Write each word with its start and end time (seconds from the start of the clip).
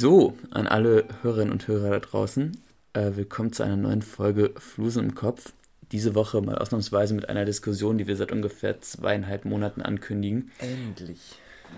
So, 0.00 0.34
an 0.52 0.68
alle 0.68 1.06
Hörerinnen 1.22 1.50
und 1.50 1.66
Hörer 1.66 1.90
da 1.90 1.98
draußen, 1.98 2.56
äh, 2.92 3.16
willkommen 3.16 3.52
zu 3.52 3.64
einer 3.64 3.76
neuen 3.76 4.02
Folge 4.02 4.52
Flusen 4.56 5.02
im 5.02 5.14
Kopf. 5.16 5.52
Diese 5.90 6.14
Woche 6.14 6.40
mal 6.40 6.56
ausnahmsweise 6.56 7.14
mit 7.14 7.28
einer 7.28 7.44
Diskussion, 7.44 7.98
die 7.98 8.06
wir 8.06 8.14
seit 8.14 8.30
ungefähr 8.30 8.80
zweieinhalb 8.80 9.44
Monaten 9.44 9.82
ankündigen. 9.82 10.52
Endlich. 10.60 11.18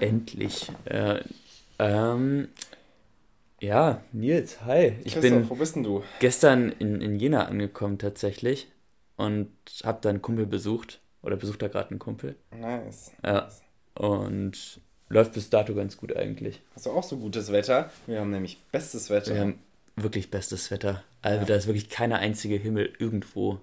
Endlich. 0.00 0.70
Äh, 0.84 1.20
ähm, 1.78 2.48
ja, 3.58 4.02
Nils, 4.12 4.66
hi. 4.66 4.98
Ich 5.02 5.14
Christoph, 5.14 5.22
bin 5.22 5.48
wo 5.48 5.54
bist 5.54 5.76
denn 5.76 5.84
du? 5.84 6.02
gestern 6.18 6.72
in, 6.72 7.00
in 7.00 7.18
Jena 7.18 7.46
angekommen 7.46 7.96
tatsächlich 7.96 8.70
und 9.16 9.48
habe 9.82 10.00
da 10.02 10.10
einen 10.10 10.20
Kumpel 10.20 10.44
besucht 10.44 11.00
oder 11.22 11.36
besucht 11.36 11.62
da 11.62 11.68
gerade 11.68 11.88
einen 11.88 11.98
Kumpel. 11.98 12.36
Nice. 12.54 13.12
Ja. 13.24 13.48
Und 13.94 14.82
läuft 15.10 15.32
bis 15.34 15.50
dato 15.50 15.74
ganz 15.74 15.96
gut 15.98 16.16
eigentlich. 16.16 16.60
Hast 16.74 16.86
du 16.86 16.90
auch 16.92 17.02
so 17.02 17.18
gutes 17.18 17.52
Wetter? 17.52 17.90
Wir 18.06 18.20
haben 18.20 18.30
nämlich 18.30 18.58
bestes 18.72 19.10
Wetter. 19.10 19.34
Wir 19.34 19.40
haben 19.42 19.58
wirklich 19.96 20.30
bestes 20.30 20.70
Wetter. 20.70 21.02
Also 21.20 21.40
Ja. 21.40 21.44
da 21.44 21.54
ist 21.56 21.66
wirklich 21.66 21.90
keine 21.90 22.18
einzige 22.18 22.54
Himmel 22.56 22.90
irgendwo, 22.98 23.58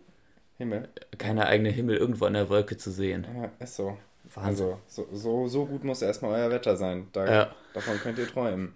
Himmel. 0.60 0.88
keine 1.18 1.48
eigene 1.48 1.70
Himmel 1.70 1.98
irgendwo 1.98 2.26
an 2.26 2.34
der 2.34 2.50
Wolke 2.50 2.78
zu 2.78 2.92
sehen. 2.92 3.26
Ja, 3.36 3.50
ist 3.60 3.76
so. 3.76 3.98
Wahnsinn. 4.36 4.66
Also, 4.68 4.80
so, 4.88 5.08
so, 5.14 5.48
so 5.48 5.66
gut 5.66 5.84
muss 5.86 6.02
erstmal 6.02 6.40
euer 6.40 6.50
Wetter 6.52 6.76
sein. 6.76 7.08
Da, 7.14 7.26
Ja. 7.32 7.56
Davon 7.74 7.98
könnt 8.00 8.20
ihr 8.20 8.28
träumen. 8.28 8.74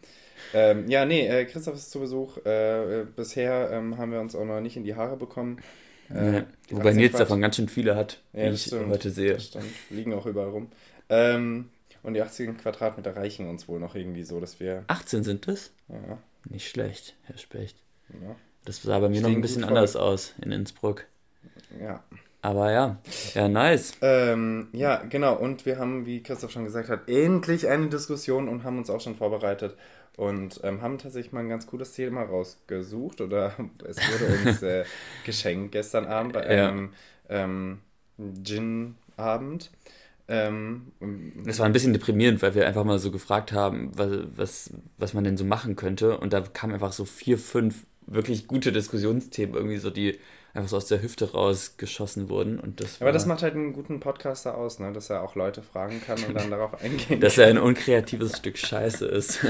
Ähm, 0.54 0.90
ja, 0.90 1.06
nee, 1.06 1.28
äh, 1.28 1.46
Christoph 1.46 1.76
ist 1.76 1.92
zu 1.92 2.00
Besuch. 2.00 2.38
Äh, 2.46 3.06
bisher 3.16 3.70
ähm, 3.72 3.98
haben 3.98 4.12
wir 4.12 4.22
uns 4.22 4.34
auch 4.36 4.46
noch 4.46 4.62
nicht 4.62 4.78
in 4.78 4.84
die 4.86 4.96
Haare 4.96 5.18
bekommen. 5.18 5.60
Äh, 6.10 6.34
Ja. 6.38 6.44
Wobei 6.70 6.90
18 6.92 6.96
Nils 6.96 7.18
davon 7.18 7.42
ganz 7.42 7.58
schön 7.58 7.68
viele 7.70 7.96
hat, 7.96 8.22
Ja, 8.34 8.46
wie 8.50 8.56
ich 8.56 8.64
stimmt. 8.64 8.90
heute 8.90 9.12
sehe. 9.12 9.34
Das 9.34 9.46
stimmt. 9.48 9.66
Liegen 9.90 10.14
auch 10.14 10.26
überall 10.26 10.50
rum. 10.50 10.68
Ähm, 11.10 11.70
und 12.04 12.14
die 12.14 12.22
80 12.22 12.58
Quadratmeter 12.58 13.16
reichen 13.16 13.48
uns 13.48 13.68
wohl 13.68 13.80
noch 13.80 13.96
irgendwie 13.96 14.24
so, 14.24 14.40
dass 14.40 14.60
wir. 14.60 14.84
18 14.88 15.24
sind 15.24 15.48
es? 15.48 15.72
Ja, 15.88 16.18
Nicht 16.50 16.70
schlecht, 16.70 17.16
Herr 17.24 17.38
Specht. 17.38 17.78
ja, 18.10 18.36
Das 18.66 18.82
sah 18.82 19.00
bei 19.00 19.10
mir 19.10 19.22
noch 19.22 19.30
Stehen 19.30 19.38
ein 19.38 19.42
gut 19.42 19.42
bisschen 19.42 19.64
anders 19.64 19.96
aus 19.96 20.34
in 20.42 20.52
Innsbruck. 20.52 21.06
ja. 21.80 22.04
Aber 22.44 22.72
ja, 22.72 22.98
ja, 23.36 23.48
nice. 23.48 23.94
Ähm, 24.02 24.70
ja, 24.74 24.98
genau. 25.04 25.36
Und 25.36 25.66
wir 25.66 25.78
haben, 25.78 26.06
wie 26.08 26.24
Christoph 26.24 26.52
schon 26.52 26.64
gesagt 26.66 26.90
hat, 26.90 27.08
endlich 27.08 27.68
eine 27.68 27.88
Diskussion 27.88 28.50
und 28.50 28.64
haben 28.64 28.80
uns 28.80 28.90
auch 28.90 29.00
schon 29.02 29.16
vorbereitet 29.16 29.78
und 30.18 30.60
ähm, 30.64 30.82
haben 30.82 30.98
tatsächlich 30.98 31.34
mal 31.34 31.42
ein 31.42 31.50
ganz 31.50 31.68
cooles 31.68 31.94
Thema 31.94 32.24
rausgesucht 32.24 33.22
oder 33.22 33.54
es 33.88 33.98
wurde 34.08 34.26
uns 34.28 34.62
äh, 34.64 34.86
geschenkt 35.24 35.72
gestern 35.72 36.06
Abend 36.08 36.34
bei 36.34 36.44
Ja. 36.50 36.70
einem 36.70 36.94
ähm, 37.30 37.82
Gin-Abend. 38.44 39.72
Ähm, 40.32 40.92
Das 41.46 41.60
war 41.60 41.66
ein 41.66 41.74
bisschen 41.74 41.94
deprimierend, 41.94 42.42
weil 42.42 42.56
wir 42.56 42.66
einfach 42.66 42.86
mal 42.86 43.00
so 43.00 43.12
gefragt 43.12 43.52
haben, 43.52 43.92
was, 43.96 44.10
was, 44.36 44.74
was 44.98 45.14
man 45.14 45.24
denn 45.24 45.38
so 45.38 45.44
machen 45.44 45.76
könnte. 45.76 46.18
Und 46.18 46.34
da 46.34 46.42
kamen 46.42 46.74
einfach 46.74 46.94
so 46.94 47.06
vier, 47.06 47.38
fünf 47.38 47.86
wirklich 48.08 48.48
gute 48.48 48.72
Diskussionsthemen, 48.72 49.56
irgendwie 49.56 49.78
so, 49.78 49.90
die 49.90 50.18
einfach 50.54 50.70
so 50.70 50.78
aus 50.78 50.88
der 50.88 51.02
Hüfte 51.02 51.32
rausgeschossen 51.32 52.30
wurden. 52.30 52.60
Und 52.60 52.82
das 52.82 53.02
aber 53.02 53.12
das 53.12 53.26
macht 53.26 53.42
halt 53.42 53.56
einen 53.56 53.74
guten 53.74 54.00
Podcaster 54.00 54.58
aus, 54.58 54.80
ne? 54.80 54.92
dass 54.92 55.10
er 55.10 55.24
auch 55.24 55.36
Leute 55.36 55.62
fragen 55.62 56.02
kann 56.02 56.22
und 56.24 56.34
dann 56.34 56.50
darauf 56.50 56.82
eingehen 56.82 57.22
dass 57.22 57.38
er 57.38 57.48
ein 57.48 57.58
unkreatives 57.58 58.38
Stück 58.38 58.58
Scheiße 58.58 59.06
ist. 59.06 59.40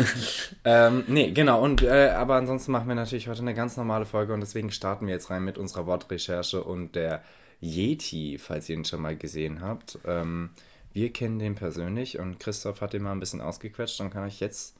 Ähm, 0.64 1.04
nee, 1.08 1.32
genau. 1.32 1.64
Und 1.64 1.82
äh, 1.82 2.10
aber 2.10 2.36
ansonsten 2.36 2.72
machen 2.72 2.88
wir 2.88 2.94
natürlich 2.94 3.28
heute 3.28 3.42
eine 3.42 3.56
ganz 3.56 3.78
normale 3.78 4.06
Folge 4.06 4.34
und 4.34 4.42
deswegen 4.42 4.72
starten 4.72 5.08
wir 5.08 5.14
jetzt 5.14 5.32
rein 5.32 5.44
mit 5.44 5.58
unserer 5.58 5.88
Wortrecherche 5.88 6.64
und 6.64 6.96
der 6.96 7.24
Yeti, 7.62 8.38
falls 8.38 8.70
ihr 8.70 8.76
ihn 8.76 8.86
schon 8.86 9.02
mal 9.02 9.16
gesehen 9.16 9.62
habt. 9.62 9.98
Ähm, 10.06 10.52
wir 10.94 11.12
kennen 11.14 11.40
den 11.40 11.56
persönlich 11.56 12.20
und 12.20 12.40
Christoph 12.40 12.82
hat 12.82 12.94
ihn 12.94 13.04
mal 13.04 13.12
ein 13.12 13.20
bisschen 13.20 13.42
ausgequetscht 13.42 14.00
und 14.02 14.10
kann 14.12 14.24
euch 14.26 14.40
jetzt 14.40 14.76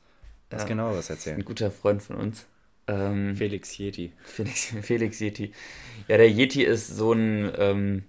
was 0.50 0.64
Ja. 0.64 0.68
genaueres 0.68 1.10
ein 1.10 1.16
erzählen. 1.16 1.46
guter 1.46 1.72
Freund 1.72 2.02
von 2.04 2.16
uns. 2.18 2.46
Ähm, 2.88 3.36
Felix 3.36 3.78
Yeti. 3.78 4.12
Felix, 4.24 4.66
Felix 4.82 5.20
Yeti. 5.20 5.54
Ja, 6.08 6.18
der 6.18 6.30
Yeti 6.30 6.64
ist 6.64 6.88
so 6.88 7.14
ein. 7.14 7.52
Ähm, 7.58 8.04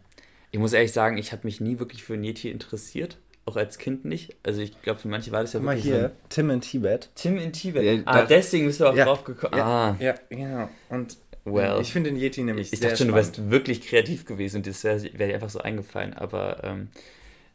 ich 0.50 0.58
muss 0.58 0.72
ehrlich 0.72 0.92
sagen, 0.92 1.16
ich 1.18 1.32
habe 1.32 1.42
mich 1.44 1.60
nie 1.60 1.78
wirklich 1.78 2.02
für 2.02 2.14
einen 2.14 2.24
Yeti 2.24 2.50
interessiert. 2.50 3.18
Auch 3.44 3.56
als 3.56 3.78
Kind 3.78 4.04
nicht. 4.04 4.36
Also 4.44 4.60
ich 4.60 4.80
glaube, 4.82 5.00
für 5.00 5.08
manche 5.08 5.32
war 5.32 5.40
das 5.42 5.52
ja 5.52 5.58
Guck 5.60 5.66
mal 5.66 5.76
wirklich 5.76 5.92
so 5.92 5.98
hier, 5.98 6.06
ein 6.10 6.28
Tim 6.28 6.50
in 6.50 6.60
Tibet. 6.60 7.10
Tim 7.14 7.38
in 7.38 7.52
Tibet. 7.52 7.82
Ja, 7.84 8.02
ah, 8.06 8.22
deswegen 8.24 8.66
bist 8.66 8.80
du 8.80 8.86
auch 8.86 8.94
Ja, 8.94 9.04
drauf 9.04 9.24
gekommen. 9.24 9.56
Ja, 9.56 9.64
ah, 9.64 9.96
ja, 10.00 10.14
genau. 10.28 10.68
Und 10.90 11.16
well. 11.44 11.80
ich 11.80 11.92
finde 11.92 12.10
den 12.10 12.18
Yeti 12.20 12.42
nämlich 12.42 12.72
Ich 12.72 12.78
sehr 12.78 12.90
dachte 12.90 13.04
schon, 13.04 13.08
du 13.08 13.12
spannend. 13.14 13.38
wärst 13.38 13.50
wirklich 13.50 13.80
kreativ 13.82 14.24
gewesen 14.26 14.58
und 14.58 14.66
das 14.66 14.84
wäre 14.84 15.02
wär 15.18 15.26
dir 15.28 15.34
einfach 15.34 15.50
so 15.50 15.58
eingefallen, 15.60 16.14
aber 16.14 16.62
ähm, 16.62 16.88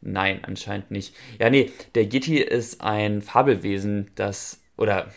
nein, 0.02 0.40
anscheinend 0.44 0.91
nicht. 0.91 1.16
Ja, 1.40 1.50
nee, 1.50 1.72
der 1.96 2.03
Yeti 2.03 2.38
ist 2.38 2.81
ein 2.81 3.22
Fabelwesen, 3.22 4.12
das, 4.16 4.62
oder 4.78 5.12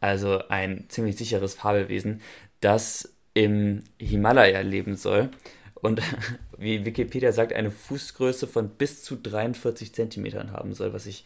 also 0.00 0.42
ein 0.48 0.84
ziemlich 0.88 1.16
sicheres 1.16 1.54
Fabelwesen, 1.54 2.20
das 2.60 3.14
im 3.34 3.84
Himalaya 3.98 4.60
leben 4.60 4.96
soll 4.96 5.30
und 5.74 6.00
wie 6.58 6.84
Wikipedia 6.84 7.32
sagt, 7.32 7.52
eine 7.52 7.70
Fußgröße 7.70 8.46
von 8.46 8.70
bis 8.70 9.02
zu 9.04 9.16
43 9.16 9.94
Zentimetern 9.94 10.52
haben 10.52 10.74
soll, 10.74 10.92
was 10.92 11.06
ich 11.06 11.24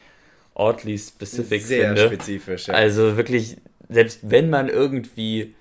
oddly 0.55 0.99
specific 0.99 1.63
Sehr 1.63 1.87
finde. 1.89 2.07
spezifisch, 2.07 2.69
ja. 2.69 2.75
Also 2.75 3.17
wirklich, 3.17 3.57
selbst 3.89 4.21
wenn 4.23 4.51
man 4.51 4.69
irgendwie 4.69 5.55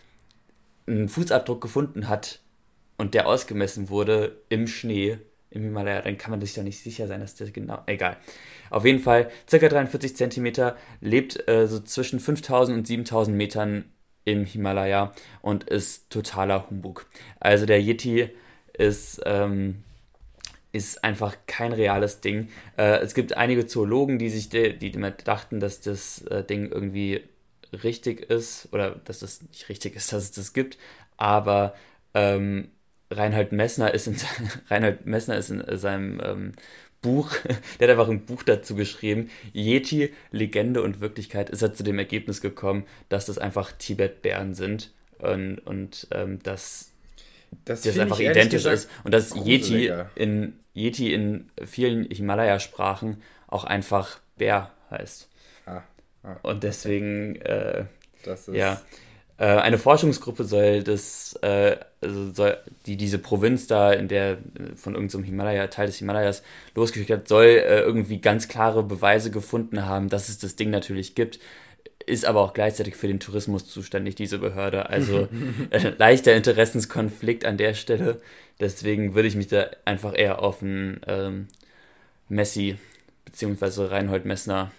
einen 0.88 1.08
Fußabdruck 1.08 1.62
gefunden 1.62 2.10
hat 2.10 2.40
und 2.98 3.14
der 3.14 3.28
ausgemessen 3.28 3.90
wurde 3.90 4.38
im 4.50 4.68
Schnee 4.68 5.20
im 5.52 5.64
Himalaya, 5.64 6.02
dann 6.02 6.18
kann 6.18 6.32
man 6.32 6.42
sich 6.42 6.54
da 6.54 6.64
nicht 6.64 6.82
sicher 6.82 7.08
sein, 7.08 7.22
dass 7.22 7.36
das 7.36 7.54
genau. 7.54 7.82
Egal. 7.88 8.18
Auf 8.70 8.86
jeden 8.86 9.00
Fall, 9.00 9.32
circa 9.50 9.68
43 9.68 10.16
Zentimeter, 10.16 10.78
lebt 11.02 11.48
äh, 11.48 11.68
so 11.68 11.80
zwischen 11.80 12.20
5000 12.20 12.78
und 12.78 12.88
7000 12.88 13.36
Metern 13.36 13.86
im 14.26 14.46
Himalaya 14.46 15.14
und 15.42 15.64
ist 15.64 16.10
totaler 16.12 16.70
Humbug. 16.70 17.08
Also 17.40 17.66
der 17.66 17.82
Yeti 17.82 18.30
ist. 18.74 19.22
Ähm, 19.26 19.84
ist 20.72 21.04
einfach 21.04 21.36
kein 21.48 21.74
reales 21.74 22.22
Ding. 22.22 22.50
Äh, 22.78 23.00
es 23.00 23.14
gibt 23.14 23.36
einige 23.36 23.66
Zoologen, 23.66 24.20
die 24.20 24.30
sich 24.30 24.50
die 24.50 24.92
immer 24.92 25.12
dachten, 25.12 25.60
dass 25.60 25.82
das 25.82 26.22
äh, 26.24 26.44
Ding 26.44 26.72
irgendwie 26.72 27.24
richtig 27.84 28.22
ist 28.30 28.70
oder 28.72 28.92
dass 28.92 29.20
das 29.20 29.42
nicht 29.42 29.70
richtig 29.70 29.96
ist, 29.96 30.14
dass 30.14 30.26
es 30.26 30.32
das 30.32 30.54
gibt. 30.54 30.78
Aber 31.18 31.74
ähm, 32.14 32.70
Reinhold 33.12 33.52
Messner 33.52 33.94
ist 33.94 34.08
in 34.08 34.16
Reinhold 34.70 35.06
Messner 35.06 35.38
ist 35.38 35.50
in 35.50 35.64
seinem 35.78 36.22
ähm, 36.24 36.52
Buch, 37.02 37.32
der 37.80 37.88
hat 37.88 37.92
einfach 37.92 38.10
ein 38.10 38.26
Buch 38.26 38.44
dazu 38.44 38.76
geschrieben, 38.76 39.30
Yeti, 39.54 40.14
Legende 40.32 40.82
und 40.82 41.00
Wirklichkeit, 41.00 41.50
ist 41.50 41.62
er 41.62 41.74
zu 41.74 41.84
dem 41.84 41.98
Ergebnis 41.98 42.42
gekommen, 42.42 42.86
dass 43.10 43.26
das 43.26 43.38
einfach 43.38 43.72
Tibet-Bären 43.72 44.54
sind 44.54 44.92
und, 45.20 45.60
und 45.60 46.08
ähm, 46.12 46.42
dass 46.44 46.92
das 47.66 47.82
das 47.82 47.98
einfach 47.98 48.20
identisch 48.20 48.66
ist 48.66 48.90
und 49.04 49.14
dass 49.14 49.36
Yeti 49.36 49.92
in, 50.16 50.54
Yeti 50.74 51.14
in 51.14 51.50
vielen 51.66 52.06
Himalaya-Sprachen 52.06 53.22
auch 53.48 53.64
einfach 53.64 54.20
Bär 54.38 54.72
heißt. 54.92 55.30
Ah, 55.66 55.82
ah, 56.24 56.36
Und 56.44 56.64
deswegen, 56.64 57.38
äh, 57.38 57.86
das 58.24 58.48
ist 58.48 58.56
ja, 58.56 58.82
eine 59.46 59.78
Forschungsgruppe 59.78 60.44
soll 60.44 60.84
das, 60.84 61.34
äh, 61.42 61.78
also 62.02 62.32
soll, 62.34 62.58
die 62.86 62.98
diese 62.98 63.20
Provinz 63.20 63.68
da, 63.68 63.94
in 63.94 64.10
der 64.10 64.32
äh, 64.32 64.76
von 64.76 64.96
irgendeinem 64.96 65.24
Himalaya, 65.24 65.68
Teil 65.68 65.88
des 65.88 65.98
Himalayas 65.98 66.44
losgeschickt 66.76 67.10
hat, 67.10 67.28
soll 67.30 67.46
äh, 67.46 67.80
irgendwie 67.80 68.20
ganz 68.20 68.50
klare 68.50 68.84
Beweise 68.84 69.32
gefunden 69.32 69.86
haben, 69.86 70.10
dass 70.10 70.28
es 70.28 70.40
das 70.40 70.58
Ding 70.58 70.72
natürlich 70.72 71.16
gibt. 71.16 71.40
Ist 72.06 72.26
aber 72.26 72.42
auch 72.42 72.54
gleichzeitig 72.54 72.96
für 72.98 73.08
den 73.08 73.22
Tourismus 73.22 73.70
zuständig, 73.70 74.16
diese 74.16 74.40
Behörde. 74.40 74.90
Also 74.90 75.30
äh, 75.70 75.94
leichter 75.98 76.36
Interessenskonflikt 76.36 77.46
an 77.46 77.56
der 77.56 77.76
Stelle. 77.76 78.22
Deswegen 78.60 79.16
würde 79.16 79.30
ich 79.30 79.36
mich 79.36 79.48
da 79.48 79.68
einfach 79.86 80.18
eher 80.18 80.42
auf 80.42 80.62
einen 80.62 81.00
ähm, 81.08 81.48
Messi 82.28 82.78
bzw. 83.24 83.86
Reinhold 83.86 84.26
Messner 84.26 84.72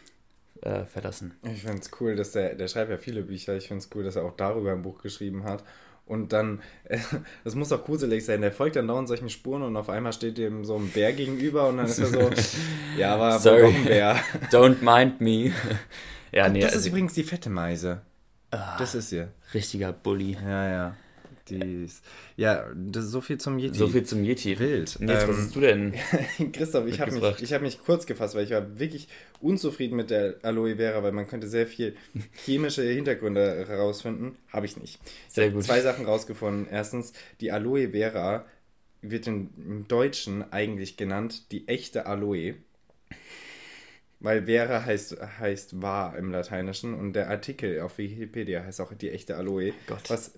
äh, 0.63 0.85
verlassen. 0.85 1.35
Ich 1.43 1.63
finde 1.63 1.79
es 1.79 1.91
cool, 2.01 2.17
dass 2.17 2.33
der, 2.33 2.55
der 2.55 2.69
schreibt 2.69 2.91
ja 2.91 2.99
viele 2.99 3.23
Bücher. 3.23 3.57
Ich 3.57 3.69
finde 3.69 3.83
es 3.83 3.91
cool, 3.95 4.05
dass 4.05 4.17
er 4.17 4.25
auch 4.25 4.37
darüber 4.37 4.73
ein 4.73 4.83
Buch 4.83 5.03
geschrieben 5.03 5.45
hat. 5.45 5.65
Und 6.07 6.33
dann, 6.33 6.61
das 7.45 7.55
muss 7.55 7.69
doch 7.69 7.85
gruselig 7.85 8.25
sein, 8.25 8.41
der 8.41 8.51
folgt 8.51 8.77
dann 8.77 8.89
dauernd 8.89 9.07
solchen 9.07 9.29
Spuren 9.29 9.63
und 9.63 9.77
auf 9.77 9.89
einmal 9.89 10.13
steht 10.13 10.39
dem 10.39 10.65
so 10.65 10.77
ein 10.77 10.89
Bär 10.89 11.13
gegenüber 11.13 11.69
und 11.69 11.77
dann 11.77 11.87
ist 11.87 12.01
er 12.01 12.07
so, 12.07 12.31
ja, 12.99 13.15
aber 13.15 13.39
Sorry. 13.39 13.73
Bär. 13.85 14.17
Don't 14.51 14.79
mind 14.83 15.21
me. 15.21 15.53
ja, 16.33 16.49
nee, 16.49 16.61
das 16.61 16.71
ist 16.71 16.77
also, 16.79 16.89
übrigens 16.89 17.15
die 17.15 17.23
fette 17.23 17.49
Meise. 17.49 18.03
Ah. 18.51 18.77
Das 18.77 18.97
ist 18.97 19.11
sie. 19.11 19.29
richtiger 19.55 19.93
Bully. 19.93 20.37
Ja, 20.45 20.69
ja. 20.69 20.97
Die 21.49 21.85
ist, 21.85 22.05
ja, 22.37 22.67
so 22.93 23.21
viel 23.21 23.39
zum 23.39 23.59
Yeti. 23.59 23.77
So 23.77 23.89
viel 23.89 24.05
zum 24.05 24.23
Yeti. 24.23 24.59
Wild. 24.59 25.01
Nils, 25.01 25.27
was 25.27 25.37
Ähm, 25.37 25.37
hast 25.45 25.57
du 25.57 25.61
denn? 25.61 25.95
Christoph, 26.53 26.87
ich 26.87 27.01
habe 27.01 27.13
mich, 27.13 27.43
ich 27.43 27.53
hab 27.53 27.63
mich 27.63 27.81
kurz 27.83 28.07
gefasst, 28.07 28.35
weil 28.35 28.45
ich 28.45 28.51
war 28.51 28.79
wirklich 28.79 29.09
unzufrieden 29.41 29.97
mit 29.97 30.11
der 30.11 30.37
Aloe 30.43 30.77
Vera, 30.77 31.03
weil 31.03 31.13
man 31.13 31.27
könnte 31.27 31.49
sehr 31.49 31.67
viel 31.67 31.97
chemische 32.45 32.83
Hintergründe 32.83 33.67
herausfinden. 33.67 34.37
Habe 34.53 34.67
ich 34.67 34.77
nicht. 34.77 35.01
Ich 35.29 35.35
Sehr 35.35 35.47
hab 35.47 35.55
gut. 35.55 35.65
Zwei 35.65 35.81
Sachen 35.81 36.05
rausgefunden. 36.05 36.67
Erstens, 36.71 37.13
die 37.41 37.51
Aloe 37.51 37.91
Vera 37.91 38.45
wird 39.03 39.27
im 39.27 39.87
Deutschen 39.89 40.53
eigentlich 40.53 40.97
genannt 40.97 41.51
die 41.53 41.67
echte 41.69 42.07
Aloe. 42.07 42.57
Weil 44.23 44.45
Vera 44.45 44.85
heißt, 44.85 45.17
heißt 45.39 45.81
wahr 45.81 46.17
im 46.19 46.31
Lateinischen 46.31 46.93
und 46.93 47.15
der 47.15 47.31
Artikel 47.31 47.81
auf 47.81 47.97
Wikipedia 47.97 48.63
heißt 48.63 48.83
auch 48.83 48.93
die 48.93 49.11
echte 49.11 49.37
Aloe, 49.37 49.73
Gott. 49.87 50.11
was 50.11 50.35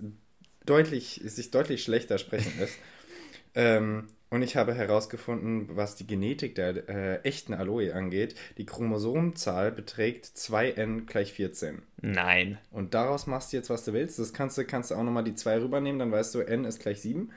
deutlich, 0.65 1.21
sich 1.25 1.51
deutlich 1.51 1.83
schlechter 1.83 2.17
sprechen 2.17 2.53
lässt. 2.59 2.77
ähm, 3.55 4.07
und 4.29 4.41
ich 4.41 4.55
habe 4.55 4.73
herausgefunden, 4.73 5.69
was 5.75 5.95
die 5.95 6.07
Genetik 6.07 6.55
der 6.55 6.89
äh, 6.89 7.15
echten 7.21 7.53
Aloe 7.53 7.93
angeht. 7.93 8.33
Die 8.57 8.65
Chromosomenzahl 8.65 9.71
beträgt 9.71 10.25
2n 10.25 11.05
gleich 11.05 11.33
14. 11.33 11.83
Nein. 12.01 12.57
Und 12.71 12.95
daraus 12.95 13.27
machst 13.27 13.53
du 13.53 13.57
jetzt, 13.57 13.69
was 13.69 13.85
du 13.85 13.93
willst. 13.93 14.17
Das 14.17 14.33
kannst 14.33 14.57
du, 14.57 14.65
kannst 14.65 14.89
du 14.89 14.95
auch 14.95 15.03
nochmal 15.03 15.23
die 15.23 15.35
2 15.35 15.61
rübernehmen, 15.61 15.99
dann 15.99 16.11
weißt 16.11 16.33
du, 16.33 16.39
n 16.39 16.65
ist 16.65 16.79
gleich 16.79 17.01
7. 17.01 17.31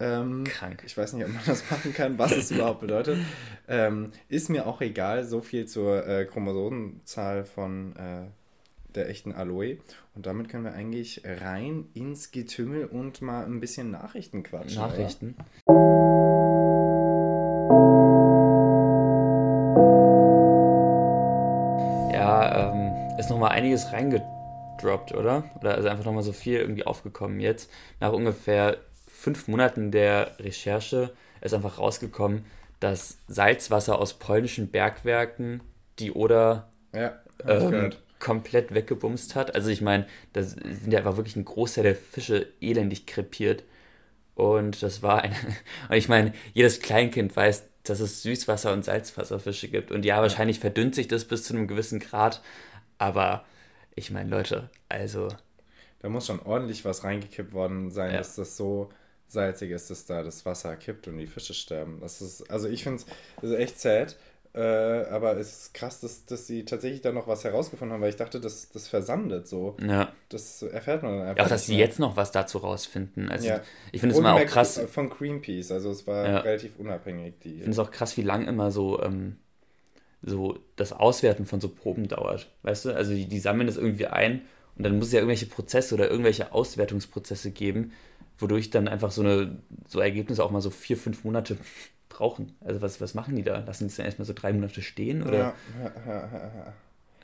Ähm, 0.00 0.44
Krank. 0.44 0.82
Ich 0.84 0.96
weiß 0.96 1.12
nicht, 1.12 1.24
ob 1.24 1.32
man 1.32 1.42
das 1.46 1.70
machen 1.70 1.94
kann, 1.94 2.18
was 2.18 2.32
es 2.32 2.50
überhaupt 2.50 2.80
bedeutet. 2.80 3.18
Ähm, 3.72 4.10
ist 4.28 4.50
mir 4.50 4.66
auch 4.66 4.80
egal, 4.80 5.24
so 5.24 5.40
viel 5.40 5.66
zur 5.66 6.04
äh, 6.04 6.24
Chromosomenzahl 6.24 7.44
von 7.44 7.94
äh, 7.94 8.22
der 8.96 9.08
echten 9.08 9.32
Aloe. 9.32 9.78
Und 10.14 10.26
damit 10.26 10.48
können 10.48 10.64
wir 10.64 10.72
eigentlich 10.72 11.22
rein 11.24 11.88
ins 11.94 12.30
Getümmel 12.30 12.86
und 12.86 13.22
mal 13.22 13.44
ein 13.44 13.60
bisschen 13.60 13.90
Nachrichten 13.90 14.42
quatschen. 14.42 14.80
Nachrichten. 14.80 15.36
Ja, 22.12 22.72
ähm, 22.72 23.18
ist 23.18 23.30
nochmal 23.30 23.52
einiges 23.52 23.92
reingedroppt, 23.92 25.14
oder? 25.14 25.44
Oder 25.60 25.78
ist 25.78 25.86
einfach 25.86 26.04
nochmal 26.04 26.22
so 26.22 26.32
viel 26.32 26.58
irgendwie 26.58 26.84
aufgekommen 26.84 27.40
jetzt. 27.40 27.70
Nach 28.00 28.12
ungefähr 28.12 28.78
fünf 29.06 29.48
Monaten 29.48 29.90
der 29.90 30.38
Recherche 30.38 31.12
ist 31.40 31.54
einfach 31.54 31.78
rausgekommen, 31.78 32.44
dass 32.80 33.18
Salzwasser 33.28 33.98
aus 33.98 34.14
polnischen 34.14 34.70
Bergwerken 34.70 35.62
die 35.98 36.12
Oder 36.12 36.70
Ja, 36.94 37.12
ähm, 37.46 37.70
gehört. 37.70 38.02
Komplett 38.20 38.72
weggebumst 38.74 39.34
hat. 39.34 39.54
Also 39.54 39.70
ich 39.70 39.80
meine, 39.80 40.06
da 40.32 40.42
sind 40.42 40.92
ja 40.92 40.98
einfach 40.98 41.16
wirklich 41.16 41.36
ein 41.36 41.44
Großteil 41.44 41.84
der 41.84 41.96
Fische 41.96 42.48
elendig 42.60 43.06
krepiert. 43.06 43.64
Und 44.34 44.82
das 44.82 45.02
war 45.02 45.22
ein. 45.22 45.34
Und 45.88 45.96
ich 45.96 46.08
meine, 46.08 46.32
jedes 46.54 46.80
Kleinkind 46.80 47.34
weiß, 47.34 47.64
dass 47.82 48.00
es 48.00 48.22
Süßwasser- 48.24 48.72
und 48.72 48.84
Salzwasserfische 48.84 49.68
gibt. 49.68 49.90
Und 49.90 50.04
ja, 50.04 50.20
wahrscheinlich 50.20 50.60
verdünnt 50.60 50.94
sich 50.94 51.08
das 51.08 51.24
bis 51.24 51.44
zu 51.44 51.54
einem 51.54 51.66
gewissen 51.66 51.98
Grad. 51.98 52.42
Aber 52.98 53.44
ich 53.94 54.10
meine, 54.10 54.30
Leute, 54.30 54.70
also. 54.88 55.28
Da 56.00 56.08
muss 56.08 56.26
schon 56.26 56.40
ordentlich 56.40 56.84
was 56.84 57.04
reingekippt 57.04 57.52
worden 57.52 57.90
sein, 57.90 58.12
Ja. 58.12 58.18
dass 58.18 58.36
das 58.36 58.56
so 58.56 58.90
salzig 59.28 59.70
ist, 59.70 59.90
dass 59.90 60.06
da 60.06 60.22
das 60.22 60.44
Wasser 60.44 60.76
kippt 60.76 61.08
und 61.08 61.18
die 61.18 61.26
Fische 61.26 61.54
sterben. 61.54 62.00
Das 62.00 62.20
ist, 62.20 62.50
also 62.50 62.68
ich 62.68 62.82
finde 62.82 63.02
es 63.42 63.50
echt 63.52 63.80
sad. 63.80 64.16
Äh, 64.52 64.60
aber 64.60 65.36
es 65.36 65.52
ist 65.66 65.74
krass, 65.74 66.00
dass, 66.00 66.24
dass 66.26 66.46
sie 66.48 66.64
tatsächlich 66.64 67.00
da 67.02 67.12
noch 67.12 67.28
was 67.28 67.44
herausgefunden 67.44 67.94
haben, 67.94 68.00
weil 68.02 68.10
ich 68.10 68.16
dachte, 68.16 68.40
das, 68.40 68.68
das 68.70 68.88
versandet 68.88 69.46
so. 69.46 69.76
Ja. 69.80 70.12
Das 70.28 70.62
erfährt 70.62 71.04
man 71.04 71.18
dann 71.18 71.28
einfach. 71.28 71.38
Ja, 71.38 71.44
auch, 71.44 71.48
dass 71.48 71.66
sie 71.66 71.76
jetzt 71.76 72.00
noch 72.00 72.16
was 72.16 72.32
dazu 72.32 72.58
rausfinden. 72.58 73.28
Also 73.28 73.46
Ja. 73.46 73.60
ich 73.92 74.00
finde 74.00 74.14
es 74.14 74.18
immer 74.18 74.34
auch 74.34 74.44
krass. 74.46 74.80
Von 74.90 75.08
Greenpeace, 75.08 75.70
also 75.70 75.90
es 75.92 76.06
war 76.08 76.26
Ja. 76.28 76.38
relativ 76.40 76.78
unabhängig. 76.78 77.34
Die, 77.44 77.50
Ich 77.50 77.56
finde 77.58 77.70
es 77.70 77.78
auch 77.78 77.92
krass, 77.92 78.16
wie 78.16 78.22
lang 78.22 78.48
immer 78.48 78.72
so, 78.72 79.00
ähm, 79.02 79.36
so 80.22 80.58
das 80.76 80.92
Auswerten 80.92 81.46
von 81.46 81.60
so 81.60 81.68
Proben 81.68 82.08
dauert. 82.08 82.50
Weißt 82.62 82.86
du? 82.86 82.90
Also 82.94 83.14
die, 83.14 83.26
die 83.26 83.38
sammeln 83.40 83.68
das 83.68 83.76
irgendwie 83.76 84.06
ein 84.08 84.42
und 84.76 84.84
dann 84.84 84.96
muss 84.98 85.06
es 85.08 85.12
ja 85.12 85.20
irgendwelche 85.20 85.46
Prozesse 85.46 85.94
oder 85.94 86.10
irgendwelche 86.10 86.52
Auswertungsprozesse 86.52 87.52
geben, 87.52 87.92
wodurch 88.38 88.70
dann 88.70 88.88
einfach 88.88 89.12
so 89.12 89.22
eine 89.22 89.58
so 89.86 90.00
Ergebnisse 90.00 90.42
auch 90.44 90.50
mal 90.50 90.60
so 90.60 90.70
vier, 90.70 90.96
fünf 90.96 91.22
Monate 91.24 91.56
brauchen. 92.10 92.56
Also 92.60 92.82
was, 92.82 93.00
was 93.00 93.14
machen 93.14 93.36
die 93.36 93.42
da? 93.42 93.60
Lassen 93.60 93.84
die 93.84 93.90
es 93.90 93.96
dann 93.96 94.06
erstmal 94.06 94.26
so 94.26 94.34
drei 94.34 94.52
Monate 94.52 94.82
stehen? 94.82 95.22
Oder? 95.22 95.38
ja, 95.38 95.54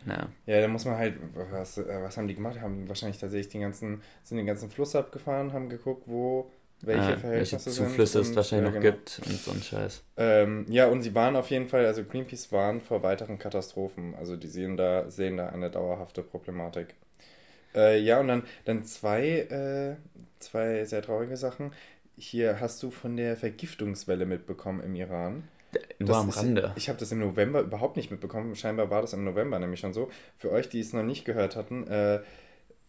ja, 0.07 0.29
ja, 0.47 0.61
da 0.61 0.69
muss 0.69 0.85
man 0.85 0.97
halt, 0.97 1.19
was, 1.35 1.79
äh, 1.79 2.03
was 2.03 2.17
haben 2.17 2.29
die 2.29 2.35
gemacht? 2.35 2.61
Haben 2.61 2.89
wahrscheinlich 2.89 3.19
tatsächlich 3.19 3.49
den 3.49 3.63
ganzen, 3.63 4.03
sind 4.23 4.37
den 4.39 4.47
ganzen 4.47 4.71
Fluss 4.71 4.95
abgefahren, 4.95 5.53
haben 5.53 5.69
geguckt, 5.69 6.05
wo, 6.07 6.51
welche 6.81 7.17
Ah, 7.17 7.23
welche 7.35 7.59
Verhältnisse 7.59 7.73
sind. 7.73 7.89
Zuflüsse 7.89 8.21
es 8.21 8.35
wahrscheinlich 8.37 8.67
ja, 8.67 8.71
noch 8.73 8.81
genau. 8.81 8.97
gibt 8.97 9.21
und 9.27 9.41
so 9.41 9.51
ein 9.53 9.63
Scheiß. 9.63 10.03
Ähm, 10.17 10.67
ja, 10.69 10.87
und 10.89 11.03
sie 11.03 11.15
waren 11.15 11.37
auf 11.37 11.51
jeden 11.51 11.69
Fall, 11.69 11.85
also 11.87 12.05
Greenpeace 12.05 12.53
waren 12.53 12.81
vor 12.81 13.03
weiteren 13.03 13.39
Katastrophen. 13.39 14.15
Also 14.15 14.37
die 14.37 14.49
sehen 14.49 14.77
da, 14.77 15.11
sehen 15.11 15.37
da 15.37 15.49
eine 15.51 15.71
dauerhafte 15.71 16.23
Problematik. 16.23 16.95
Äh, 17.75 18.01
ja, 18.01 18.21
und 18.21 18.29
dann, 18.29 18.45
dann 18.65 18.85
zwei, 18.85 19.29
äh, 19.41 19.97
zwei 20.41 20.85
sehr 20.87 21.03
traurige 21.03 21.37
Sachen. 21.37 21.73
Hier 22.17 22.61
hast 22.61 22.83
du 22.83 22.91
von 22.91 23.17
der 23.17 23.37
Vergiftungswelle 23.37 24.25
mitbekommen 24.27 24.83
im 24.83 24.95
Iran. 24.95 25.45
Nur 25.99 26.09
Das 26.09 26.17
am 26.19 26.29
ist- 26.31 26.37
Rande. 26.39 26.73
Ich 26.77 26.89
habe 26.89 26.99
das 26.99 27.13
im 27.13 27.19
November 27.21 27.61
überhaupt 27.61 27.97
nicht 27.97 28.11
mitbekommen. 28.11 28.55
Scheinbar 28.57 28.91
war 28.91 29.03
das 29.03 29.13
im 29.13 29.25
November 29.25 29.59
nämlich 29.59 29.81
schon 29.81 29.93
so. 29.93 30.11
Für 30.39 30.51
euch, 30.51 30.69
die 30.69 30.81
es 30.81 30.93
noch 30.93 31.03
nicht 31.03 31.25
gehört 31.25 31.57
hatten, 31.57 31.87
äh, 31.89 32.21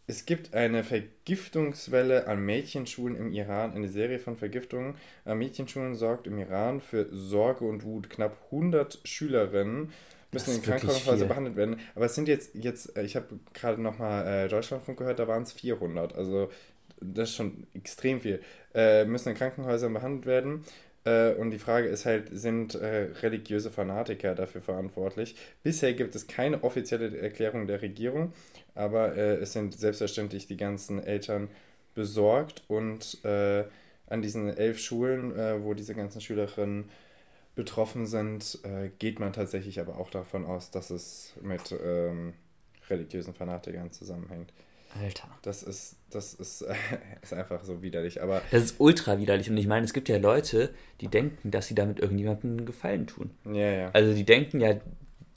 es 0.09 0.25
gibt 0.25 0.53
eine 0.53 0.85
Vergiftungswelle 0.85 2.27
an 2.27 2.39
Mädchenschulen 2.45 3.17
im 3.17 3.33
Iran, 3.33 3.73
eine 3.73 3.89
Serie 3.89 4.19
von 4.19 4.37
Vergiftungen. 4.37 4.95
An 5.25 5.37
Mädchenschulen 5.37 5.95
sorgt 5.95 6.27
im 6.27 6.37
Iran 6.37 6.79
für 6.79 7.07
Sorge 7.11 7.65
und 7.65 7.83
Wut. 7.83 8.09
Knapp 8.09 8.37
100 8.51 8.99
Schülerinnen 9.03 9.91
müssen 10.31 10.55
in 10.55 10.61
Krankenhäuser 10.61 11.25
behandelt 11.25 11.57
werden. 11.57 11.79
Aber 11.95 12.05
es 12.05 12.15
sind 12.15 12.29
jetzt, 12.29 12.55
jetzt 12.55 12.95
äh, 12.95 13.03
ich 13.03 13.17
habe 13.17 13.37
gerade 13.53 13.81
nochmal 13.81 14.25
äh, 14.45 14.47
Deutschlandfunk 14.47 14.97
gehört, 14.99 15.19
da 15.19 15.27
waren 15.27 15.43
es 15.43 15.51
400. 15.51 16.15
Also 16.15 16.49
das 17.01 17.29
ist 17.29 17.35
schon 17.35 17.67
extrem 17.73 18.21
viel. 18.21 18.41
Äh, 18.73 19.05
müssen 19.05 19.29
in 19.29 19.35
Krankenhäusern 19.35 19.93
behandelt 19.93 20.25
werden. 20.25 20.63
Äh, 21.07 21.33
und 21.35 21.51
die 21.51 21.59
Frage 21.59 21.87
ist 21.87 22.05
halt, 22.05 22.29
sind 22.31 22.75
äh, 22.75 23.09
religiöse 23.21 23.71
Fanatiker 23.71 24.35
dafür 24.35 24.61
verantwortlich? 24.61 25.35
Bisher 25.63 25.93
gibt 25.93 26.15
es 26.15 26.27
keine 26.27 26.63
offizielle 26.63 27.17
Erklärung 27.17 27.65
der 27.67 27.81
Regierung, 27.81 28.33
aber 28.75 29.15
äh, 29.15 29.35
es 29.35 29.53
sind 29.53 29.77
selbstverständlich 29.77 30.47
die 30.47 30.57
ganzen 30.57 31.01
Eltern 31.01 31.49
besorgt 31.95 32.63
und 32.67 33.23
äh, 33.23 33.63
an 34.07 34.21
diesen 34.21 34.49
elf 34.55 34.79
Schulen, 34.79 35.37
äh, 35.37 35.63
wo 35.63 35.73
diese 35.73 35.95
ganzen 35.95 36.21
Schülerinnen 36.21 36.89
betroffen 37.55 38.05
sind, 38.05 38.59
geht 38.99 39.19
man 39.19 39.33
tatsächlich 39.33 39.79
aber 39.79 39.97
auch 39.97 40.11
davon 40.11 40.45
aus, 40.45 40.69
dass 40.69 40.91
es 40.91 41.33
mit 41.41 41.73
ähm, 41.83 42.33
religiösen 42.87 43.33
Fanatikern 43.33 43.91
zusammenhängt. 43.91 44.53
Alter. 45.01 45.27
Das 45.41 45.63
ist, 45.63 45.95
das 46.09 46.33
ist, 46.33 46.65
ist 47.21 47.33
einfach 47.33 47.63
so 47.63 47.81
widerlich. 47.81 48.21
Aber 48.21 48.41
Das 48.51 48.63
ist 48.63 48.75
ultra 48.79 49.19
widerlich. 49.19 49.49
Und 49.49 49.57
ich 49.57 49.67
meine, 49.67 49.85
es 49.85 49.93
gibt 49.93 50.09
ja 50.09 50.17
Leute, 50.17 50.73
die 51.01 51.07
denken, 51.07 51.51
dass 51.51 51.67
sie 51.67 51.75
damit 51.75 51.99
irgendjemandem 51.99 52.51
einen 52.51 52.65
Gefallen 52.65 53.07
tun. 53.07 53.31
ja, 53.45 53.71
ja. 53.71 53.89
Also 53.93 54.13
die 54.13 54.25
denken 54.25 54.59
ja, 54.59 54.75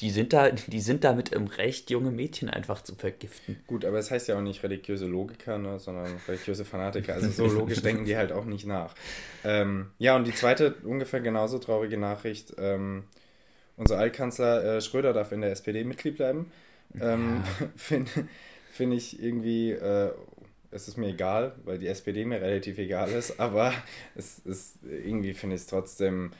die 0.00 0.10
sind 0.10 0.32
da, 0.32 0.50
die 0.66 0.80
sind 0.80 1.04
damit 1.04 1.30
im 1.30 1.46
Recht, 1.46 1.90
junge 1.90 2.10
Mädchen 2.10 2.48
einfach 2.48 2.82
zu 2.82 2.94
vergiften. 2.94 3.60
Gut, 3.66 3.84
aber 3.84 3.98
es 3.98 4.10
heißt 4.10 4.28
ja 4.28 4.36
auch 4.36 4.42
nicht 4.42 4.62
religiöse 4.62 5.06
Logiker, 5.06 5.58
ne, 5.58 5.78
sondern 5.78 6.08
religiöse 6.26 6.64
Fanatiker. 6.64 7.14
Also 7.14 7.30
so 7.30 7.46
logisch 7.46 7.82
denken 7.82 8.04
die 8.04 8.16
halt 8.16 8.32
auch 8.32 8.44
nicht 8.44 8.66
nach. 8.66 8.94
Ähm, 9.44 9.90
ja, 9.98 10.16
und 10.16 10.26
die 10.26 10.34
zweite 10.34 10.74
ungefähr 10.84 11.20
genauso 11.20 11.58
traurige 11.58 11.98
Nachricht. 11.98 12.54
Ähm, 12.58 13.04
unser 13.76 13.98
Altkanzler 13.98 14.76
äh, 14.76 14.80
Schröder 14.80 15.12
darf 15.12 15.32
in 15.32 15.40
der 15.40 15.52
SPD 15.52 15.84
Mitglied 15.84 16.16
bleiben. 16.16 16.52
Ähm, 17.00 17.42
Finde 18.80 18.98
find 18.98 19.14
ich 19.14 19.22
irgendwie, 19.22 19.72
äh, 19.72 20.10
es 20.70 20.88
ist 20.88 20.96
mir 20.96 21.08
egal, 21.08 21.54
weil 21.64 21.78
die 21.78 21.88
SPD 21.88 22.24
mir 22.24 22.40
relativ 22.40 22.78
egal 22.78 23.10
ist, 23.10 23.38
aber 23.40 23.72
es 24.14 24.38
ist 24.40 24.78
irgendwie 24.84 25.34
finde 25.34 25.56
ich 25.56 25.62
es 25.62 25.66
trotzdem 25.66 26.32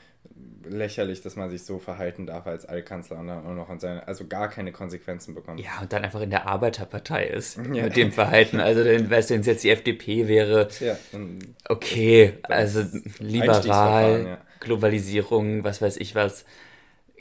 lächerlich, 0.63 1.21
dass 1.21 1.35
man 1.35 1.49
sich 1.49 1.63
so 1.63 1.79
verhalten 1.79 2.25
darf 2.27 2.45
als 2.47 2.65
Altkanzler 2.65 3.19
und 3.19 3.27
dann 3.27 3.45
auch 3.45 3.53
noch 3.53 3.69
an 3.69 3.79
seine, 3.79 4.07
also 4.07 4.27
gar 4.27 4.49
keine 4.49 4.71
Konsequenzen 4.71 5.33
bekommt. 5.35 5.59
Ja, 5.59 5.81
und 5.81 5.91
dann 5.91 6.03
einfach 6.03 6.21
in 6.21 6.29
der 6.29 6.47
Arbeiterpartei 6.47 7.25
ist 7.27 7.57
Ja. 7.73 7.83
mit 7.83 7.95
dem 7.95 8.11
Verhalten. 8.11 8.59
Also 8.59 8.83
dann, 8.83 9.09
weißt 9.09 9.29
du, 9.29 9.33
wenn 9.33 9.41
es 9.41 9.47
jetzt 9.47 9.63
die 9.63 9.69
FDP 9.69 10.27
wäre, 10.27 10.67
Ja, 10.79 10.97
okay, 11.67 12.33
also 12.43 12.83
liberal, 13.19 14.25
ja. 14.25 14.37
Globalisierung, 14.59 15.63
was 15.63 15.81
weiß 15.81 15.97
ich 15.97 16.13
was, 16.15 16.45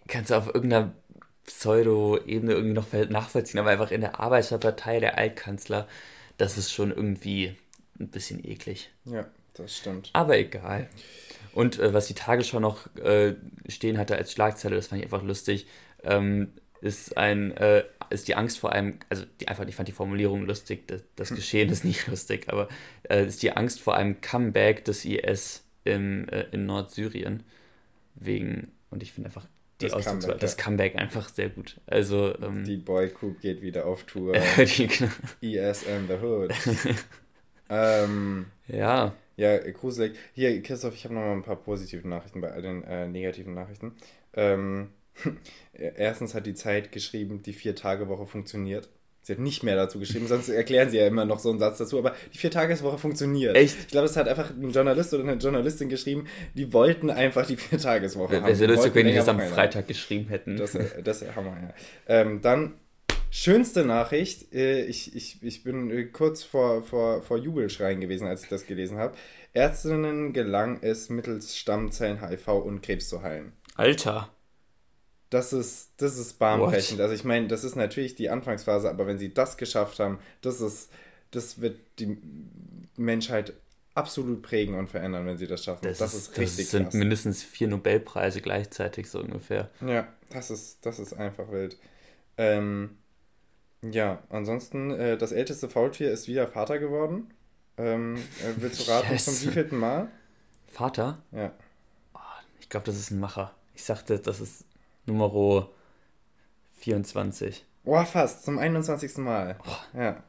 kannst 0.09 0.31
du 0.31 0.35
auf 0.37 0.55
irgendeiner 0.55 0.93
Pseudo-Ebene 1.51 2.53
irgendwie 2.53 2.75
noch 2.75 2.93
nachvollziehen, 3.11 3.61
aber 3.61 3.71
einfach 3.71 3.91
in 3.91 4.01
der 4.01 4.21
Arbeiterpartei 4.21 5.01
der 5.01 5.19
Altkanzler, 5.19 5.87
das 6.39 6.57
ist 6.57 6.73
schon 6.73 6.91
irgendwie 6.91 7.57
ein 7.99 8.09
bisschen 8.09 8.45
eklig. 8.45 8.91
Ja, 9.05 9.27
das 9.55 9.77
stimmt. 9.77 10.11
Aber 10.13 10.39
egal. 10.39 10.89
Und 11.53 11.79
äh, 11.79 11.93
was 11.93 12.07
die 12.07 12.15
Tagesschau 12.15 12.61
noch 12.61 12.95
äh, 12.97 13.35
stehen 13.69 13.99
hatte 13.99 14.17
als 14.17 14.33
Schlagzeile, 14.33 14.77
das 14.77 14.87
fand 14.87 15.01
ich 15.01 15.07
einfach 15.07 15.23
lustig, 15.23 15.67
ähm, 16.05 16.53
ist 16.81 17.17
ein 17.19 17.57
äh, 17.57 17.85
ist 18.11 18.27
die 18.29 18.35
Angst 18.35 18.59
vor 18.59 18.73
einem, 18.73 18.99
also 19.09 19.25
die, 19.41 19.49
einfach, 19.49 19.67
ich 19.67 19.77
fand 19.77 19.89
die 19.89 19.93
Formulierung 19.93 20.45
lustig, 20.45 20.87
das, 20.89 21.03
das 21.17 21.31
Geschehen 21.31 21.71
ist 21.71 21.85
nicht 21.85 22.07
lustig, 22.09 22.49
aber 22.49 22.69
äh, 23.09 23.25
ist 23.25 23.43
die 23.43 23.57
Angst 23.57 23.81
vor 23.81 23.95
einem 23.95 24.21
Comeback 24.21 24.85
des 24.85 25.05
IS 25.05 25.65
im, 25.85 26.29
äh, 26.29 26.47
in 26.53 26.67
Nordsyrien 26.67 27.45
wegen, 28.17 28.73
und 28.91 29.03
ich 29.03 29.13
finde 29.13 29.29
einfach 29.29 29.47
die 29.81 29.87
Das 29.87 29.95
Ausdrucksweise, 29.95 30.39
Comeback, 30.39 30.41
das. 30.41 30.57
Comeback 30.57 30.97
einfach 30.97 31.29
sehr 31.29 31.49
gut. 31.51 31.81
Also, 31.87 32.35
ähm, 32.41 32.65
Die 32.65 32.77
Boy 32.77 33.09
Group 33.09 33.41
geht 33.41 33.63
wieder 33.63 33.87
auf 33.87 34.05
Tour. 34.05 34.35
die, 35.43 35.57
ES 35.57 35.87
and 35.87 36.09
the 36.09 36.15
Hood. 36.15 36.53
ähm, 37.71 38.47
ja, 38.69 39.15
ja, 39.37 39.59
gruselig. 39.71 40.19
Hier, 40.35 40.63
Christoph, 40.63 40.95
ich 40.95 41.05
habe 41.05 41.15
noch 41.15 41.23
mal 41.23 41.33
ein 41.33 41.43
paar 41.43 41.57
positive 41.57 42.07
Nachrichten 42.07 42.41
bei 42.43 42.53
all 42.53 42.63
den 42.63 42.85
äh, 42.85 43.09
negativen 43.09 43.55
Nachrichten. 43.55 43.97
Ähm, 44.35 44.91
Erstens 45.73 46.35
hat 46.35 46.47
die 46.47 46.55
Zeit 46.55 46.93
geschrieben, 46.93 47.43
die 47.43 47.53
Vier-Tage-Woche 47.53 48.27
funktioniert. 48.27 48.89
Sie 49.23 49.33
hat 49.33 49.39
nicht 49.39 49.63
mehr 49.63 49.77
dazu 49.77 49.99
geschrieben, 49.99 50.27
sonst 50.27 50.49
erklären 50.49 50.89
sie 50.91 50.97
ja 50.97 51.07
immer 51.07 51.27
noch 51.27 51.41
so 51.41 51.51
einen 51.51 51.59
Satz 51.59 51.79
dazu, 51.79 51.99
aber 51.99 52.15
die 52.33 52.39
Viertageswoche 52.39 52.97
funktioniert. 52.97 53.55
Echt? 53.55 53.77
Ich 53.79 53.89
glaube, 53.89 54.07
es 54.07 54.17
hat 54.17 54.29
einfach 54.29 54.51
ein 54.51 54.71
Journalist 54.71 55.13
oder 55.13 55.25
eine 55.25 55.35
Journalistin 55.35 55.91
geschrieben, 55.91 56.27
die 56.55 56.73
wollten 56.73 57.11
einfach 57.11 57.47
die 57.47 57.57
Viertageswoche 57.57 58.41
haben. 58.41 58.59
Wäre 58.59 58.73
lustig, 58.73 58.95
wenn 58.95 59.07
die 59.07 59.15
das 59.15 59.29
am 59.29 59.41
Freitag 59.41 59.87
geschrieben 59.89 60.29
hätten. 60.29 60.57
Das, 60.57 60.77
das 61.05 61.23
ist 61.23 61.37
Hammer, 61.37 61.57
ja. 61.61 61.75
Ähm, 62.09 62.41
dann, 62.41 62.75
schönste 63.31 63.85
Nachricht, 63.85 64.55
äh, 64.55 64.85
ich, 64.85 65.15
ich, 65.15 65.43
ich 65.43 65.63
bin 65.63 65.91
äh, 65.91 66.05
kurz 66.05 66.43
vor, 66.43 66.83
vor, 66.83 67.23
vor 67.23 67.37
Jubelschreien 67.37 68.01
gewesen, 68.01 68.27
als 68.27 68.45
ich 68.45 68.49
das 68.49 68.67
gelesen 68.67 68.99
habe. 68.99 69.17
Ärztinnen 69.53 70.33
gelang 70.33 70.79
es, 70.83 71.11
mittels 71.11 71.57
Stammzellen 71.57 72.27
HIV 72.27 72.49
und 72.49 72.83
Krebs 72.83 73.09
zu 73.09 73.23
heilen. 73.23 73.53
Alter. 73.75 74.31
Das 75.31 75.53
ist, 75.53 75.93
das 75.99 76.19
ist 76.19 76.39
bahnbrechend. 76.41 77.01
Also 77.01 77.15
ich 77.15 77.25
meine, 77.25 77.47
das 77.47 77.63
ist 77.63 77.77
natürlich 77.77 78.17
die 78.17 78.31
Anfangsphase, 78.31 78.91
aber 78.91 79.07
wenn 79.07 79.19
sie 79.19 79.33
das 79.33 79.57
geschafft 79.57 80.01
haben, 80.01 80.19
das 80.43 80.61
ist, 80.61 80.91
das 81.31 81.61
wird 81.61 81.79
die 82.01 82.19
Menschheit 82.97 83.55
absolut 83.95 84.43
prägen 84.43 84.75
und 84.75 84.89
verändern, 84.89 85.27
wenn 85.27 85.37
sie 85.37 85.47
das 85.47 85.65
schaffen. 85.65 85.85
Das, 85.85 85.99
das 85.99 86.15
ist, 86.15 86.33
ist 86.33 86.39
richtig 86.39 86.65
Das 86.65 86.71
sind 86.71 86.85
krass. 86.85 86.95
mindestens 86.95 87.43
vier 87.45 87.69
Nobelpreise 87.69 88.41
gleichzeitig 88.41 89.09
so 89.09 89.21
ungefähr. 89.21 89.71
Ja, 89.87 90.09
das 90.31 90.51
ist, 90.51 90.85
das 90.85 90.99
ist 90.99 91.13
einfach 91.15 91.51
wild. 91.51 91.79
Ähm, 92.37 92.99
ja, 93.83 94.23
ansonsten, 94.31 94.91
äh, 94.91 95.17
das 95.17 95.33
älteste 95.33 95.69
Faultier 95.69 96.11
ist 96.11 96.29
wieder 96.29 96.47
Vater 96.49 96.79
geworden. 96.79 97.33
Ähm, 97.77 98.17
äh, 98.17 98.55
willst 98.57 98.87
du 98.87 98.91
raten, 98.91 99.13
yes. 99.13 99.25
zum 99.27 99.49
wievielten 99.49 99.79
Mal? 99.79 100.09
Vater? 100.67 101.23
Ja. 101.33 101.53
Oh, 102.15 102.19
ich 102.61 102.69
glaube, 102.69 102.87
das 102.87 102.97
ist 102.99 103.11
ein 103.11 103.21
Macher. 103.21 103.55
Ich 103.75 103.85
sagte, 103.85 104.19
das 104.19 104.41
ist 104.41 104.65
Nummer 105.07 105.69
24. 106.79 107.65
Boah, 107.85 108.05
fast, 108.05 108.45
zum 108.45 108.59
21. 108.59 109.19
Mal. 109.19 109.59
Oh. 109.67 109.99
Ja. 109.99 110.23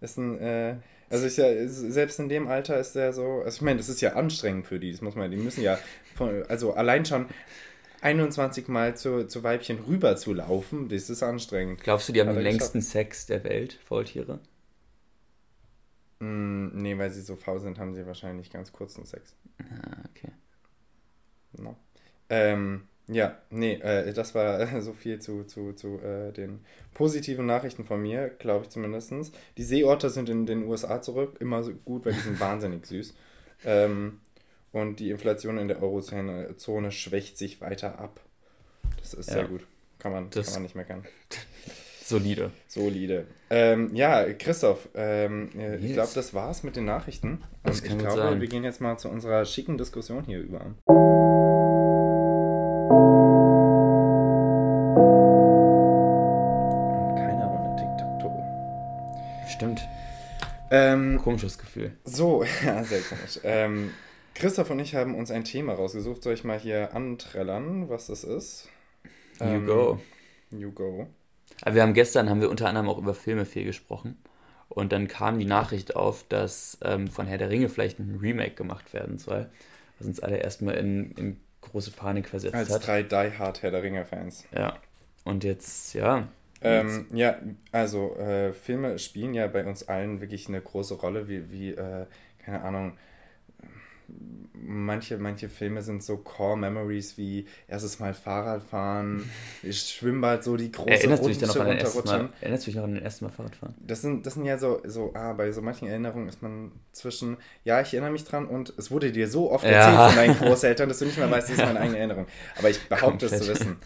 Ist 0.00 0.18
ein, 0.18 0.38
äh, 0.38 0.76
also 1.10 1.26
ist 1.26 1.36
ja, 1.36 1.68
selbst 1.68 2.18
in 2.18 2.28
dem 2.28 2.48
Alter 2.48 2.78
ist 2.78 2.94
der 2.94 3.12
so, 3.12 3.42
also 3.44 3.56
ich 3.56 3.62
meine, 3.62 3.78
das 3.78 3.88
ist 3.88 4.00
ja 4.00 4.14
anstrengend 4.14 4.66
für 4.66 4.78
die, 4.78 4.90
das 4.90 5.00
muss 5.00 5.14
man, 5.14 5.30
die 5.30 5.36
müssen 5.36 5.62
ja, 5.62 5.78
von, 6.14 6.42
also 6.48 6.74
allein 6.74 7.04
schon 7.04 7.26
21 8.02 8.68
Mal 8.68 8.96
zu, 8.96 9.26
zu 9.26 9.42
Weibchen 9.42 9.78
rüber 9.78 10.16
zu 10.16 10.34
laufen, 10.34 10.88
das 10.88 11.08
ist 11.08 11.22
anstrengend. 11.22 11.82
Glaubst 11.82 12.08
du, 12.08 12.12
die 12.12 12.20
haben 12.20 12.28
Aber 12.28 12.38
den 12.38 12.44
längsten 12.44 12.82
Sex 12.82 13.26
der 13.26 13.44
Welt, 13.44 13.78
Faultiere? 13.84 14.40
Mm, 16.18 16.68
nee, 16.74 16.98
weil 16.98 17.10
sie 17.10 17.22
so 17.22 17.36
faul 17.36 17.60
sind, 17.60 17.78
haben 17.78 17.94
sie 17.94 18.06
wahrscheinlich 18.06 18.50
ganz 18.50 18.72
kurzen 18.72 19.06
Sex. 19.06 19.34
Ah, 19.58 19.96
okay. 20.10 20.32
No. 21.56 21.76
Ähm, 22.28 22.88
ja, 23.06 23.36
nee, 23.50 23.74
äh, 23.74 24.12
das 24.12 24.34
war 24.34 24.80
so 24.82 24.92
viel 24.92 25.20
zu, 25.20 25.44
zu, 25.44 25.72
zu 25.72 26.00
äh, 26.00 26.32
den 26.32 26.60
positiven 26.94 27.46
Nachrichten 27.46 27.84
von 27.84 28.00
mir, 28.00 28.28
glaube 28.28 28.64
ich 28.64 28.70
zumindest. 28.70 29.12
Die 29.56 29.62
Seeotter 29.62 30.10
sind 30.10 30.28
in 30.28 30.46
den 30.46 30.64
USA 30.64 31.02
zurück, 31.02 31.36
immer 31.40 31.62
so 31.62 31.72
gut, 31.84 32.06
weil 32.06 32.14
die 32.14 32.20
sind 32.20 32.40
wahnsinnig 32.40 32.86
süß. 32.86 33.14
Ähm, 33.64 34.20
und 34.72 35.00
die 35.00 35.10
Inflation 35.10 35.58
in 35.58 35.68
der 35.68 35.82
Eurozone 35.82 36.90
schwächt 36.90 37.38
sich 37.38 37.60
weiter 37.60 37.98
ab. 37.98 38.20
Das 38.98 39.14
ist 39.14 39.28
ja, 39.28 39.34
sehr 39.34 39.44
gut. 39.44 39.66
Kann 39.98 40.12
man, 40.12 40.30
kann 40.30 40.44
man 40.52 40.62
nicht 40.62 40.74
meckern. 40.74 41.04
Solide. 42.04 42.50
Solide. 42.68 43.26
Ähm, 43.48 43.94
ja, 43.94 44.30
Christoph, 44.34 44.88
ähm, 44.94 45.48
yes. 45.56 45.82
ich 45.82 45.92
glaube, 45.94 46.10
das 46.14 46.34
war's 46.34 46.62
mit 46.62 46.76
den 46.76 46.84
Nachrichten. 46.84 47.42
Das 47.62 47.80
ich 47.80 47.96
glaube, 47.96 48.16
sein. 48.16 48.40
wir 48.42 48.48
gehen 48.48 48.62
jetzt 48.62 48.82
mal 48.82 48.98
zu 48.98 49.08
unserer 49.08 49.46
schicken 49.46 49.78
Diskussion 49.78 50.24
hier 50.24 50.40
über. 50.40 50.74
Ähm, 60.94 61.18
Komisches 61.18 61.58
Gefühl. 61.58 61.92
So, 62.04 62.44
ja, 62.64 62.82
sehr 62.84 63.00
komisch. 63.00 63.40
Ähm, 63.42 63.90
Christoph 64.34 64.70
und 64.70 64.80
ich 64.80 64.94
haben 64.94 65.14
uns 65.14 65.30
ein 65.30 65.44
Thema 65.44 65.74
rausgesucht. 65.74 66.22
Soll 66.22 66.34
ich 66.34 66.44
mal 66.44 66.58
hier 66.58 66.94
anträllern, 66.94 67.88
was 67.88 68.06
das 68.06 68.24
ist? 68.24 68.68
You 69.40 69.46
ähm, 69.46 69.66
go. 69.66 70.00
You 70.50 70.72
go. 70.72 71.06
Aber 71.62 71.74
wir 71.74 71.82
haben 71.82 71.94
gestern, 71.94 72.28
haben 72.28 72.40
wir 72.40 72.50
unter 72.50 72.68
anderem 72.68 72.88
auch 72.88 72.98
über 72.98 73.14
Filme 73.14 73.44
viel 73.44 73.64
gesprochen. 73.64 74.18
Und 74.68 74.92
dann 74.92 75.08
kam 75.08 75.38
die 75.38 75.44
Nachricht 75.44 75.94
auf, 75.94 76.24
dass 76.28 76.78
ähm, 76.82 77.08
von 77.08 77.26
Herr 77.26 77.38
der 77.38 77.50
Ringe 77.50 77.68
vielleicht 77.68 78.00
ein 78.00 78.18
Remake 78.20 78.54
gemacht 78.54 78.92
werden 78.92 79.18
soll. 79.18 79.48
Was 79.98 80.08
uns 80.08 80.20
alle 80.20 80.38
erstmal 80.38 80.74
in, 80.74 81.12
in 81.12 81.40
große 81.60 81.92
Panik 81.92 82.28
versetzt 82.28 82.54
Als 82.54 82.68
hat. 82.70 82.76
Als 82.76 82.86
drei 82.86 83.02
Die 83.02 83.38
Hard 83.38 83.62
Herr 83.62 83.70
der 83.70 83.82
Ringe-Fans. 83.82 84.44
Ja. 84.52 84.78
Und 85.24 85.44
jetzt, 85.44 85.94
ja, 85.94 86.28
ähm, 86.64 87.06
ja, 87.12 87.38
also 87.72 88.16
äh, 88.16 88.52
Filme 88.52 88.98
spielen 88.98 89.34
ja 89.34 89.46
bei 89.46 89.64
uns 89.64 89.88
allen 89.88 90.20
wirklich 90.20 90.48
eine 90.48 90.60
große 90.60 90.94
Rolle, 90.94 91.28
wie, 91.28 91.50
wie 91.50 91.70
äh, 91.70 92.06
keine 92.44 92.62
Ahnung, 92.62 92.92
manche, 94.52 95.18
manche 95.18 95.48
Filme 95.48 95.82
sind 95.82 96.02
so 96.02 96.16
Core 96.16 96.56
Memories 96.56 97.16
wie 97.18 97.46
erstes 97.68 97.98
Mal 97.98 98.14
Fahrradfahren, 98.14 99.28
Schwimmbad, 99.70 100.44
so 100.44 100.56
die 100.56 100.70
große 100.70 100.90
Erinnerst 100.90 101.24
du 101.24 101.28
dich 101.28 101.38
dann 101.38 101.48
noch 101.48 101.56
an 101.56 101.66
den 101.68 101.78
ersten 101.78 102.08
Mal, 102.08 102.28
Erinnerst 102.40 102.66
du 102.66 102.70
dich 102.70 102.76
noch 102.76 102.84
an 102.84 102.94
den 102.94 103.02
ersten 103.02 103.24
Mal 103.24 103.30
Fahrradfahren? 103.30 103.74
Das 103.80 104.02
sind, 104.02 104.26
das 104.26 104.34
sind 104.34 104.44
ja 104.44 104.58
so, 104.58 104.80
so, 104.84 105.12
ah, 105.14 105.32
bei 105.32 105.50
so 105.52 105.62
manchen 105.62 105.88
Erinnerungen 105.88 106.28
ist 106.28 106.42
man 106.42 106.72
zwischen, 106.92 107.36
ja, 107.64 107.80
ich 107.80 107.92
erinnere 107.92 108.12
mich 108.12 108.24
dran 108.24 108.46
und 108.46 108.72
es 108.76 108.90
wurde 108.90 109.12
dir 109.12 109.28
so 109.28 109.50
oft 109.50 109.64
erzählt 109.64 109.94
ja. 109.94 110.08
von 110.08 110.16
deinen 110.16 110.38
Großeltern, 110.38 110.88
dass 110.88 110.98
du 110.98 111.06
nicht 111.06 111.18
mehr 111.18 111.30
weißt, 111.30 111.50
das 111.50 111.58
ist 111.58 111.64
meine 111.64 111.80
eigene 111.80 111.98
Erinnerung. 111.98 112.26
Aber 112.58 112.70
ich 112.70 112.88
behaupte 112.88 113.26
es 113.26 113.38
zu 113.38 113.48
wissen. 113.48 113.76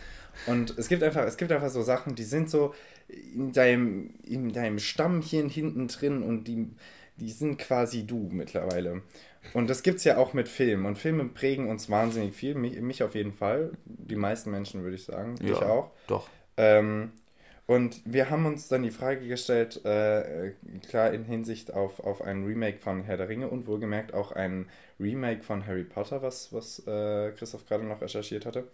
Und 0.46 0.78
es 0.78 0.88
gibt 0.88 1.02
einfach, 1.02 1.24
es 1.24 1.36
gibt 1.36 1.52
einfach 1.52 1.70
so 1.70 1.82
Sachen, 1.82 2.14
die 2.14 2.24
sind 2.24 2.50
so 2.50 2.74
in 3.08 3.52
deinem, 3.52 4.14
in 4.24 4.52
deinem 4.52 4.78
Stammchen 4.78 5.48
hinten 5.48 5.88
drin 5.88 6.22
und 6.22 6.44
die, 6.44 6.68
die 7.16 7.30
sind 7.30 7.58
quasi 7.58 8.06
du 8.06 8.28
mittlerweile. 8.30 9.02
Und 9.54 9.70
das 9.70 9.82
gibt 9.82 9.98
es 9.98 10.04
ja 10.04 10.18
auch 10.18 10.32
mit 10.34 10.48
Filmen. 10.48 10.86
Und 10.86 10.98
Filme 10.98 11.24
prägen 11.24 11.68
uns 11.68 11.88
wahnsinnig 11.90 12.34
viel. 12.34 12.54
Mich, 12.54 12.80
mich 12.80 13.02
auf 13.02 13.14
jeden 13.14 13.32
Fall. 13.32 13.72
Die 13.84 14.16
meisten 14.16 14.50
Menschen 14.50 14.82
würde 14.82 14.96
ich 14.96 15.04
sagen. 15.04 15.36
Ja, 15.40 15.52
ich 15.52 15.62
auch. 15.62 15.90
Doch. 16.06 16.28
Ähm, 16.56 17.12
und 17.66 18.00
wir 18.06 18.30
haben 18.30 18.46
uns 18.46 18.68
dann 18.68 18.82
die 18.82 18.90
Frage 18.90 19.28
gestellt, 19.28 19.84
äh, 19.84 20.52
klar 20.88 21.12
in 21.12 21.24
Hinsicht 21.24 21.74
auf, 21.74 22.00
auf 22.00 22.22
ein 22.22 22.44
Remake 22.44 22.78
von 22.78 23.04
Herr 23.04 23.18
der 23.18 23.28
Ringe 23.28 23.48
und 23.48 23.66
wohlgemerkt 23.66 24.14
auch 24.14 24.32
ein 24.32 24.70
Remake 24.98 25.42
von 25.42 25.66
Harry 25.66 25.84
Potter, 25.84 26.22
was, 26.22 26.50
was 26.52 26.86
äh, 26.86 27.32
Christoph 27.32 27.66
gerade 27.66 27.84
noch 27.84 28.00
recherchiert 28.00 28.46
hatte. 28.46 28.68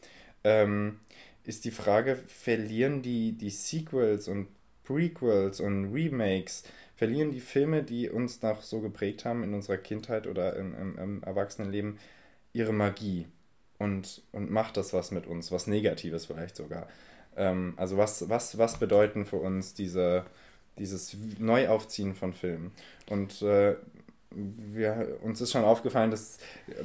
Ähm, 0.44 1.00
ist 1.44 1.64
die 1.64 1.70
Frage, 1.70 2.16
verlieren 2.26 3.02
die, 3.02 3.32
die 3.32 3.50
Sequels 3.50 4.28
und 4.28 4.48
Prequels 4.84 5.60
und 5.60 5.92
Remakes, 5.92 6.64
verlieren 6.96 7.32
die 7.32 7.40
Filme, 7.40 7.82
die 7.82 8.08
uns 8.08 8.42
noch 8.42 8.62
so 8.62 8.80
geprägt 8.80 9.24
haben 9.24 9.42
in 9.42 9.54
unserer 9.54 9.78
Kindheit 9.78 10.26
oder 10.26 10.56
im, 10.56 10.74
im, 10.74 10.98
im 10.98 11.22
Erwachsenenleben, 11.22 11.98
ihre 12.52 12.72
Magie? 12.72 13.26
Und, 13.78 14.22
und 14.32 14.50
macht 14.50 14.76
das 14.76 14.92
was 14.92 15.10
mit 15.10 15.26
uns, 15.26 15.50
was 15.50 15.66
Negatives 15.66 16.26
vielleicht 16.26 16.56
sogar? 16.56 16.88
Ähm, 17.36 17.74
also 17.76 17.96
was, 17.96 18.28
was, 18.28 18.56
was 18.56 18.78
bedeuten 18.78 19.26
für 19.26 19.36
uns 19.36 19.74
diese, 19.74 20.24
dieses 20.78 21.16
Neuaufziehen 21.38 22.14
von 22.14 22.32
Filmen? 22.32 22.70
Und 23.10 23.42
äh, 23.42 23.76
wir, 24.34 25.18
uns 25.22 25.40
ist 25.40 25.52
schon 25.52 25.64
aufgefallen, 25.64 26.10
dass 26.10 26.38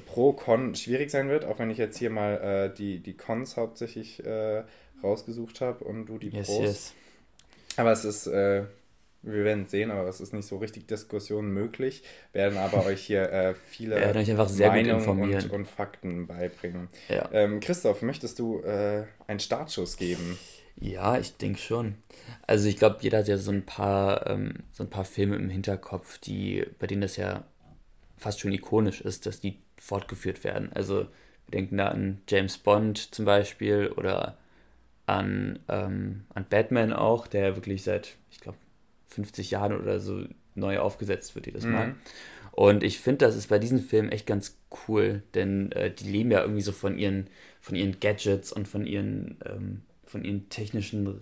Pro 0.08 0.34
Con 0.34 0.76
schwierig 0.76 1.12
sein 1.12 1.30
wird, 1.30 1.46
auch 1.46 1.60
wenn 1.60 1.70
ich 1.70 1.78
jetzt 1.78 1.98
hier 1.98 2.10
mal 2.10 2.72
äh, 2.72 2.76
die, 2.76 3.00
die 3.00 3.16
Cons 3.16 3.58
hauptsächlich 3.58 4.26
äh, 4.26 4.64
rausgesucht 5.04 5.62
habe 5.62 5.84
und 5.84 6.08
du 6.08 6.18
die 6.18 6.30
yes, 6.30 6.48
Pros. 6.48 6.62
Yes. 6.62 6.94
Aber 7.78 7.92
es 7.92 8.06
ist, 8.06 8.28
äh, 8.28 8.64
wir 9.22 9.44
werden 9.44 9.64
es 9.64 9.72
sehen, 9.72 9.92
aber 9.92 10.08
es 10.08 10.22
ist 10.22 10.34
nicht 10.34 10.48
so 10.48 10.58
richtig 10.58 10.88
Diskussion 10.88 11.52
möglich, 11.52 12.04
werden 12.34 12.58
aber 12.58 12.86
euch 12.86 13.02
hier 13.02 13.32
äh, 13.32 13.54
viele 13.68 13.96
Meinungen 13.96 15.08
und, 15.08 15.52
und, 15.52 15.68
Fakten 15.68 16.28
beibringen. 16.28 16.90
Ja. 17.10 17.30
Ähm, 17.32 17.60
Christoph, 17.60 18.02
möchtest 18.02 18.40
du 18.40 18.62
äh, 18.62 19.04
einen 19.28 19.40
Startschuss 19.40 19.98
geben? 19.98 20.38
Ja, 20.76 21.18
ich 21.18 21.36
denke 21.38 21.60
schon. 21.60 21.96
Also 22.48 22.68
ich 22.68 22.78
glaube, 22.78 22.98
jeder 23.02 23.20
hat 23.20 23.28
ja 23.28 23.38
so 23.38 23.52
ein 23.52 23.66
paar, 23.66 24.28
ähm, 24.28 24.64
so 24.72 24.84
ein 24.84 24.90
paar 24.90 25.06
Filme 25.06 25.36
im 25.36 25.50
Hinterkopf, 25.50 26.18
die, 26.20 26.66
bei 26.80 26.88
denen 26.88 27.02
das 27.02 27.18
ja 27.18 27.44
fast 28.18 28.40
schon 28.40 28.52
ikonisch 28.52 29.02
ist, 29.02 29.26
dass 29.26 29.40
die 29.40 29.60
fortgeführt 29.78 30.44
werden. 30.44 30.72
Also 30.74 31.08
wir 31.48 31.52
denken 31.52 31.78
da 31.78 31.88
an 31.88 32.22
James 32.28 32.58
Bond 32.58 33.14
zum 33.14 33.26
Beispiel 33.26 33.92
oder 33.96 34.38
an, 35.06 35.60
ähm, 35.68 36.26
an 36.34 36.46
Batman 36.50 36.94
auch, 36.94 37.28
der 37.28 37.56
wirklich 37.56 37.84
seit, 37.84 38.16
ich 38.32 38.40
glaube, 38.40 38.58
50 39.08 39.52
Jahren 39.52 39.80
oder 39.80 40.00
so 40.00 40.26
neu 40.56 40.80
aufgesetzt 40.80 41.36
wird 41.36 41.48
jedes 41.48 41.66
Mal. 41.66 41.88
Mhm. 41.88 41.96
Und 42.52 42.84
ich 42.84 43.00
finde, 43.00 43.26
das 43.26 43.36
ist 43.36 43.48
bei 43.48 43.58
diesen 43.58 43.80
Filmen 43.80 44.12
echt 44.12 44.28
ganz 44.28 44.60
cool, 44.88 45.24
denn 45.34 45.72
äh, 45.72 45.92
die 45.92 46.10
leben 46.10 46.32
ja 46.32 46.42
irgendwie 46.42 46.62
so 46.62 46.72
von 46.72 46.98
ihren, 46.98 47.28
von 47.62 47.76
ihren 47.76 48.00
Gadgets 48.00 48.52
und 48.52 48.68
von 48.68 48.86
ihren 48.86 49.38
ähm, 49.46 49.82
von 50.10 50.24
ihren 50.26 50.50
technischen, 50.50 51.22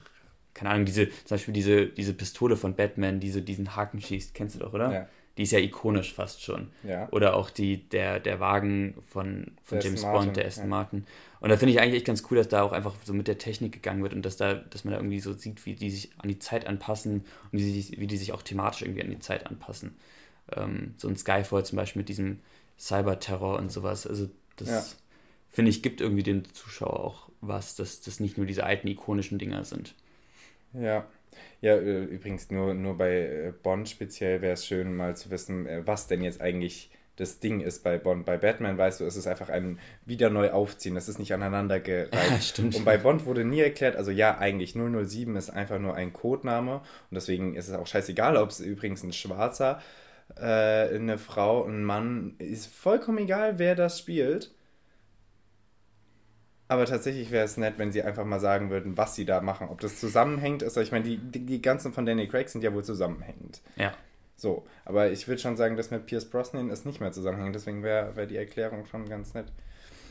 keine 0.54 0.72
Ahnung, 0.72 0.86
diese, 0.86 1.08
zum 1.10 1.36
Beispiel 1.36 1.54
diese, 1.54 1.86
diese 1.88 2.14
Pistole 2.14 2.56
von 2.58 2.76
Batman, 2.76 3.20
die 3.20 3.30
so 3.32 3.40
diesen 3.42 3.76
Haken 3.76 4.02
schießt, 4.02 4.34
kennst 4.34 4.56
du 4.56 4.60
doch, 4.60 4.74
oder? 4.74 4.92
Ja. 4.92 5.08
die 5.38 5.44
ist 5.44 5.52
ja 5.52 5.60
ikonisch 5.60 6.14
fast 6.14 6.42
schon. 6.42 6.70
Ja. 6.84 7.08
Oder 7.12 7.36
auch 7.36 7.52
die, 7.52 7.88
der, 7.90 8.20
der 8.20 8.40
Wagen 8.40 8.96
von, 9.08 9.52
von 9.64 9.78
Der 9.78 9.86
James 9.86 10.00
Aston 10.00 10.12
Bond, 10.14 10.26
Martin, 10.26 10.34
der 10.34 10.46
Aston 10.48 10.64
ja. 10.64 10.70
Martin. 10.70 11.06
Und 11.42 11.50
da 11.50 11.58
finde 11.58 11.74
ich 11.74 11.80
eigentlich 11.80 11.98
echt 11.98 12.08
ganz 12.08 12.24
cool, 12.32 12.38
dass 12.38 12.48
da 12.48 12.64
auch 12.64 12.72
einfach 12.72 12.96
so 13.06 13.14
mit 13.14 13.28
der 13.28 13.38
Technik 13.38 13.72
gegangen 13.74 14.02
wird 14.02 14.14
und 14.16 14.24
dass 14.26 14.38
da, 14.38 14.56
dass 14.56 14.84
man 14.84 14.94
da 14.94 15.00
irgendwie 15.00 15.20
so 15.20 15.34
sieht, 15.34 15.64
wie 15.68 15.76
die 15.76 15.92
sich 15.92 16.10
an 16.18 16.28
die 16.30 16.40
Zeit 16.40 16.66
anpassen 16.66 17.24
und 17.52 17.60
wie 17.60 17.72
die, 17.72 17.82
sich- 17.82 18.00
wie 18.00 18.08
die 18.08 18.18
sich 18.18 18.34
auch 18.34 18.42
thematisch 18.42 18.82
irgendwie 18.82 19.04
an 19.04 19.12
die 19.12 19.20
Zeit 19.20 19.46
anpassen. 19.46 19.96
Ähm, 20.56 20.96
so 20.98 21.08
ein 21.08 21.16
Skyfall 21.18 21.64
zum 21.66 21.76
Beispiel 21.76 22.00
mit 22.00 22.10
diesem 22.10 22.40
Cyberterror 22.80 23.60
und 23.60 23.72
sowas. 23.72 24.08
Also 24.08 24.30
das. 24.56 24.98
Finde 25.50 25.72
ich, 25.72 25.82
gibt 25.82 26.02
irgendwie 26.02 26.24
dem 26.24 26.52
Zuschauer 26.54 27.00
auch 27.00 27.30
was, 27.42 27.76
dass 27.76 28.02
das 28.02 28.20
nicht 28.20 28.38
nur 28.38 28.46
diese 28.46 28.64
alten 28.64 28.88
ikonischen 28.88 29.38
Dinger 29.38 29.64
sind. 29.64 29.96
Ja. 30.74 31.08
Ja, 31.62 31.76
äh, 31.76 32.04
übrigens 32.04 32.50
nur, 32.52 32.74
nur 32.74 32.98
bei 32.98 33.12
äh, 33.12 33.54
Bond 33.64 33.90
speziell 33.90 34.42
wäre 34.42 34.54
es 34.54 34.66
schön, 34.66 34.96
mal 34.96 35.16
zu 35.16 35.30
wissen, 35.30 35.68
äh, 35.68 35.86
was 35.86 36.08
denn 36.08 36.24
jetzt 36.24 36.42
eigentlich 36.42 36.90
das 37.18 37.40
Ding 37.40 37.62
ist 37.62 37.84
bei 37.84 37.98
Bond. 37.98 38.26
Bei 38.26 38.38
Batman 38.38 38.78
weißt 38.78 39.00
du, 39.00 39.06
es 39.06 39.18
ist 39.18 39.28
einfach 39.28 39.50
ein 39.50 39.80
wieder 40.06 40.30
neu 40.30 40.52
aufziehen, 40.52 40.96
das 40.96 41.10
ist 41.10 41.20
nicht 41.20 41.34
aneinandergereiht. 41.34 42.14
Ja, 42.30 42.40
stimmt. 42.40 42.76
Und 42.76 42.86
bei 42.86 42.98
Bond 42.98 43.26
wurde 43.26 43.44
nie 43.44 43.60
erklärt, 43.60 43.96
also 43.96 44.12
ja, 44.12 44.38
eigentlich 44.38 44.74
007 44.74 45.36
ist 45.36 45.50
einfach 45.50 45.80
nur 45.80 45.96
ein 45.96 46.14
Codename 46.14 46.76
und 46.76 47.16
deswegen 47.16 47.56
ist 47.56 47.68
es 47.68 47.74
auch 47.74 47.88
scheißegal, 47.88 48.38
ob 48.38 48.52
es 48.52 48.60
übrigens 48.60 49.04
ein 49.04 49.14
Schwarzer, 49.14 49.82
äh, 50.36 50.42
eine 50.96 51.18
Frau, 51.18 51.66
ein 51.66 51.84
Mann, 51.84 52.36
ist 52.38 52.68
vollkommen 52.68 53.18
egal, 53.20 53.58
wer 53.58 53.76
das 53.76 54.00
spielt. 54.00 54.52
Aber 56.70 56.86
tatsächlich 56.86 57.32
wäre 57.32 57.46
es 57.46 57.56
nett, 57.58 57.76
wenn 57.78 57.92
sie 57.92 58.04
einfach 58.04 58.26
mal 58.26 58.40
sagen 58.40 58.70
würden, 58.70 58.98
was 58.98 59.16
sie 59.16 59.26
da 59.26 59.42
machen. 59.42 59.70
Ob 59.70 59.80
das 59.80 60.00
zusammenhängt 60.00 60.62
ist. 60.64 60.76
Ich 60.78 60.92
meine, 60.92 61.06
die, 61.06 61.18
die, 61.18 61.46
die 61.46 61.62
ganzen 61.62 61.94
von 61.94 62.06
Danny 62.06 62.28
Craig 62.28 62.50
sind 62.50 62.64
ja 62.64 62.74
wohl 62.74 62.84
zusammenhängend. 62.84 63.62
Ja. 63.78 63.94
So, 64.36 64.66
aber 64.86 65.10
ich 65.10 65.28
würde 65.28 65.42
schon 65.42 65.56
sagen, 65.56 65.78
dass 65.78 65.92
mit 65.92 66.06
Pierce 66.06 66.26
Brosnan 66.30 66.70
es 66.70 66.86
nicht 66.86 67.00
mehr 67.00 67.12
zusammenhängt. 67.12 67.56
Deswegen 67.56 67.84
wäre 67.84 68.16
wär 68.16 68.26
die 68.26 68.38
Erklärung 68.38 68.86
schon 68.86 69.08
ganz 69.08 69.34
nett. 69.34 69.48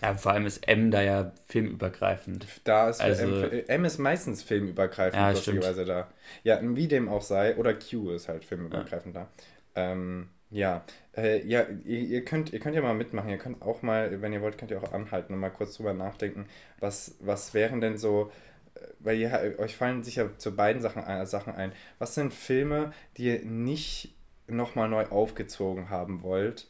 Ja, 0.02 0.14
vor 0.14 0.32
allem 0.32 0.46
ist 0.46 0.66
M 0.68 0.90
da 0.90 1.00
ja 1.02 1.32
filmübergreifend. 1.46 2.46
Da 2.64 2.88
ist 2.90 3.00
Also- 3.00 3.22
M, 3.22 3.62
M 3.66 3.84
ist 3.84 3.98
meistens 3.98 4.42
filmübergreifend, 4.42 5.20
Ja, 5.20 5.30
lustigerweise 5.30 5.84
da. 5.84 6.08
Ja, 6.42 6.58
wie 6.62 6.88
dem 6.88 7.08
auch 7.08 7.22
sei. 7.22 7.56
Oder 7.56 7.74
Q 7.74 8.10
ist 8.10 8.28
halt 8.28 8.44
filmübergreifend 8.44 9.14
da. 9.16 9.28
Ähm, 9.74 10.28
ja, 10.56 10.84
äh, 11.16 11.44
ja, 11.46 11.66
ihr, 11.84 12.00
ihr, 12.00 12.24
könnt, 12.24 12.52
ihr 12.52 12.60
könnt 12.60 12.74
ja 12.74 12.82
mal 12.82 12.94
mitmachen. 12.94 13.30
Ihr 13.30 13.38
könnt 13.38 13.62
auch 13.62 13.82
mal, 13.82 14.20
wenn 14.22 14.32
ihr 14.32 14.40
wollt, 14.42 14.58
könnt 14.58 14.70
ihr 14.70 14.82
auch 14.82 14.92
anhalten 14.92 15.34
und 15.34 15.40
mal 15.40 15.50
kurz 15.50 15.76
drüber 15.76 15.92
nachdenken. 15.94 16.46
Was, 16.80 17.14
was 17.20 17.54
wären 17.54 17.80
denn 17.80 17.98
so, 17.98 18.30
äh, 18.74 18.80
weil 19.00 19.18
ihr, 19.18 19.56
euch 19.58 19.76
fallen 19.76 20.02
sicher 20.02 20.38
zu 20.38 20.54
beiden 20.56 20.82
Sachen, 20.82 21.02
ein- 21.04 21.26
Sachen 21.26 21.54
ein. 21.54 21.72
Was 21.98 22.14
sind 22.14 22.32
Filme, 22.34 22.92
die 23.16 23.24
ihr 23.26 23.44
nicht 23.44 24.14
nochmal 24.48 24.88
neu 24.88 25.06
aufgezogen 25.06 25.90
haben 25.90 26.22
wollt, 26.22 26.68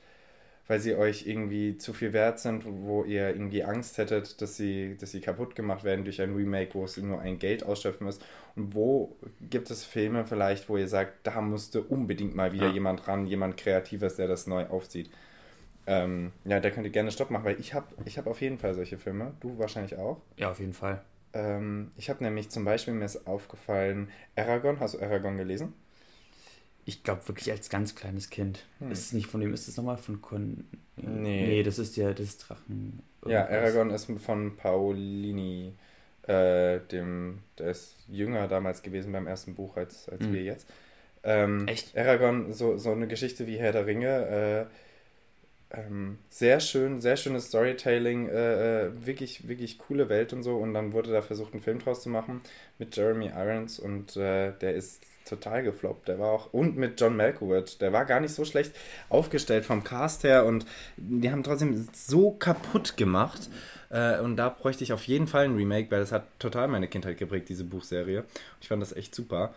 weil 0.68 0.80
sie 0.80 0.96
euch 0.96 1.26
irgendwie 1.26 1.78
zu 1.78 1.92
viel 1.92 2.12
wert 2.12 2.40
sind, 2.40 2.64
wo 2.66 3.04
ihr 3.04 3.28
irgendwie 3.28 3.62
Angst 3.64 3.98
hättet, 3.98 4.40
dass 4.42 4.56
sie, 4.56 4.96
dass 5.00 5.12
sie 5.12 5.20
kaputt 5.20 5.54
gemacht 5.54 5.84
werden 5.84 6.04
durch 6.04 6.20
ein 6.20 6.34
Remake, 6.34 6.74
wo 6.74 6.84
es 6.84 6.96
nur 6.96 7.20
ein 7.20 7.38
Geld 7.38 7.64
ausschöpfen 7.64 8.08
ist? 8.08 8.22
Wo 8.56 9.16
gibt 9.50 9.70
es 9.70 9.84
Filme 9.84 10.24
vielleicht, 10.24 10.68
wo 10.68 10.76
ihr 10.78 10.88
sagt, 10.88 11.26
da 11.26 11.40
musste 11.42 11.82
unbedingt 11.82 12.34
mal 12.34 12.52
wieder 12.52 12.68
Ja. 12.68 12.72
jemand 12.72 13.06
ran, 13.06 13.26
jemand 13.26 13.56
Kreatives, 13.58 14.16
der 14.16 14.28
das 14.28 14.46
neu 14.46 14.64
aufzieht? 14.66 15.10
Ähm, 15.86 16.32
ja, 16.44 16.58
da 16.58 16.70
könnt 16.70 16.86
ihr 16.86 16.90
gerne 16.92 17.12
Stopp 17.12 17.30
machen, 17.30 17.44
weil 17.44 17.60
ich 17.60 17.74
habe 17.74 17.86
ich 18.06 18.18
hab 18.18 18.26
auf 18.26 18.40
jeden 18.40 18.58
Fall 18.58 18.74
solche 18.74 18.98
Filme. 18.98 19.34
Du 19.40 19.58
wahrscheinlich 19.58 19.96
auch. 19.96 20.20
Ja, 20.36 20.50
auf 20.50 20.58
jeden 20.58 20.72
Fall. 20.72 21.02
Ähm, 21.32 21.92
ich 21.96 22.08
habe 22.10 22.24
nämlich 22.24 22.48
zum 22.48 22.64
Beispiel, 22.64 22.94
mir 22.94 23.04
ist 23.04 23.26
aufgefallen, 23.26 24.08
Aragon. 24.34 24.80
Hast 24.80 24.94
du 24.94 25.00
Aragon 25.00 25.36
gelesen? 25.36 25.74
Ich 26.86 27.02
glaube 27.02 27.26
wirklich 27.28 27.50
als 27.50 27.68
ganz 27.68 27.94
kleines 27.94 28.30
Kind. 28.30 28.64
Ist 28.90 29.06
es 29.06 29.12
nicht 29.12 29.26
von 29.26 29.40
wem 29.40 29.52
ist 29.52 29.68
es 29.68 29.76
nochmal? 29.76 29.98
Von 29.98 30.22
Con. 30.22 30.64
Nee. 30.96 31.46
Nee, 31.46 31.62
das 31.62 31.78
ist 31.78 31.96
ja 31.96 32.12
das 32.12 32.38
Drachen. 32.38 33.02
Ja, 33.26 33.40
irgendwas. 33.42 33.50
Aragorn 33.50 33.90
ist 33.90 34.10
von 34.24 34.56
Paulini, 34.56 35.74
äh, 36.28 36.80
dem, 36.90 37.40
der 37.58 37.70
ist 37.70 37.96
jünger 38.08 38.48
damals 38.48 38.82
gewesen 38.82 39.12
beim 39.12 39.26
ersten 39.26 39.54
Buch 39.54 39.76
als, 39.76 40.08
als 40.08 40.22
Mhm. 40.22 40.32
wir 40.32 40.42
jetzt. 40.42 40.68
Ähm, 41.24 41.66
Echt? 41.66 41.96
Aragorn, 41.96 42.52
so, 42.52 42.76
so 42.78 42.92
eine 42.92 43.06
Geschichte 43.08 43.46
wie 43.46 43.58
Herr 43.58 43.72
der 43.72 43.86
Ringe, 43.86 44.66
äh, 44.68 44.85
ähm, 45.70 46.18
sehr 46.30 46.60
schön, 46.60 47.00
sehr 47.00 47.16
schönes 47.16 47.46
Storytelling, 47.48 48.28
äh, 48.28 48.86
äh, 48.86 48.90
wirklich, 49.06 49.48
wirklich 49.48 49.78
coole 49.78 50.08
Welt 50.08 50.32
und 50.32 50.42
so. 50.42 50.56
Und 50.56 50.74
dann 50.74 50.92
wurde 50.92 51.10
da 51.10 51.22
versucht, 51.22 51.52
einen 51.52 51.62
Film 51.62 51.78
draus 51.80 52.02
zu 52.02 52.08
machen 52.08 52.40
mit 52.78 52.96
Jeremy 52.96 53.26
Irons 53.36 53.78
und 53.78 54.16
äh, 54.16 54.52
der 54.60 54.74
ist 54.74 55.02
total 55.28 55.64
gefloppt. 55.64 56.06
Der 56.08 56.20
war 56.20 56.30
auch, 56.30 56.52
und 56.52 56.76
mit 56.76 57.00
John 57.00 57.16
Malkovich, 57.16 57.78
der 57.78 57.92
war 57.92 58.04
gar 58.04 58.20
nicht 58.20 58.32
so 58.32 58.44
schlecht 58.44 58.72
aufgestellt 59.08 59.64
vom 59.64 59.82
Cast 59.82 60.22
her 60.22 60.44
und 60.46 60.66
die 60.96 61.30
haben 61.32 61.42
trotzdem 61.42 61.88
so 61.92 62.30
kaputt 62.30 62.96
gemacht. 62.96 63.50
Äh, 63.90 64.20
und 64.20 64.36
da 64.36 64.48
bräuchte 64.48 64.84
ich 64.84 64.92
auf 64.92 65.04
jeden 65.04 65.26
Fall 65.26 65.44
ein 65.46 65.56
Remake, 65.56 65.90
weil 65.90 66.00
das 66.00 66.12
hat 66.12 66.24
total 66.38 66.68
meine 66.68 66.86
Kindheit 66.88 67.18
geprägt, 67.18 67.48
diese 67.48 67.64
Buchserie. 67.64 68.24
Ich 68.60 68.68
fand 68.68 68.80
das 68.82 68.92
echt 68.94 69.14
super. 69.14 69.52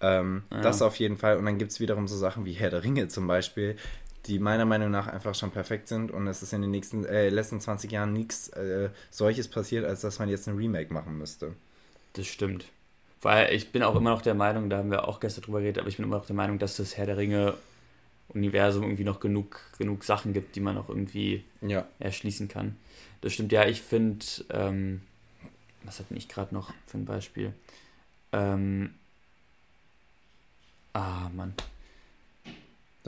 Ähm, 0.00 0.44
Ja. 0.52 0.60
Das 0.60 0.82
auf 0.82 0.96
jeden 0.96 1.16
Fall. 1.16 1.36
Und 1.36 1.46
dann 1.46 1.58
gibt 1.58 1.72
es 1.72 1.80
wiederum 1.80 2.06
so 2.06 2.16
Sachen 2.16 2.44
wie 2.44 2.52
Herr 2.52 2.70
der 2.70 2.84
Ringe 2.84 3.08
zum 3.08 3.26
Beispiel, 3.26 3.76
die 4.26 4.38
meiner 4.38 4.64
Meinung 4.64 4.90
nach 4.90 5.06
einfach 5.06 5.34
schon 5.34 5.50
perfekt 5.50 5.88
sind. 5.88 6.10
Und 6.10 6.26
es 6.26 6.42
ist 6.42 6.52
in 6.52 6.62
den 6.62 6.70
nächsten, 6.70 7.04
äh, 7.04 7.28
letzten 7.30 7.60
20 7.60 7.90
Jahren 7.90 8.12
nichts 8.12 8.48
äh, 8.50 8.90
solches 9.10 9.48
passiert, 9.48 9.84
als 9.84 10.00
dass 10.02 10.18
man 10.18 10.28
jetzt 10.28 10.48
ein 10.48 10.56
Remake 10.56 10.92
machen 10.92 11.16
müsste. 11.16 11.54
Das 12.14 12.26
stimmt. 12.26 12.66
Weil 13.22 13.52
ich 13.54 13.72
bin 13.72 13.82
auch 13.82 13.96
immer 13.96 14.10
noch 14.10 14.22
der 14.22 14.34
Meinung, 14.34 14.70
da 14.70 14.78
haben 14.78 14.90
wir 14.90 15.08
auch 15.08 15.18
gestern 15.20 15.42
drüber 15.42 15.60
geredet, 15.60 15.78
aber 15.80 15.88
ich 15.88 15.96
bin 15.96 16.04
immer 16.06 16.16
noch 16.18 16.26
der 16.26 16.36
Meinung, 16.36 16.58
dass 16.58 16.76
das 16.76 16.96
Herr 16.96 17.06
der 17.06 17.16
Ringe-Universum 17.16 18.84
irgendwie 18.84 19.04
noch 19.04 19.18
genug, 19.20 19.60
genug 19.78 20.04
Sachen 20.04 20.32
gibt, 20.32 20.54
die 20.54 20.60
man 20.60 20.74
noch 20.76 20.88
irgendwie 20.88 21.44
Ja. 21.60 21.86
erschließen 21.98 22.48
kann. 22.48 22.76
Das 23.20 23.32
stimmt, 23.32 23.50
ja, 23.50 23.66
ich 23.66 23.82
finde, 23.82 24.24
ähm, 24.50 25.00
was 25.82 25.98
hatte 25.98 26.14
ich 26.14 26.28
gerade 26.28 26.54
noch 26.54 26.72
für 26.86 26.98
ein 26.98 27.04
Beispiel? 27.06 27.52
Ähm, 28.32 28.94
ah, 30.92 31.28
Mann. 31.34 31.54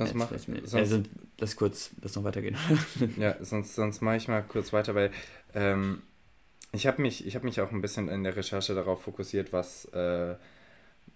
Das 0.05 0.33
ich 0.33 0.49
nicht. 0.49 0.69
Sonst, 0.69 0.93
Also, 0.93 1.03
lass 1.39 1.57
kurz, 1.57 1.91
lass 2.03 2.17
noch 2.17 2.25
weitergehen. 2.25 2.57
Ja, 3.17 3.37
sonst, 3.41 3.75
sonst 3.75 4.01
mache 4.01 4.17
ich 4.17 4.29
mal 4.29 4.43
kurz 4.43 4.73
weiter, 4.73 4.95
weil 4.95 5.11
ähm, 5.55 6.03
ich 6.73 6.87
habe 6.87 7.03
mich, 7.03 7.27
ich 7.27 7.35
hab 7.37 7.45
mich 7.45 7.61
auch 7.61 7.73
ein 7.73 7.81
bisschen 7.81 8.09
in 8.09 8.25
der 8.25 8.37
Recherche 8.37 8.75
darauf 8.75 9.03
fokussiert, 9.03 9.53
was, 9.53 9.87
äh, 9.87 10.35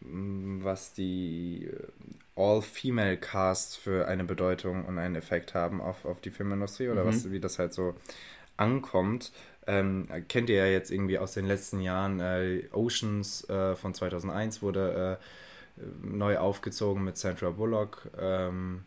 was 0.00 0.92
die 0.94 1.70
All-Female-Casts 2.36 3.76
für 3.76 4.06
eine 4.08 4.24
Bedeutung 4.24 4.84
und 4.84 4.98
einen 4.98 5.14
Effekt 5.14 5.54
haben 5.54 5.80
auf, 5.80 6.04
auf 6.04 6.20
die 6.20 6.30
Filmindustrie 6.30 6.88
oder 6.88 7.04
Mhm. 7.04 7.08
was, 7.08 7.30
wie 7.30 7.40
das 7.40 7.58
halt 7.58 7.72
so 7.72 7.94
ankommt. 8.56 9.32
Ähm, 9.66 10.06
kennt 10.28 10.50
ihr 10.50 10.56
ja 10.56 10.66
jetzt 10.66 10.90
irgendwie 10.90 11.18
aus 11.18 11.32
den 11.32 11.46
letzten 11.46 11.80
Jahren, 11.80 12.20
äh, 12.20 12.64
Oceans 12.72 13.48
äh, 13.48 13.76
von 13.76 13.94
2001 13.94 14.60
wurde 14.62 15.18
äh, 15.20 15.24
neu 16.02 16.38
aufgezogen 16.38 17.04
mit 17.04 17.16
Sandra 17.16 17.50
Bullock. 17.50 18.08
Ähm, 18.18 18.84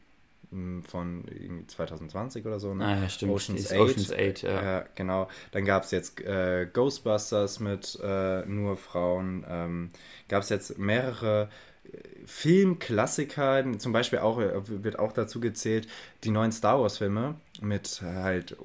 von 0.83 1.25
irgendwie 1.27 1.67
2020 1.67 2.45
oder 2.45 2.57
so. 2.61 2.73
Ne? 2.73 2.85
Ah, 2.85 3.01
ja, 3.01 3.09
stimmt. 3.09 3.33
Ocean's 3.33 3.69
8. 3.69 3.79
Ocean's 3.81 4.13
8, 4.13 4.41
ja. 4.43 4.63
Ja, 4.63 4.85
genau. 4.95 5.27
Dann 5.51 5.65
gab 5.65 5.83
es 5.83 5.91
jetzt 5.91 6.21
äh, 6.21 6.65
Ghostbusters 6.71 7.59
mit 7.59 7.99
äh, 8.01 8.45
nur 8.45 8.77
Frauen. 8.77 9.45
Ähm, 9.45 9.89
gab 10.29 10.43
es 10.43 10.49
jetzt 10.49 10.77
mehrere 10.77 11.49
äh, 11.83 11.97
Filmklassiker, 12.25 13.65
zum 13.77 13.91
Beispiel 13.91 14.19
auch, 14.19 14.39
äh, 14.39 14.53
wird 14.83 14.99
auch 14.99 15.11
dazu 15.11 15.41
gezählt, 15.41 15.87
die 16.23 16.31
neuen 16.31 16.53
Star 16.53 16.79
Wars 16.81 16.97
Filme 16.97 17.35
mit 17.61 18.01
äh, 18.01 18.05
halt 18.05 18.55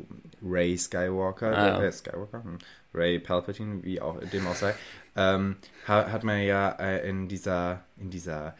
Ray 0.40 0.78
Skywalker, 0.78 1.48
Ah, 1.56 1.66
ja. 1.66 1.82
äh, 1.82 1.90
Skywalker, 1.92 2.44
hm, 2.44 2.58
Ray 2.94 3.18
Palpatine, 3.18 3.82
wie 3.82 4.00
auch 4.00 4.18
dem 4.20 4.46
auch 4.46 4.54
sei, 4.54 4.74
ähm, 5.16 5.56
ha, 5.88 6.10
hat 6.10 6.24
man 6.24 6.40
ja 6.42 6.70
äh, 6.78 7.08
in 7.08 7.28
dieser, 7.28 7.84
in 7.98 8.10
dieser 8.10 8.54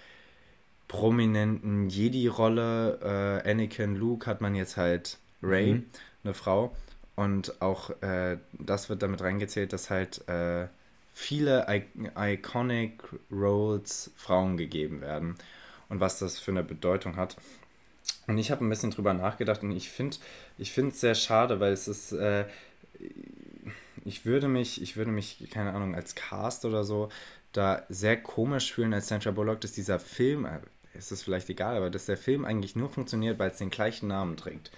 prominenten 0.89 1.89
Jedi-Rolle, 1.89 3.43
äh, 3.45 3.51
Anakin 3.51 3.97
Luke, 3.97 4.27
hat 4.27 4.41
man 4.41 4.55
jetzt 4.55 4.77
halt 4.77 5.19
Ray, 5.43 5.75
Mhm. 5.75 5.87
eine 6.25 6.35
Frau. 6.35 6.75
Und 7.15 7.61
auch 7.61 7.91
äh, 8.03 8.39
das 8.53 8.89
wird 8.89 9.03
damit 9.03 9.21
reingezählt, 9.23 9.73
dass 9.73 9.91
halt 9.91 10.27
äh, 10.29 10.67
viele 11.13 11.67
I 11.69 11.85
iconic 12.17 13.03
Roles 13.31 14.11
Frauen 14.17 14.57
gegeben 14.57 15.01
werden 15.01 15.37
und 15.89 16.01
was 16.01 16.19
das 16.19 16.39
für 16.39 16.53
eine 16.53 16.63
Bedeutung 16.63 17.17
hat. 17.17 17.37
Und 18.27 18.39
ich 18.39 18.51
habe 18.51 18.65
ein 18.65 18.69
bisschen 18.71 18.91
drüber 18.91 19.15
nachgedacht 19.15 19.63
und 19.63 19.73
ich 19.73 19.91
finde 19.91 20.17
ich 20.59 20.77
es 20.77 21.01
sehr 21.01 21.15
schade, 21.15 21.61
weil 21.61 21.73
es 21.73 21.89
ist, 21.89 22.13
äh, 22.13 22.47
ich 24.05 24.27
würde 24.27 24.49
mich, 24.49 24.83
ich 24.83 24.97
würde 24.97 25.11
mich, 25.11 25.49
keine 25.51 25.73
Ahnung, 25.73 25.95
als 25.95 26.15
Cast 26.15 26.65
oder 26.65 26.85
so 26.85 27.09
da 27.53 27.85
sehr 27.89 28.17
komisch 28.21 28.73
fühlen 28.73 28.95
als 28.95 29.09
Sandra 29.09 29.31
Bullock, 29.31 29.61
dass 29.61 29.73
dieser 29.73 29.99
Film, 29.99 30.47
äh, 30.47 30.61
ist 30.95 31.13
es 31.13 31.23
vielleicht 31.23 31.51
egal, 31.51 31.77
aber 31.77 31.91
dass 31.91 32.07
der 32.07 32.17
Film 32.17 32.45
eigentlich 32.45 32.77
nur 32.77 32.89
funktioniert, 32.89 33.39
weil 33.39 33.51
es 33.51 33.59
den 33.59 33.71
gleichen 33.71 34.09
Namen 34.09 34.37
trägt. 34.37 34.71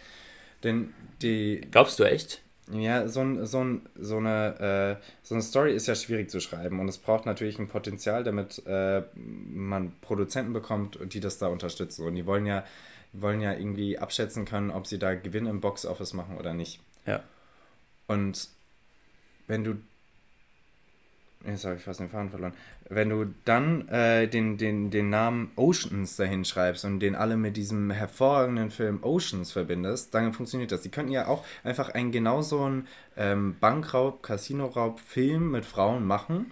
Denn 0.64 0.92
die, 1.22 1.66
Glaubst 1.70 1.98
du 1.98 2.04
echt? 2.04 2.42
ja, 2.72 3.06
so, 3.08 3.20
ein, 3.20 3.44
so, 3.46 3.62
ein, 3.62 3.88
so, 3.94 4.16
eine, 4.16 4.98
äh, 5.00 5.04
so 5.22 5.34
eine 5.34 5.42
Story 5.42 5.74
ist 5.74 5.86
ja 5.86 5.94
schwierig 5.94 6.30
zu 6.30 6.40
schreiben 6.40 6.80
und 6.80 6.88
es 6.88 6.98
braucht 6.98 7.26
natürlich 7.26 7.58
ein 7.58 7.68
Potenzial, 7.68 8.24
damit 8.24 8.62
äh, 8.66 9.02
man 9.14 9.92
Produzenten 10.00 10.52
bekommt, 10.52 10.98
die 11.12 11.20
das 11.20 11.38
da 11.38 11.48
unterstützen. 11.48 12.06
Und 12.06 12.14
die 12.14 12.26
wollen 12.26 12.46
ja 12.46 12.64
wollen 13.14 13.40
ja 13.40 13.52
irgendwie 13.52 13.98
abschätzen 13.98 14.44
können, 14.44 14.70
ob 14.70 14.86
sie 14.86 14.98
da 14.98 15.14
Gewinn 15.14 15.46
im 15.46 15.60
Boxoffice 15.60 16.12
machen 16.12 16.36
oder 16.36 16.52
nicht. 16.52 16.80
Ja. 17.06 17.22
Und 18.06 18.48
wenn 19.46 19.64
du. 19.64 19.76
Jetzt 21.46 21.66
habe 21.66 21.76
ich 21.76 21.82
fast 21.82 22.00
den 22.00 22.08
Faden 22.08 22.30
verloren. 22.30 22.54
Wenn 22.88 23.10
du 23.10 23.26
dann 23.44 23.86
äh, 23.88 24.26
den, 24.28 24.56
den, 24.56 24.90
den 24.90 25.10
Namen 25.10 25.50
Oceans 25.56 26.16
dahin 26.16 26.46
schreibst 26.46 26.86
und 26.86 27.00
den 27.00 27.14
alle 27.14 27.36
mit 27.36 27.58
diesem 27.58 27.90
hervorragenden 27.90 28.70
Film 28.70 29.00
Oceans 29.02 29.52
verbindest, 29.52 30.14
dann 30.14 30.32
funktioniert 30.32 30.72
das. 30.72 30.80
Die 30.80 30.88
könnten 30.88 31.12
ja 31.12 31.26
auch 31.26 31.44
einfach 31.62 31.90
einen 31.90 32.12
genau 32.12 32.40
so 32.40 32.62
einen 32.62 32.88
ähm, 33.18 33.56
Bankraub, 33.60 34.22
Casinoraub-Film 34.22 35.50
mit 35.50 35.66
Frauen 35.66 36.06
machen 36.06 36.46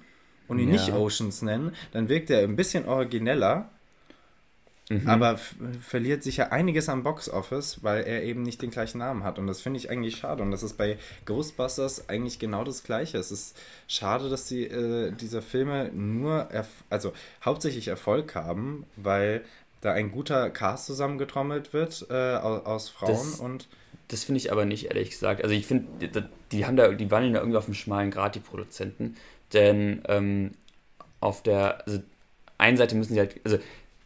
und 0.47 0.59
ihn 0.59 0.69
Ja. 0.69 0.73
nicht 0.75 0.93
Oceans 0.93 1.41
nennen. 1.41 1.73
Dann 1.93 2.11
wirkt 2.11 2.29
er 2.29 2.41
ein 2.43 2.57
bisschen 2.57 2.85
origineller 2.87 3.71
Mhm. 5.01 5.09
aber 5.09 5.39
verliert 5.81 6.23
sicher 6.23 6.53
einiges 6.53 6.89
am 6.89 7.03
Box-Office, 7.03 7.83
weil 7.83 8.05
er 8.05 8.23
eben 8.23 8.43
nicht 8.43 8.61
den 8.63 8.71
gleichen 8.71 8.99
Namen 8.99 9.25
hat. 9.25 9.39
Und 9.39 9.47
das 9.47 9.61
finde 9.61 9.79
ich 9.79 9.91
eigentlich 9.91 10.17
schade. 10.17 10.43
Und 10.43 10.51
das 10.51 10.63
ist 10.63 10.77
bei 10.77 10.99
Ghostbusters 11.25 12.09
eigentlich 12.09 12.39
genau 12.39 12.65
das 12.65 12.85
Gleiche. 12.85 13.19
Es 13.19 13.31
ist 13.33 13.57
schade, 13.89 14.29
dass 14.29 14.47
die, 14.47 14.65
äh, 14.65 15.13
diese 15.13 15.43
Filme 15.43 15.91
nur, 15.95 16.49
also 16.91 17.13
hauptsächlich 17.45 17.89
Erfolg 17.89 18.35
haben, 18.35 18.85
weil 18.97 19.43
da 19.81 19.93
ein 19.93 20.11
guter 20.11 20.51
Cast 20.51 20.87
zusammengetrommelt 20.87 21.73
wird 21.73 22.07
äh, 22.11 22.37
aus, 22.37 22.67
aus 22.67 22.89
Frauen 22.89 23.13
Das- 23.13 23.41
und 23.41 23.69
Das 24.09 24.25
finde 24.25 24.39
ich 24.39 24.53
aber 24.53 24.65
nicht, 24.65 24.87
ehrlich 24.87 25.11
gesagt. 25.11 25.43
Also 25.43 25.55
ich 25.55 25.67
finde, 25.67 25.87
die, 26.07 26.23
die 26.53 26.67
haben 26.67 26.77
da, 26.77 26.89
die 26.89 27.11
wandeln 27.11 27.35
da 27.35 27.41
irgendwie 27.41 27.59
auf 27.59 27.65
dem 27.65 27.75
schmalen 27.75 28.11
Grat, 28.11 28.35
die 28.35 28.41
Produzenten. 28.41 29.17
Denn 29.53 30.03
ähm, 30.09 30.53
auf 31.21 31.43
der 31.43 31.87
also 31.87 32.01
einen 32.59 32.77
Seite 32.77 32.95
müssen 32.95 33.15
sie 33.15 33.21
halt, 33.21 33.41
also 33.45 33.59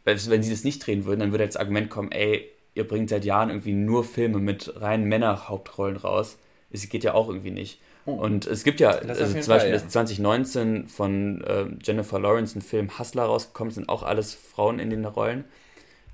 weil- 0.07 0.19
wenn 0.29 0.43
sie 0.43 0.51
das 0.51 0.65
nicht 0.65 0.87
drehen 0.87 1.05
würden, 1.05 1.21
dann 1.21 1.31
würde 1.33 1.45
jetzt 1.45 1.57
das 1.57 1.61
Argument 1.61 1.91
kommen, 1.91 2.11
ey, 2.13 2.49
ihr 2.75 2.87
bringt 2.89 3.11
seit 3.11 3.25
Jahren 3.27 3.51
irgendwie 3.51 3.73
nur 3.75 4.05
Filme 4.05 4.39
mit 4.39 4.81
reinen 4.81 5.05
Männerhauptrollen 5.05 5.97
raus. 5.99 6.39
Es 6.71 6.89
geht 6.89 7.05
ja 7.05 7.13
auch 7.15 7.29
irgendwie 7.29 7.51
nicht. 7.51 7.81
Und 8.07 8.47
es 8.47 8.63
gibt 8.65 8.81
ja, 8.81 8.95
Oh. 9.03 9.09
Also 9.09 9.25
zum 9.25 9.35
Beispiel 9.35 9.43
Fall, 9.43 9.69
ja. 9.69 9.75
ist 9.77 9.91
2019 9.91 10.87
von 10.89 11.43
äh, 11.43 11.67
Jennifer 11.83 12.21
Lawrence 12.21 12.57
ein 12.57 12.63
Film 12.63 12.99
Hustler 12.99 13.25
rausgekommen, 13.25 13.73
sind 13.73 13.89
auch 13.89 14.03
alles 14.05 14.33
Frauen 14.35 14.79
in 14.79 14.91
den 14.91 15.05
Rollen. 15.05 15.45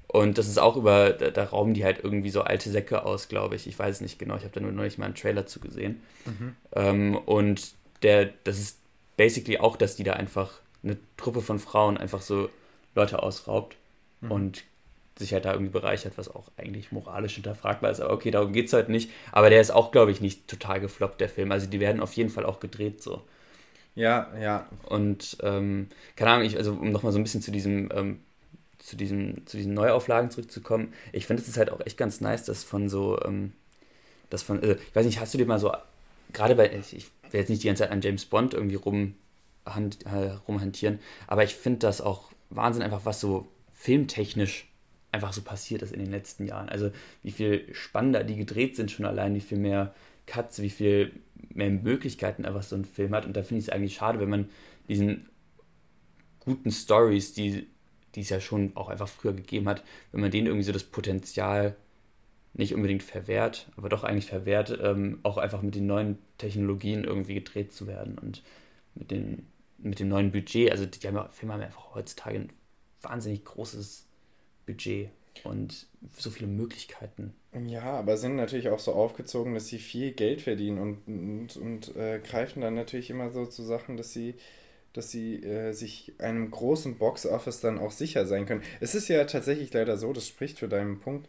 Und 0.06 0.36
das 0.38 0.46
ist 0.46 0.58
auch 0.58 0.76
über, 0.76 1.10
da, 1.10 1.30
da 1.30 1.44
rauben 1.44 1.74
die 1.74 1.84
halt 1.84 2.00
irgendwie 2.02 2.30
so 2.30 2.42
alte 2.42 2.70
Säcke 2.70 3.04
aus, 3.04 3.28
glaube 3.28 3.56
ich. 3.56 3.66
Ich 3.66 3.78
weiß 3.78 3.96
es 3.96 4.00
nicht 4.00 4.18
genau, 4.18 4.36
ich 4.36 4.42
habe 4.42 4.52
da 4.54 4.60
nur 4.60 4.72
neulich 4.72 4.98
mal 4.98 5.06
einen 5.06 5.14
Trailer 5.14 5.46
zu 5.46 5.58
gesehen. 5.60 6.02
Ähm, 6.74 7.16
und 7.16 7.72
der, 8.02 8.30
das 8.44 8.58
ist 8.58 8.78
basically 9.16 9.58
auch, 9.58 9.76
dass 9.76 9.96
die 9.96 10.04
da 10.04 10.12
einfach 10.14 10.60
eine 10.82 10.96
Truppe 11.16 11.40
von 11.40 11.58
Frauen 11.58 11.96
einfach 11.98 12.22
so 12.22 12.48
Leute 12.94 13.22
ausraubt 13.22 13.76
und 14.28 14.64
sich 15.18 15.32
halt 15.34 15.44
da 15.44 15.52
irgendwie 15.52 15.72
bereichert, 15.72 16.14
was 16.16 16.28
auch 16.28 16.50
eigentlich 16.56 16.92
moralisch 16.92 17.34
hinterfragbar 17.34 17.90
ist. 17.90 18.00
Aber 18.00 18.14
okay, 18.14 18.30
darum 18.30 18.52
geht 18.52 18.66
es 18.66 18.72
halt 18.72 18.88
nicht. 18.88 19.10
Aber 19.32 19.50
der 19.50 19.60
ist 19.60 19.70
auch, 19.70 19.92
glaube 19.92 20.10
ich, 20.10 20.20
nicht 20.20 20.48
total 20.48 20.80
gefloppt, 20.80 21.20
der 21.20 21.28
Film. 21.28 21.52
Also 21.52 21.66
die 21.66 21.80
werden 21.80 22.00
auf 22.02 22.14
jeden 22.14 22.30
Fall 22.30 22.46
auch 22.46 22.60
gedreht 22.60 23.02
so. 23.02 23.22
ja, 23.94 24.32
ja, 24.38 24.66
Und 24.88 25.36
ähm, 25.42 25.88
keine 26.16 26.32
Ahnung, 26.32 26.46
ich, 26.46 26.56
also 26.56 26.72
um 26.72 26.90
nochmal 26.90 27.12
so 27.12 27.18
ein 27.18 27.22
bisschen 27.22 27.42
zu 27.42 27.50
diesem, 27.50 27.90
ähm, 27.94 28.20
zu 28.78 28.96
diesem, 28.96 29.46
zu 29.46 29.56
diesen 29.58 29.74
Neuauflagen 29.74 30.30
zurückzukommen, 30.30 30.92
ich 31.12 31.26
finde 31.26 31.42
es 31.42 31.48
ist 31.48 31.58
halt 31.58 31.70
auch 31.70 31.80
echt 31.86 31.98
ganz 31.98 32.20
nice, 32.20 32.44
dass 32.44 32.64
von 32.64 32.88
so, 32.88 33.20
ähm, 33.24 33.52
dass 34.30 34.42
von, 34.42 34.60
also, 34.60 34.74
ich 34.74 34.96
weiß 34.96 35.06
nicht, 35.06 35.20
hast 35.20 35.34
du 35.34 35.38
dir 35.38 35.46
mal 35.46 35.58
so, 35.60 35.72
gerade 36.32 36.56
bei, 36.56 36.72
ich, 36.72 36.96
ich 36.96 37.06
will 37.32 37.40
jetzt 37.40 37.50
nicht 37.50 37.62
die 37.62 37.68
ganze 37.68 37.84
Zeit 37.84 37.92
an 37.92 38.02
James 38.02 38.26
Bond 38.26 38.54
irgendwie 38.54 38.76
rum, 38.76 39.16
hand, 39.66 40.06
äh, 40.06 40.32
rumhantieren, 40.48 41.00
aber 41.28 41.44
ich 41.44 41.54
finde 41.56 41.80
das 41.80 42.00
auch 42.00 42.32
Wahnsinn 42.50 42.82
einfach, 42.82 43.02
was 43.04 43.20
so 43.20 43.48
filmtechnisch 43.82 44.68
einfach 45.10 45.32
so 45.32 45.42
passiert 45.42 45.82
ist 45.82 45.92
in 45.92 45.98
den 45.98 46.12
letzten 46.12 46.46
Jahren. 46.46 46.68
Also 46.68 46.92
wie 47.24 47.32
viel 47.32 47.66
spannender 47.74 48.22
die 48.22 48.36
gedreht 48.36 48.76
sind 48.76 48.92
schon 48.92 49.04
allein, 49.04 49.34
wie 49.34 49.40
viel 49.40 49.58
mehr 49.58 49.92
Cuts, 50.24 50.62
wie 50.62 50.70
viel 50.70 51.20
mehr 51.48 51.68
Möglichkeiten 51.68 52.44
einfach 52.44 52.62
so 52.62 52.76
ein 52.76 52.84
Film 52.84 53.12
hat. 53.12 53.26
Und 53.26 53.36
da 53.36 53.42
finde 53.42 53.58
ich 53.58 53.66
es 53.66 53.72
eigentlich 53.72 53.94
schade, 53.94 54.20
wenn 54.20 54.30
man 54.30 54.48
diesen 54.88 55.28
guten 56.38 56.70
Stories, 56.70 57.34
die, 57.34 57.66
die 58.14 58.20
es 58.20 58.28
ja 58.28 58.40
schon 58.40 58.70
auch 58.76 58.88
einfach 58.88 59.08
früher 59.08 59.32
gegeben 59.32 59.68
hat, 59.68 59.82
wenn 60.12 60.20
man 60.20 60.30
denen 60.30 60.46
irgendwie 60.46 60.64
so 60.64 60.72
das 60.72 60.84
Potenzial 60.84 61.74
nicht 62.54 62.74
unbedingt 62.74 63.02
verwehrt, 63.02 63.68
aber 63.76 63.88
doch 63.88 64.04
eigentlich 64.04 64.26
verwehrt, 64.26 64.78
ähm, 64.80 65.18
auch 65.24 65.38
einfach 65.38 65.60
mit 65.62 65.74
den 65.74 65.88
neuen 65.88 66.18
Technologien 66.38 67.02
irgendwie 67.02 67.34
gedreht 67.34 67.72
zu 67.72 67.88
werden 67.88 68.16
und 68.16 68.44
mit, 68.94 69.10
den, 69.10 69.48
mit 69.78 69.98
dem 69.98 70.08
neuen 70.08 70.30
Budget. 70.30 70.70
Also 70.70 70.86
die 70.86 71.04
haben 71.08 71.16
ja, 71.16 71.28
Filme 71.30 71.54
haben 71.54 71.62
einfach 71.62 71.96
heutzutage 71.96 72.46
wahnsinnig 73.02 73.44
großes 73.44 74.06
Budget 74.66 75.10
und 75.44 75.86
so 76.16 76.30
viele 76.30 76.48
Möglichkeiten. 76.48 77.34
Ja, 77.66 77.82
aber 77.82 78.16
sind 78.16 78.36
natürlich 78.36 78.68
auch 78.68 78.78
so 78.78 78.92
aufgezogen, 78.92 79.54
dass 79.54 79.66
sie 79.66 79.78
viel 79.78 80.12
Geld 80.12 80.42
verdienen 80.42 80.78
und, 80.78 81.06
und, 81.06 81.56
und 81.56 81.96
äh, 81.96 82.20
greifen 82.20 82.60
dann 82.60 82.74
natürlich 82.74 83.10
immer 83.10 83.30
so 83.30 83.46
zu 83.46 83.62
Sachen, 83.62 83.96
dass 83.96 84.12
sie, 84.12 84.34
dass 84.92 85.10
sie 85.10 85.42
äh, 85.42 85.72
sich 85.72 86.12
einem 86.18 86.50
großen 86.50 86.96
Box-Office 86.96 87.60
dann 87.60 87.78
auch 87.78 87.90
sicher 87.90 88.26
sein 88.26 88.46
können. 88.46 88.62
Es 88.80 88.94
ist 88.94 89.08
ja 89.08 89.24
tatsächlich 89.24 89.72
leider 89.72 89.96
so, 89.96 90.12
das 90.12 90.28
spricht 90.28 90.58
für 90.58 90.68
deinen 90.68 91.00
Punkt, 91.00 91.28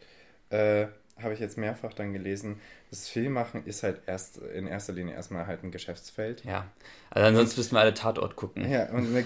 äh, 0.50 0.88
habe 1.22 1.34
ich 1.34 1.40
jetzt 1.40 1.58
mehrfach 1.58 1.94
dann 1.94 2.14
gelesen, 2.14 2.60
das 2.90 3.08
Filmmachen 3.08 3.66
ist 3.66 3.84
halt 3.84 4.02
erst 4.08 4.38
in 4.38 4.68
erster 4.68 4.94
Linie 4.94 5.14
erstmal 5.14 5.46
halt 5.46 5.64
ein 5.64 5.72
Geschäftsfeld. 5.72 6.44
Ja, 6.44 6.72
also 7.10 7.28
ansonsten 7.28 7.60
müssten 7.60 7.76
wir 7.76 7.82
alle 7.82 7.94
Tatort 7.94 8.36
gucken. 8.36 8.70
Ja, 8.70 8.90
und 8.92 9.08
eine, 9.08 9.26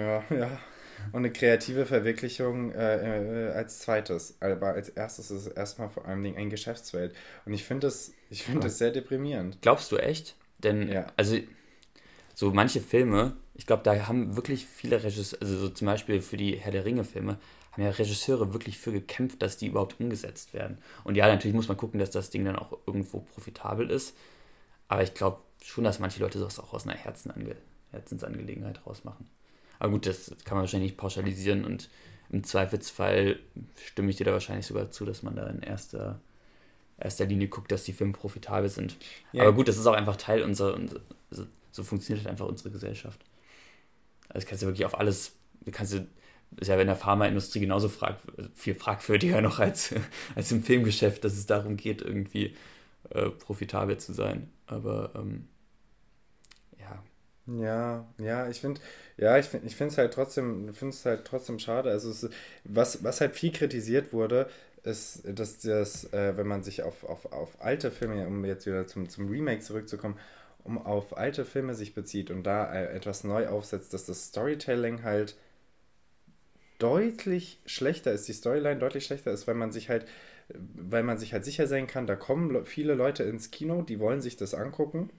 ja, 0.00 0.24
ja. 0.36 0.60
Und 1.12 1.18
eine 1.18 1.32
kreative 1.32 1.86
Verwirklichung 1.86 2.72
äh, 2.72 3.48
äh, 3.48 3.52
als 3.52 3.80
zweites. 3.80 4.36
Aber 4.40 4.68
als 4.68 4.88
erstes 4.88 5.30
ist 5.30 5.46
es 5.46 5.52
erstmal 5.52 5.88
vor 5.88 6.06
allem 6.06 6.24
ein 6.36 6.50
Geschäftsfeld. 6.50 7.14
Und 7.44 7.52
ich 7.52 7.64
finde 7.64 7.86
das, 7.86 8.12
ich 8.30 8.44
finde 8.44 8.60
das 8.60 8.78
sehr 8.78 8.90
deprimierend. 8.90 9.58
Glaubst 9.62 9.92
du 9.92 9.96
echt? 9.96 10.36
Denn, 10.58 10.90
Ja. 10.90 11.06
also, 11.16 11.36
so 12.34 12.50
manche 12.50 12.80
Filme, 12.80 13.36
ich 13.54 13.66
glaube, 13.66 13.82
da 13.82 14.08
haben 14.08 14.36
wirklich 14.36 14.66
viele 14.66 15.02
Regisseure, 15.02 15.40
also 15.42 15.58
so 15.58 15.68
zum 15.70 15.86
Beispiel 15.86 16.20
für 16.20 16.36
die 16.36 16.56
Herr 16.56 16.72
der 16.72 16.84
Ringe-Filme, 16.84 17.38
haben 17.72 17.82
ja 17.82 17.90
Regisseure 17.90 18.52
wirklich 18.52 18.78
für 18.78 18.92
gekämpft, 18.92 19.42
dass 19.42 19.56
die 19.56 19.66
überhaupt 19.66 20.00
umgesetzt 20.00 20.54
werden. 20.54 20.78
Und 21.04 21.14
ja, 21.14 21.26
natürlich 21.26 21.54
muss 21.54 21.68
man 21.68 21.76
gucken, 21.76 22.00
dass 22.00 22.10
das 22.10 22.30
Ding 22.30 22.44
dann 22.44 22.56
auch 22.56 22.78
irgendwo 22.86 23.20
profitabel 23.20 23.90
ist. 23.90 24.16
Aber 24.88 25.02
ich 25.02 25.14
glaube 25.14 25.40
schon, 25.62 25.84
dass 25.84 25.98
manche 25.98 26.20
Leute 26.20 26.38
das 26.38 26.58
auch 26.58 26.72
aus 26.72 26.86
einer 26.86 26.96
Herzenange 26.96 27.56
Herzensangelegenheit 27.90 28.80
rausmachen. 28.86 29.26
Aber 29.78 29.92
gut, 29.92 30.06
das 30.06 30.34
kann 30.44 30.56
man 30.56 30.62
wahrscheinlich 30.62 30.92
nicht 30.92 30.98
pauschalisieren 30.98 31.64
und 31.64 31.88
im 32.30 32.44
Zweifelsfall 32.44 33.38
stimme 33.76 34.10
ich 34.10 34.16
dir 34.16 34.24
da 34.24 34.32
wahrscheinlich 34.32 34.66
sogar 34.66 34.90
zu, 34.90 35.04
dass 35.04 35.22
man 35.22 35.36
da 35.36 35.46
in 35.46 35.62
erster, 35.62 36.20
erster 36.98 37.26
Linie 37.26 37.48
guckt, 37.48 37.70
dass 37.70 37.84
die 37.84 37.92
Filme 37.92 38.12
profitabel 38.12 38.68
sind. 38.68 38.96
Ja. 39.32 39.42
Aber 39.42 39.52
gut, 39.52 39.68
das 39.68 39.76
ist 39.76 39.86
auch 39.86 39.94
einfach 39.94 40.16
Teil 40.16 40.42
unserer, 40.42 40.78
so, 41.30 41.84
funktioniert 41.84 42.24
halt 42.24 42.32
einfach 42.32 42.46
unsere 42.46 42.70
Gesellschaft. 42.70 43.20
Also 44.28 44.46
kannst 44.46 44.62
du 44.62 44.66
wirklich 44.66 44.86
auf 44.86 44.98
alles, 44.98 45.36
kannst 45.70 45.92
du, 45.92 46.06
ist 46.58 46.68
ja 46.68 46.80
in 46.80 46.86
der 46.86 46.96
Pharmaindustrie 46.96 47.60
genauso 47.60 47.88
frag, 47.88 48.18
viel 48.54 48.74
fragwürdiger 48.74 49.40
noch 49.40 49.60
als, 49.60 49.94
als 50.34 50.50
im 50.50 50.62
Filmgeschäft, 50.62 51.22
dass 51.24 51.34
es 51.34 51.46
darum 51.46 51.76
geht, 51.76 52.02
irgendwie 52.02 52.56
äh, 53.10 53.30
profitabel 53.30 53.98
zu 53.98 54.12
sein. 54.12 54.50
Aber 54.66 55.12
ähm, 55.14 55.46
ja, 57.46 58.06
Ja, 58.18 58.48
ich 58.48 58.60
finde, 58.60 58.80
ja, 59.16 59.38
ich 59.38 59.46
finde, 59.46 59.66
ich 59.66 59.76
finde 59.76 59.92
es 59.92 59.98
halt 59.98 60.12
trotzdem, 60.14 60.74
finde 60.74 60.94
es 60.94 61.04
halt 61.04 61.24
trotzdem 61.24 61.58
schade. 61.58 61.90
Also 61.90 62.10
es, 62.10 62.28
was, 62.64 63.04
was 63.04 63.20
halt 63.20 63.36
viel 63.36 63.52
kritisiert 63.52 64.12
wurde, 64.12 64.48
ist, 64.82 65.22
dass 65.26 65.58
das, 65.58 66.12
äh, 66.12 66.36
wenn 66.36 66.46
man 66.46 66.62
sich 66.62 66.82
auf, 66.82 67.04
auf, 67.04 67.32
auf 67.32 67.60
alte 67.62 67.90
Filme, 67.90 68.26
um 68.26 68.44
jetzt 68.44 68.66
wieder 68.66 68.86
zum, 68.86 69.08
zum 69.08 69.28
Remake 69.28 69.60
zurückzukommen, 69.60 70.18
um 70.64 70.78
auf 70.84 71.16
alte 71.16 71.44
Filme 71.44 71.74
sich 71.74 71.94
bezieht 71.94 72.30
und 72.30 72.42
da 72.44 72.72
äh, 72.72 72.86
etwas 72.96 73.22
neu 73.24 73.48
aufsetzt, 73.48 73.94
dass 73.94 74.06
das 74.06 74.26
Storytelling 74.26 75.02
halt 75.04 75.36
deutlich 76.78 77.60
schlechter 77.66 78.12
ist, 78.12 78.28
die 78.28 78.32
Storyline 78.32 78.78
deutlich 78.78 79.04
schlechter 79.06 79.30
ist, 79.32 79.46
weil 79.46 79.54
man 79.54 79.72
sich 79.72 79.88
halt, 79.88 80.06
weil 80.54 81.02
man 81.02 81.18
sich 81.18 81.32
halt 81.32 81.44
sicher 81.44 81.66
sein 81.66 81.86
kann, 81.86 82.06
da 82.06 82.16
kommen 82.16 82.50
le- 82.50 82.64
viele 82.66 82.94
Leute 82.94 83.22
ins 83.24 83.50
Kino, 83.50 83.82
die 83.82 83.98
wollen 84.00 84.20
sich 84.20 84.36
das 84.36 84.54
angucken. 84.54 85.10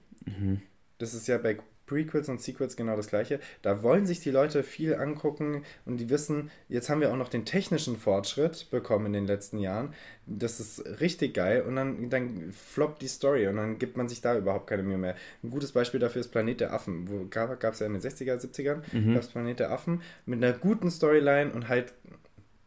Das 0.98 1.14
ist 1.14 1.28
ja 1.28 1.38
bei 1.38 1.58
Prequels 1.88 2.28
und 2.28 2.40
Sequels 2.40 2.76
genau 2.76 2.94
das 2.94 3.08
gleiche. 3.08 3.40
Da 3.62 3.82
wollen 3.82 4.06
sich 4.06 4.20
die 4.20 4.30
Leute 4.30 4.62
viel 4.62 4.94
angucken 4.94 5.64
und 5.86 5.96
die 5.98 6.10
wissen, 6.10 6.50
jetzt 6.68 6.88
haben 6.88 7.00
wir 7.00 7.10
auch 7.10 7.16
noch 7.16 7.28
den 7.28 7.44
technischen 7.44 7.96
Fortschritt 7.96 8.70
bekommen 8.70 9.06
in 9.06 9.12
den 9.14 9.26
letzten 9.26 9.58
Jahren. 9.58 9.94
Das 10.26 10.60
ist 10.60 11.00
richtig 11.00 11.34
geil 11.34 11.62
und 11.62 11.76
dann, 11.76 12.10
dann 12.10 12.52
floppt 12.52 13.02
die 13.02 13.08
Story 13.08 13.48
und 13.48 13.56
dann 13.56 13.78
gibt 13.78 13.96
man 13.96 14.08
sich 14.08 14.20
da 14.20 14.36
überhaupt 14.36 14.66
keine 14.68 14.82
Mühe 14.82 14.98
mehr. 14.98 15.16
Ein 15.42 15.50
gutes 15.50 15.72
Beispiel 15.72 15.98
dafür 15.98 16.20
ist 16.20 16.28
Planet 16.28 16.60
der 16.60 16.72
Affen. 16.72 17.08
Wo 17.08 17.26
gab 17.28 17.72
es 17.72 17.80
ja 17.80 17.86
in 17.86 17.94
den 17.94 18.02
60er, 18.02 18.36
70ern, 18.36 19.12
gab 19.14 19.22
es 19.22 19.28
Planet 19.28 19.58
der 19.58 19.70
Affen 19.72 20.02
mit 20.26 20.42
einer 20.42 20.52
guten 20.52 20.90
Storyline 20.90 21.50
und 21.52 21.68
halt 21.68 21.94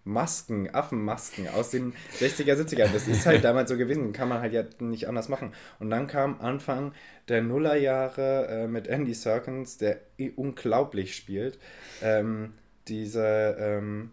Masken, 0.04 0.74
Affenmasken 0.74 1.48
aus 1.48 1.70
den 1.72 1.94
60er, 2.20 2.56
70er. 2.56 2.88
Das 2.88 3.08
ist 3.08 3.26
halt 3.26 3.44
damals 3.44 3.70
so 3.70 3.78
gewesen, 3.78 4.14
kann 4.14 4.30
man 4.30 4.42
halt 4.42 4.54
ja 4.54 4.64
nicht 4.80 5.08
anders 5.08 5.30
machen. 5.30 5.54
Und 5.80 5.90
dann 5.90 6.08
kam 6.08 6.40
Anfang 6.42 6.94
der 7.28 7.42
Nullerjahre 7.42 8.48
äh, 8.48 8.68
mit 8.68 8.88
Andy 8.88 9.14
Serkins, 9.14 9.78
der 9.78 10.00
i- 10.20 10.32
unglaublich 10.36 11.16
spielt, 11.16 11.60
ähm, 12.02 12.54
diese, 12.88 13.56
ähm, 13.60 14.12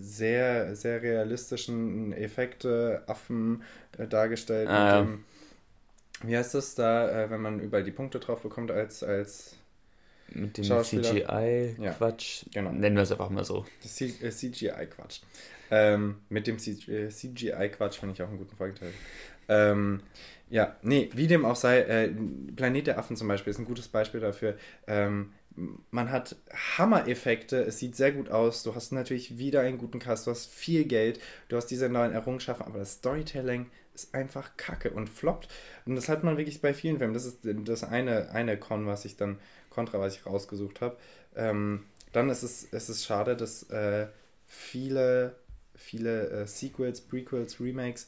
sehr, 0.00 0.76
sehr 0.76 1.02
realistischen 1.02 2.12
Effekte, 2.12 3.02
Affen 3.06 3.62
äh, 3.98 4.06
dargestellt. 4.06 4.68
Ah, 4.68 4.86
ja. 4.88 5.02
dem, 5.02 5.24
wie 6.22 6.36
heißt 6.36 6.54
das 6.54 6.74
da, 6.74 7.24
äh, 7.24 7.30
wenn 7.30 7.40
man 7.40 7.60
überall 7.60 7.84
die 7.84 7.90
Punkte 7.92 8.20
drauf 8.20 8.42
bekommt 8.42 8.70
als, 8.70 9.02
als 9.02 9.56
mit 10.34 10.56
dem 10.58 10.64
CGI-Quatsch. 10.64 12.42
Ja, 12.42 12.50
genau. 12.52 12.72
Nennen 12.72 12.96
wir 12.96 13.02
es 13.02 13.12
einfach 13.12 13.30
mal 13.30 13.44
so. 13.44 13.64
CGI-Quatsch. 13.80 15.20
Äh, 15.70 15.94
ähm, 15.94 16.16
mit 16.28 16.46
dem 16.46 16.58
CGI-Quatsch 16.58 17.98
finde 17.98 18.14
ich 18.14 18.22
auch 18.22 18.28
einen 18.28 18.38
guten 18.38 18.56
Folgeteil. 18.56 18.92
Ähm, 19.48 20.02
ja, 20.50 20.76
nee, 20.82 21.08
wie 21.14 21.26
dem 21.26 21.44
auch 21.44 21.56
sei, 21.56 21.80
äh, 21.80 22.10
Planet 22.54 22.88
der 22.88 22.98
Affen 22.98 23.16
zum 23.16 23.28
Beispiel 23.28 23.50
ist 23.50 23.58
ein 23.58 23.64
gutes 23.64 23.88
Beispiel 23.88 24.20
dafür. 24.20 24.56
Ähm, 24.86 25.32
man 25.90 26.10
hat 26.10 26.36
Hammer-Effekte, 26.76 27.62
es 27.62 27.78
sieht 27.78 27.96
sehr 27.96 28.12
gut 28.12 28.30
aus, 28.30 28.62
du 28.62 28.74
hast 28.74 28.92
natürlich 28.92 29.38
wieder 29.38 29.60
einen 29.60 29.78
guten 29.78 29.98
Cast, 29.98 30.26
du 30.26 30.30
hast 30.30 30.50
viel 30.50 30.84
Geld, 30.84 31.20
du 31.48 31.56
hast 31.56 31.66
diese 31.66 31.88
neuen 31.88 32.12
Errungenschaften, 32.12 32.66
aber 32.66 32.78
das 32.78 32.94
Storytelling 32.94 33.70
ist 33.94 34.14
einfach 34.14 34.56
kacke 34.56 34.90
und 34.90 35.08
floppt. 35.08 35.48
Und 35.84 35.96
das 35.96 36.08
hat 36.08 36.24
man 36.24 36.36
wirklich 36.36 36.60
bei 36.62 36.72
vielen 36.72 36.98
Filmen. 36.98 37.14
Das 37.14 37.26
ist 37.26 37.40
das 37.42 37.84
eine, 37.84 38.30
eine 38.30 38.56
Con, 38.56 38.86
was 38.86 39.04
ich 39.04 39.16
dann, 39.16 39.38
Contra, 39.72 39.98
was 40.00 40.14
ich 40.14 40.26
rausgesucht 40.26 40.80
habe. 40.80 40.96
Ähm, 41.34 41.84
dann 42.12 42.28
ist 42.30 42.42
es, 42.42 42.68
es 42.72 42.88
ist 42.88 43.04
schade, 43.04 43.36
dass 43.36 43.64
äh, 43.70 44.06
viele, 44.46 45.36
viele 45.74 46.28
äh, 46.30 46.46
Sequels, 46.46 47.00
Prequels, 47.00 47.60
Remakes 47.60 48.06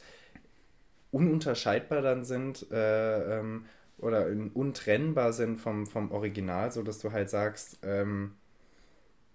ununterscheidbar 1.10 2.02
dann 2.02 2.24
sind 2.24 2.70
äh, 2.70 3.38
ähm, 3.38 3.66
oder 3.98 4.26
untrennbar 4.52 5.32
sind 5.32 5.58
vom, 5.58 5.86
vom 5.86 6.10
Original, 6.10 6.72
sodass 6.72 6.98
du 6.98 7.12
halt 7.12 7.30
sagst, 7.30 7.78
ähm, 7.82 8.32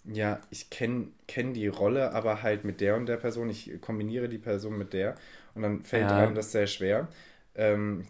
ja, 0.04 0.42
ich 0.50 0.70
kenne 0.70 1.08
kenn 1.28 1.54
die 1.54 1.68
Rolle, 1.68 2.13
aber 2.13 2.44
halt 2.44 2.63
mit 2.63 2.82
der 2.82 2.96
und 2.96 3.06
der 3.06 3.18
Person, 3.18 3.50
ich 3.50 3.80
kombiniere 3.82 4.30
die 4.30 4.38
Person 4.38 4.78
mit 4.78 4.94
der 4.94 5.15
und 5.56 5.62
dann 5.62 5.84
fällt 5.84 6.10
ja. 6.10 6.18
einem 6.18 6.36
das 6.36 6.52
sehr 6.52 6.68
schwer. 6.68 7.08
Ähm, 7.56 8.06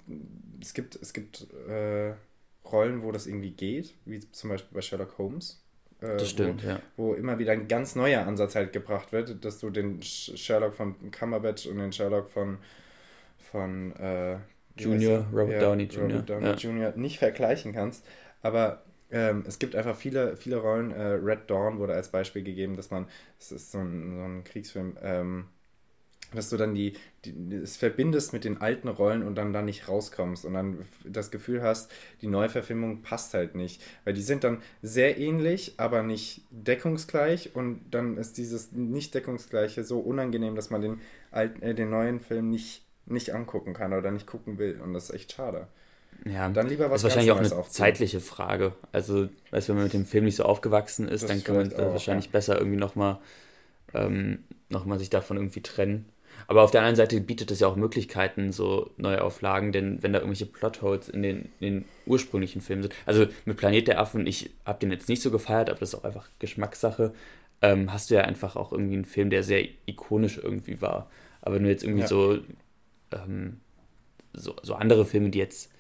es 0.62 0.74
gibt, 0.74 0.96
es 0.96 1.14
gibt 1.14 1.48
äh, 1.68 2.14
Rollen, 2.72 3.04
wo 3.04 3.12
das 3.12 3.28
irgendwie 3.28 3.52
geht, 3.52 3.96
wie 4.06 4.20
zum 4.32 4.52
Beispiel 4.52 4.74
bei 4.74 4.82
Sherlock 4.82 5.18
Holmes. 5.18 5.62
Äh, 6.02 6.18
das 6.18 6.30
stimmt, 6.30 6.64
wo, 6.64 6.68
ja. 6.68 6.80
Wo 6.98 7.14
immer 7.14 7.40
wieder 7.40 7.52
ein 7.52 7.68
ganz 7.68 7.96
neuer 7.96 8.26
Ansatz 8.26 8.56
halt 8.56 8.74
gebracht 8.74 9.12
wird, 9.12 9.44
dass 9.44 9.60
du 9.60 9.70
den 9.70 10.02
Sherlock 10.02 10.74
von 10.74 11.12
Cumberbatch 11.12 11.68
und 11.68 11.78
den 11.78 11.92
Sherlock 11.92 12.30
von 12.30 12.58
von 13.52 13.96
äh, 13.96 14.38
Junior, 14.78 15.26
Robert 15.32 15.54
ja, 15.54 15.60
Downey 15.60 15.84
Jr. 15.84 16.04
Robert 16.04 16.30
Downey 16.30 16.46
ja. 16.46 16.54
Jr. 16.54 16.94
nicht 16.96 17.20
vergleichen 17.20 17.74
kannst. 17.74 18.06
Aber 18.42 18.84
ähm, 19.12 19.44
es 19.48 19.60
gibt 19.60 19.76
einfach 19.76 19.96
viele, 19.96 20.38
viele 20.38 20.58
Rollen. 20.58 20.92
Äh, 20.92 21.02
Red 21.02 21.50
Dawn 21.50 21.80
wurde 21.80 21.94
als 21.94 22.10
Beispiel 22.10 22.44
gegeben, 22.44 22.76
dass 22.76 22.92
man, 22.92 23.08
es 23.40 23.52
ist 23.52 23.72
so 23.72 23.80
ein, 23.80 24.16
so 24.16 24.24
ein 24.24 24.44
Kriegsfilm, 24.44 24.98
ähm, 25.02 25.46
dass 26.34 26.50
du 26.50 26.58
dann 26.58 26.76
die, 26.76 26.94
die, 27.26 27.56
es 27.56 27.78
verbindest 27.78 28.34
mit 28.34 28.44
den 28.44 28.62
alten 28.62 28.88
Rollen 28.88 29.24
und 29.24 29.36
dann 29.36 29.54
da 29.54 29.62
nicht 29.62 29.88
rauskommst 29.88 30.46
und 30.46 30.54
dann 30.54 30.86
das 31.06 31.32
Gefühl 31.32 31.62
hast, 31.62 31.92
die 32.22 32.28
Neuverfilmung 32.28 33.02
passt 33.02 33.34
halt 33.34 33.56
nicht. 33.56 33.82
Weil 34.06 34.14
die 34.14 34.22
sind 34.22 34.44
dann 34.44 34.62
sehr 34.82 35.18
ähnlich, 35.18 35.74
aber 35.78 36.04
nicht 36.04 36.44
deckungsgleich 36.52 37.56
und 37.56 37.82
dann 37.92 38.18
ist 38.18 38.38
dieses 38.38 38.72
nicht 38.72 39.14
deckungsgleiche 39.14 39.84
so 39.84 40.00
unangenehm, 40.00 40.56
dass 40.56 40.70
man 40.70 40.82
den, 40.82 41.02
alten, 41.32 41.62
äh, 41.62 41.74
den 41.74 41.90
neuen 41.90 42.20
Film 42.20 42.50
nicht 42.50 42.84
nicht 43.10 43.34
angucken 43.34 43.74
kann 43.74 43.94
oder 43.94 44.12
nicht 44.12 44.28
gucken 44.28 44.58
will. 44.58 44.80
Und 44.82 44.94
das 44.94 45.06
ist 45.06 45.16
echt 45.16 45.34
schade. 45.34 45.68
Ja, 46.26 46.50
dann 46.50 46.68
lieber 46.68 46.86
was 46.86 47.02
das 47.02 47.12
ist 47.12 47.16
wahrscheinlich 47.16 47.32
auch 47.32 47.38
eine 47.38 47.62
aufziehen. 47.62 47.86
zeitliche 47.86 48.20
Frage. 48.20 48.74
Also, 48.92 49.30
weißt, 49.52 49.70
wenn 49.70 49.76
man 49.76 49.86
mit 49.86 49.94
dem 49.94 50.06
Film 50.06 50.26
nicht 50.26 50.36
so 50.36 50.44
aufgewachsen 50.44 51.08
ist, 51.08 51.24
das 51.24 51.30
dann 51.30 51.44
kann 51.44 51.56
man 51.56 51.70
da 51.70 51.92
wahrscheinlich 51.92 52.26
ja. 52.26 52.32
besser 52.32 52.58
irgendwie 52.58 52.78
nochmal 52.78 53.20
ähm, 53.94 54.44
noch 54.70 54.86
sich 54.98 55.10
davon 55.10 55.38
irgendwie 55.38 55.62
trennen. 55.62 56.06
Aber 56.48 56.64
auf 56.64 56.72
der 56.72 56.82
anderen 56.82 56.96
Seite 56.96 57.22
bietet 57.22 57.52
es 57.52 57.60
ja 57.60 57.68
auch 57.68 57.76
Möglichkeiten, 57.76 58.52
so 58.52 58.92
Neuauflagen, 58.98 59.72
denn 59.72 60.02
wenn 60.02 60.14
da 60.14 60.20
irgendwelche 60.20 60.46
Plotholes 60.46 61.10
in 61.10 61.24
den, 61.24 61.50
in 61.60 61.74
den 61.74 61.86
ursprünglichen 62.06 62.62
Filmen 62.62 62.84
sind, 62.84 62.96
also 63.06 63.28
mit 63.46 63.58
Planet 63.58 63.88
der 63.88 64.00
Affen, 64.00 64.26
ich 64.28 64.52
habe 64.66 64.80
den 64.80 64.92
jetzt 64.92 65.10
nicht 65.10 65.22
so 65.22 65.32
gefeiert, 65.32 65.70
aber 65.70 65.80
das 65.80 65.90
ist 65.90 65.96
auch 66.00 66.04
einfach 66.04 66.30
Geschmackssache, 66.40 67.14
ähm, 67.62 67.92
hast 67.92 68.10
du 68.10 68.16
ja 68.16 68.22
einfach 68.22 68.56
auch 68.56 68.72
irgendwie 68.72 68.96
einen 68.96 69.06
Film, 69.06 69.30
der 69.30 69.44
sehr 69.44 69.68
ikonisch 69.86 70.38
irgendwie 70.38 70.82
war. 70.82 71.10
Aber 71.42 71.56
wenn 71.56 71.64
du 71.64 71.70
jetzt 71.70 71.84
irgendwie 71.84 72.02
ja. 72.02 72.08
so 72.08 72.40
ähm, 73.12 73.60
so, 74.34 74.56
so 74.62 74.76
andere 74.76 75.06
Filme, 75.06 75.30
die 75.30 75.40
jetzt 75.40 75.72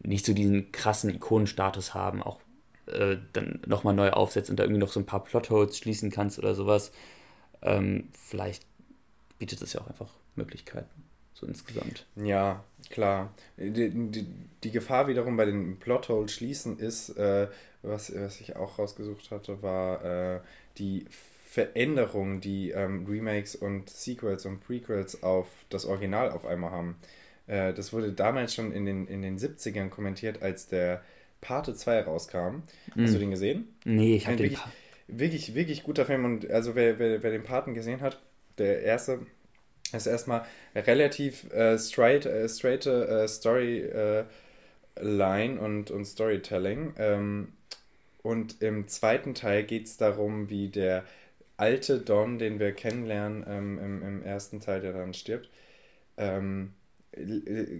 nicht 0.00 0.26
so 0.26 0.32
diesen 0.32 0.72
krassen 0.72 1.14
Ikonenstatus 1.14 1.94
haben, 1.94 2.22
auch 2.22 2.40
äh, 2.86 3.16
dann 3.32 3.60
nochmal 3.66 3.94
neu 3.94 4.10
aufsetzt 4.10 4.50
und 4.50 4.58
da 4.58 4.64
irgendwie 4.64 4.80
noch 4.80 4.92
so 4.92 5.00
ein 5.00 5.06
paar 5.06 5.22
Plotholes 5.22 5.78
schließen 5.78 6.10
kannst 6.10 6.38
oder 6.38 6.54
sowas. 6.54 6.92
Ähm, 7.62 8.08
vielleicht 8.12 8.64
bietet 9.42 9.60
es 9.60 9.72
ja 9.72 9.80
auch 9.80 9.88
einfach 9.88 10.08
Möglichkeiten, 10.36 11.02
so 11.34 11.48
insgesamt. 11.48 12.06
Ja, 12.14 12.62
klar. 12.90 13.34
Die, 13.56 13.90
die, 13.90 14.24
die 14.62 14.70
Gefahr 14.70 15.08
wiederum 15.08 15.36
bei 15.36 15.46
den 15.46 15.80
Plotholes 15.80 16.32
schließen 16.32 16.78
ist, 16.78 17.08
äh, 17.16 17.48
was, 17.82 18.14
was 18.14 18.40
ich 18.40 18.54
auch 18.54 18.78
rausgesucht 18.78 19.32
hatte, 19.32 19.60
war 19.60 20.04
äh, 20.04 20.40
die 20.78 21.06
Veränderungen, 21.10 22.40
die 22.40 22.70
ähm, 22.70 23.04
Remakes 23.04 23.56
und 23.56 23.90
Sequels 23.90 24.46
und 24.46 24.60
Prequels 24.60 25.24
auf 25.24 25.48
das 25.70 25.86
Original 25.86 26.30
auf 26.30 26.46
einmal 26.46 26.70
haben. 26.70 26.96
Äh, 27.48 27.74
das 27.74 27.92
wurde 27.92 28.12
damals 28.12 28.54
schon 28.54 28.70
in 28.70 28.86
den, 28.86 29.08
in 29.08 29.22
den 29.22 29.40
70ern 29.40 29.88
kommentiert, 29.88 30.40
als 30.40 30.68
der 30.68 31.02
Pate 31.40 31.74
2 31.74 32.02
rauskam. 32.02 32.38
Mm. 32.94 33.02
Hast 33.02 33.14
du 33.14 33.14
hm. 33.14 33.18
den 33.18 33.30
gesehen? 33.32 33.74
Nee, 33.84 34.14
ich 34.14 34.28
habe 34.28 34.36
den. 34.36 34.52
Wirklich, 34.52 34.62
wirklich, 35.08 35.54
wirklich 35.56 35.82
guter 35.82 36.06
Film 36.06 36.24
und 36.26 36.48
also 36.48 36.76
wer, 36.76 37.00
wer, 37.00 37.24
wer 37.24 37.30
den 37.32 37.42
Paten 37.42 37.74
gesehen 37.74 38.02
hat, 38.02 38.22
der 38.58 38.82
erste 38.82 39.26
ist 39.98 40.06
erstmal 40.06 40.44
relativ 40.74 41.50
äh, 41.52 41.78
straight, 41.78 42.26
äh, 42.26 42.48
straight 42.48 42.86
äh, 42.86 43.28
Story 43.28 43.80
äh, 43.80 44.24
Line 45.00 45.60
und, 45.60 45.90
und 45.90 46.04
Storytelling. 46.04 46.94
Ähm, 46.98 47.52
und 48.22 48.62
im 48.62 48.88
zweiten 48.88 49.34
Teil 49.34 49.64
geht 49.64 49.86
es 49.86 49.96
darum, 49.96 50.48
wie 50.48 50.68
der 50.68 51.04
alte 51.56 51.98
Don, 51.98 52.38
den 52.38 52.58
wir 52.58 52.72
kennenlernen 52.72 53.44
ähm, 53.48 53.78
im, 53.78 54.02
im 54.02 54.22
ersten 54.22 54.60
Teil, 54.60 54.80
der 54.80 54.92
dann 54.92 55.14
stirbt, 55.14 55.50
ähm, 56.16 56.72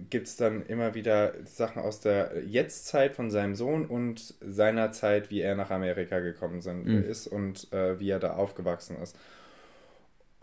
gibt 0.09 0.27
es 0.27 0.37
dann 0.37 0.65
immer 0.67 0.93
wieder 0.93 1.33
Sachen 1.45 1.81
aus 1.81 1.99
der 1.99 2.43
Jetztzeit 2.45 3.15
von 3.15 3.31
seinem 3.31 3.55
Sohn 3.55 3.85
und 3.87 4.35
seiner 4.41 4.91
Zeit, 4.91 5.31
wie 5.31 5.41
er 5.41 5.55
nach 5.55 5.71
Amerika 5.71 6.19
gekommen 6.19 6.61
sind, 6.61 6.85
mhm. 6.85 7.03
ist 7.03 7.27
und 7.27 7.71
äh, 7.73 7.99
wie 7.99 8.11
er 8.11 8.19
da 8.19 8.35
aufgewachsen 8.35 8.97
ist. 9.01 9.17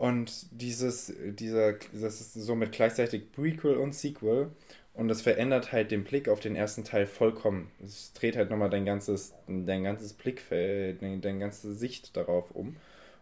Und 0.01 0.47
dieses, 0.49 1.13
dieser, 1.23 1.73
das 1.93 2.21
ist 2.21 2.33
somit 2.33 2.71
gleichzeitig 2.71 3.31
Prequel 3.33 3.75
und 3.75 3.93
Sequel. 3.93 4.49
Und 4.95 5.09
das 5.09 5.21
verändert 5.21 5.71
halt 5.71 5.91
den 5.91 6.03
Blick 6.03 6.27
auf 6.27 6.39
den 6.39 6.55
ersten 6.55 6.83
Teil 6.83 7.05
vollkommen. 7.05 7.69
Es 7.85 8.11
dreht 8.13 8.35
halt 8.35 8.49
nochmal 8.49 8.71
dein 8.71 8.83
ganzes, 8.83 9.35
dein 9.47 9.83
ganzes 9.83 10.13
Blickfeld, 10.13 11.03
deine 11.03 11.37
ganze 11.37 11.75
Sicht 11.75 12.17
darauf 12.17 12.49
um. 12.49 12.77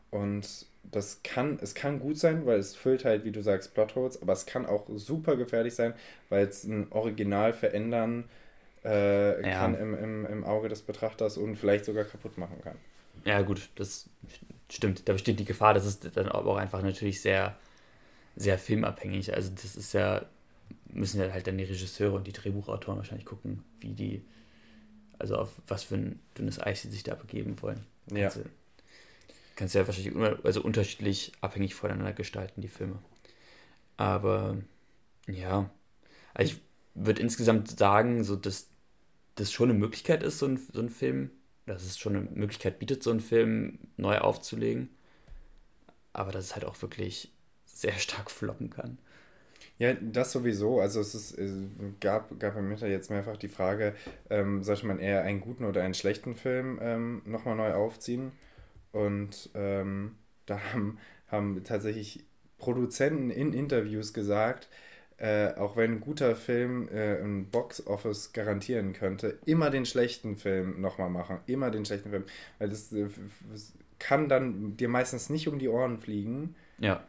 Und 0.10 0.68
das 0.84 1.20
kann, 1.22 1.60
es 1.62 1.76
kann 1.76 2.00
gut 2.00 2.18
sein, 2.18 2.46
weil 2.46 2.60
es 2.60 2.78
füllt 2.78 3.04
halt, 3.04 3.26
wie 3.26 3.34
du 3.34 3.44
sagst, 3.44 3.74
Plotholes, 3.74 4.22
aber 4.22 4.32
es 4.32 4.46
kann 4.46 4.66
auch 4.66 4.86
super 4.96 5.36
gefährlich 5.36 5.76
sein, 5.76 5.94
weil 6.30 6.48
es 6.48 6.64
ein 6.64 6.88
Original 6.92 7.52
verändern 7.52 8.24
äh, 8.86 9.46
ja. 9.46 9.60
kann 9.60 9.76
im, 9.76 9.96
im, 9.96 10.26
im 10.26 10.46
Auge 10.46 10.70
des 10.70 10.84
Betrachters 10.84 11.36
und 11.36 11.58
vielleicht 11.58 11.84
sogar 11.84 12.06
kaputt 12.06 12.38
machen 12.38 12.62
kann. 12.64 12.78
Ja, 13.26 13.42
gut, 13.42 13.70
das 13.76 14.10
stimmt. 14.70 15.08
Da 15.08 15.14
besteht 15.14 15.40
die 15.40 15.46
Gefahr, 15.46 15.74
das 15.74 15.86
ist 15.86 16.16
dann 16.16 16.30
aber 16.30 16.52
auch 16.52 16.58
einfach 16.58 16.82
natürlich 16.82 17.22
sehr, 17.22 17.58
sehr 18.36 18.58
filmabhängig. 18.58 19.34
Also 19.34 19.52
das 19.54 19.76
ist 19.76 19.94
ja, 19.94 20.26
müssen 20.92 21.20
ja 21.20 21.32
halt 21.32 21.48
dann 21.48 21.58
die 21.58 21.64
Regisseure 21.64 22.16
und 22.16 22.28
die 22.28 22.34
Drehbuchautoren 22.34 22.98
wahrscheinlich 22.98 23.26
gucken, 23.26 23.64
wie 23.80 23.94
die, 23.94 24.26
also 25.18 25.38
auf 25.38 25.52
was 25.68 25.84
für 25.84 25.96
ein 25.96 26.20
dünnes 26.38 26.60
Eis 26.60 26.82
sie 26.82 26.90
sich 26.90 27.04
da 27.04 27.16
begeben 27.16 27.62
wollen. 27.62 27.86
Ja. 28.12 28.28
Also, 28.28 28.42
kannst 29.56 29.76
du 29.76 29.80
ja 29.80 29.88
wahrscheinlich 29.88 30.46
also 30.46 30.62
unterschiedlich 30.62 31.34
abhängig 31.42 31.76
voneinander 31.76 32.14
gestalten, 32.14 32.62
die 32.62 32.70
Filme. 32.70 32.98
Aber 33.98 34.58
ja, 35.28 35.70
also 36.34 36.54
ich 36.54 36.62
würde 36.96 37.22
insgesamt 37.22 37.78
sagen, 37.78 38.24
so 38.24 38.36
dass 38.36 38.70
das 39.36 39.52
schon 39.52 39.70
eine 39.70 39.78
Möglichkeit 39.78 40.24
ist, 40.24 40.40
so 40.40 40.48
ein, 40.48 40.60
so 40.72 40.82
ein 40.82 40.90
Film, 40.90 41.32
dass 41.70 41.84
es 41.84 41.98
schon 41.98 42.16
eine 42.16 42.28
Möglichkeit 42.34 42.80
bietet, 42.80 43.04
so 43.04 43.12
einen 43.12 43.20
Film 43.20 43.80
neu 43.98 44.18
aufzulegen. 44.18 44.90
Aber 46.14 46.32
dass 46.32 46.46
es 46.46 46.56
halt 46.56 46.66
auch 46.66 46.82
wirklich 46.82 47.32
sehr 47.66 47.94
stark 47.94 48.32
floppen 48.32 48.70
kann. 48.70 48.98
Ja, 49.78 49.94
das 49.94 50.34
sowieso. 50.34 50.82
Also 50.82 51.00
es 51.00 51.16
ist, 51.16 51.38
es 51.38 51.54
gab, 52.02 52.38
gab 52.40 52.58
im 52.58 52.70
Winter 52.70 52.88
jetzt 52.88 53.10
mehrfach 53.10 53.38
die 53.38 53.48
Frage, 53.48 53.96
ähm, 54.30 54.64
sollte 54.64 54.86
man 54.86 55.00
eher 55.00 55.22
einen 55.24 55.40
guten 55.40 55.64
oder 55.64 55.84
einen 55.84 55.94
schlechten 55.94 56.36
Film 56.36 56.80
ähm, 56.82 57.22
nochmal 57.26 57.56
neu 57.56 57.74
aufziehen? 57.74 58.34
Und 58.92 59.50
ähm, 59.54 60.16
da 60.46 60.60
haben, 60.74 60.98
haben 61.28 61.64
tatsächlich 61.64 62.26
Produzenten 62.58 63.30
in 63.30 63.54
Interviews 63.54 64.14
gesagt, 64.14 64.68
äh, 65.20 65.54
auch 65.56 65.76
wenn 65.76 65.96
ein 65.96 66.00
guter 66.00 66.36
Film 66.36 66.88
äh, 66.90 67.22
ein 67.22 67.50
Box-Office 67.50 68.32
garantieren 68.32 68.94
könnte, 68.94 69.38
immer 69.46 69.70
den 69.70 69.86
schlechten 69.86 70.38
Film 70.38 70.80
nochmal 70.80 71.10
machen. 71.10 71.40
Immer 71.46 71.72
den 71.72 71.86
schlechten 71.86 72.10
Film. 72.10 72.24
Weil 72.58 72.70
das 72.70 72.94
äh, 72.94 73.08
kann 74.00 74.30
dann 74.30 74.78
dir 74.78 74.88
meistens 74.88 75.30
nicht 75.30 75.50
um 75.50 75.60
die 75.60 75.68
Ohren 75.68 75.98
fliegen. 75.98 76.56
Ja. 76.80 77.04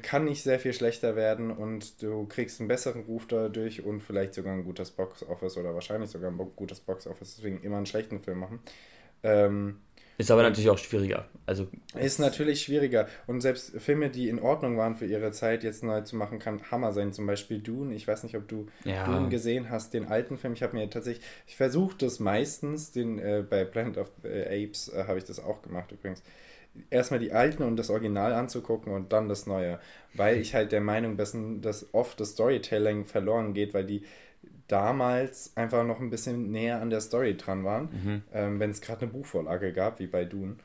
Kann 0.00 0.24
nicht 0.24 0.42
sehr 0.42 0.58
viel 0.58 0.72
schlechter 0.72 1.14
werden 1.14 1.50
und 1.50 2.02
du 2.02 2.24
kriegst 2.26 2.60
einen 2.60 2.68
besseren 2.68 3.02
Ruf 3.02 3.26
dadurch 3.26 3.84
und 3.84 4.00
vielleicht 4.00 4.32
sogar 4.32 4.54
ein 4.54 4.64
gutes 4.64 4.92
Box-Office 4.92 5.58
oder 5.58 5.74
wahrscheinlich 5.74 6.08
sogar 6.08 6.30
ein 6.30 6.38
gutes 6.56 6.80
Box-Office, 6.80 7.36
deswegen 7.36 7.60
immer 7.62 7.78
einen 7.78 7.86
schlechten 7.86 8.20
Film 8.20 8.38
machen. 8.38 8.60
Ähm, 9.24 9.80
ist 10.22 10.30
aber 10.30 10.42
natürlich 10.42 10.70
auch 10.70 10.78
schwieriger. 10.78 11.26
Also 11.46 11.66
ist 11.98 12.20
natürlich 12.20 12.62
schwieriger. 12.62 13.08
Und 13.26 13.40
selbst 13.40 13.72
Filme, 13.80 14.08
die 14.08 14.28
in 14.28 14.38
Ordnung 14.38 14.76
waren 14.78 14.94
für 14.94 15.06
ihre 15.06 15.32
Zeit, 15.32 15.64
jetzt 15.64 15.82
neu 15.82 16.00
zu 16.02 16.16
machen, 16.16 16.38
kann 16.38 16.60
Hammer 16.70 16.92
sein. 16.92 17.12
Zum 17.12 17.26
Beispiel 17.26 17.58
Dune. 17.58 17.94
Ich 17.94 18.06
weiß 18.06 18.22
nicht, 18.22 18.36
ob 18.36 18.46
du 18.46 18.68
ja. 18.84 19.04
Dune 19.04 19.28
gesehen 19.28 19.68
hast, 19.68 19.94
den 19.94 20.06
alten 20.06 20.38
Film. 20.38 20.52
Ich 20.52 20.62
habe 20.62 20.76
mir 20.76 20.88
tatsächlich, 20.88 21.24
ich 21.46 21.56
versuche 21.56 21.96
das 21.98 22.20
meistens, 22.20 22.92
den 22.92 23.18
äh, 23.18 23.44
bei 23.48 23.64
Planet 23.64 23.98
of 23.98 24.10
Apes 24.24 24.88
äh, 24.88 25.04
habe 25.08 25.18
ich 25.18 25.24
das 25.24 25.42
auch 25.42 25.60
gemacht 25.62 25.90
übrigens. 25.90 26.22
Erstmal 26.88 27.20
die 27.20 27.32
alten 27.32 27.64
und 27.64 27.76
das 27.76 27.90
Original 27.90 28.32
anzugucken 28.32 28.94
und 28.94 29.12
dann 29.12 29.28
das 29.28 29.46
neue. 29.46 29.80
Weil 30.14 30.36
ich 30.40 30.54
halt 30.54 30.70
der 30.70 30.80
Meinung 30.80 31.16
bin, 31.16 31.62
dass 31.62 31.92
oft 31.92 32.20
das 32.20 32.30
Storytelling 32.30 33.06
verloren 33.06 33.54
geht, 33.54 33.74
weil 33.74 33.84
die 33.84 34.04
damals 34.68 35.56
einfach 35.56 35.84
noch 35.84 36.00
ein 36.00 36.10
bisschen 36.10 36.50
näher 36.50 36.80
an 36.80 36.90
der 36.90 37.00
Story 37.00 37.36
dran 37.36 37.64
waren, 37.64 37.88
mhm. 37.92 38.22
ähm, 38.32 38.60
wenn 38.60 38.70
es 38.70 38.80
gerade 38.80 39.02
eine 39.02 39.12
Buchvorlage 39.12 39.72
gab, 39.72 39.98
wie 39.98 40.06
bei 40.06 40.24
Dune. 40.24 40.56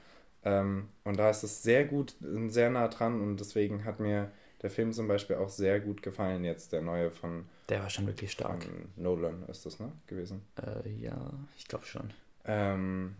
Ähm, 0.43 0.87
und 1.03 1.17
da 1.19 1.29
ist 1.29 1.43
es 1.43 1.63
sehr 1.63 1.85
gut, 1.85 2.15
sehr 2.47 2.69
nah 2.69 2.87
dran 2.87 3.21
und 3.21 3.39
deswegen 3.39 3.83
hat 3.83 3.99
mir 3.99 4.31
der 4.61 4.69
Film 4.69 4.91
zum 4.93 5.07
Beispiel 5.07 5.35
auch 5.35 5.49
sehr 5.49 5.79
gut 5.79 6.01
gefallen, 6.01 6.43
jetzt 6.43 6.73
der 6.73 6.81
neue 6.81 7.11
von. 7.11 7.45
Der 7.69 7.81
war 7.81 7.89
schon 7.89 8.07
wirklich 8.07 8.31
stark. 8.31 8.65
Nolan 8.95 9.43
ist 9.49 9.65
das, 9.65 9.79
ne? 9.79 9.91
Gewesen. 10.07 10.41
Äh, 10.55 10.89
ja, 10.99 11.31
ich 11.57 11.67
glaube 11.67 11.85
schon. 11.85 12.11
Ähm, 12.45 13.15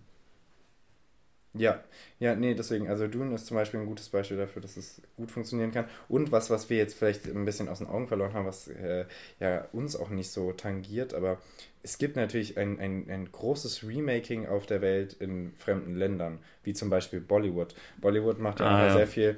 ja, 1.59 1.83
ja, 2.19 2.35
nee, 2.35 2.53
deswegen, 2.53 2.87
also 2.89 3.07
Dune 3.07 3.35
ist 3.35 3.45
zum 3.45 3.55
Beispiel 3.55 3.79
ein 3.79 3.85
gutes 3.85 4.09
Beispiel 4.09 4.37
dafür, 4.37 4.61
dass 4.61 4.77
es 4.77 5.01
gut 5.15 5.31
funktionieren 5.31 5.71
kann. 5.71 5.85
Und 6.09 6.31
was, 6.31 6.49
was 6.49 6.69
wir 6.69 6.77
jetzt 6.77 6.97
vielleicht 6.97 7.25
ein 7.27 7.45
bisschen 7.45 7.69
aus 7.69 7.79
den 7.79 7.87
Augen 7.87 8.07
verloren 8.07 8.33
haben, 8.33 8.45
was 8.45 8.67
äh, 8.67 9.05
ja 9.39 9.67
uns 9.71 9.95
auch 9.95 10.09
nicht 10.09 10.31
so 10.31 10.51
tangiert, 10.53 11.13
aber 11.13 11.39
es 11.83 11.97
gibt 11.97 12.15
natürlich 12.15 12.57
ein, 12.57 12.79
ein, 12.79 13.09
ein 13.09 13.31
großes 13.31 13.87
Remaking 13.87 14.47
auf 14.47 14.65
der 14.65 14.81
Welt 14.81 15.13
in 15.13 15.53
fremden 15.57 15.95
Ländern, 15.95 16.39
wie 16.63 16.73
zum 16.73 16.89
Beispiel 16.89 17.21
Bollywood. 17.21 17.75
Bollywood 18.01 18.39
macht 18.39 18.59
ja, 18.59 18.65
ah, 18.65 18.87
ja. 18.87 18.93
sehr 18.93 19.07
viel 19.07 19.37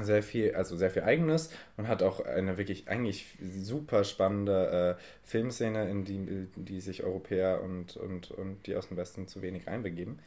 sehr 0.00 0.22
viel, 0.22 0.54
also 0.54 0.76
sehr 0.76 0.90
viel 0.90 1.02
eigenes 1.02 1.50
und 1.76 1.88
hat 1.88 2.02
auch 2.02 2.24
eine 2.24 2.58
wirklich 2.58 2.88
eigentlich 2.88 3.26
super 3.62 4.04
spannende 4.04 4.96
äh, 4.98 5.02
Filmszene, 5.24 5.88
in 5.88 6.04
die, 6.04 6.16
in 6.16 6.50
die 6.56 6.80
sich 6.80 7.04
Europäer 7.04 7.62
und, 7.62 7.96
und, 7.96 8.30
und 8.30 8.66
die 8.66 8.76
aus 8.76 8.88
dem 8.88 8.96
Westen 8.96 9.28
zu 9.28 9.42
wenig 9.42 9.66
reinbegeben. 9.66 10.18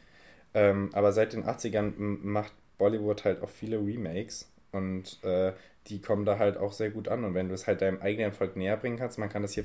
Ähm, 0.54 0.90
aber 0.92 1.12
seit 1.12 1.32
den 1.32 1.44
80ern 1.44 1.94
macht 1.96 2.52
Bollywood 2.78 3.24
halt 3.24 3.42
auch 3.42 3.48
viele 3.48 3.78
Remakes 3.78 4.50
und 4.72 5.22
äh, 5.24 5.52
die 5.88 6.00
kommen 6.00 6.24
da 6.24 6.38
halt 6.38 6.56
auch 6.56 6.72
sehr 6.72 6.90
gut 6.90 7.08
an. 7.08 7.24
Und 7.24 7.34
wenn 7.34 7.48
du 7.48 7.54
es 7.54 7.66
halt 7.66 7.80
deinem 7.80 8.00
eigenen 8.00 8.32
Volk 8.32 8.56
näher 8.56 8.76
bringen 8.76 8.98
kannst, 8.98 9.18
man 9.18 9.28
kann 9.28 9.42
das 9.42 9.52
hier 9.52 9.64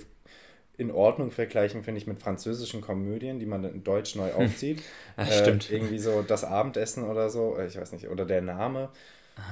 in 0.77 0.91
Ordnung 0.91 1.31
vergleichen, 1.31 1.83
finde 1.83 1.99
ich, 1.99 2.07
mit 2.07 2.19
französischen 2.19 2.81
Komödien, 2.81 3.39
die 3.39 3.45
man 3.45 3.63
in 3.63 3.83
Deutsch 3.83 4.15
neu 4.15 4.31
aufzieht. 4.33 4.83
das 5.17 5.29
äh, 5.29 5.41
stimmt. 5.41 5.71
Irgendwie 5.71 5.99
so 5.99 6.21
das 6.21 6.43
Abendessen 6.43 7.03
oder 7.03 7.29
so, 7.29 7.57
äh, 7.57 7.67
ich 7.67 7.77
weiß 7.77 7.91
nicht, 7.93 8.09
oder 8.09 8.25
der 8.25 8.41
Name. 8.41 8.89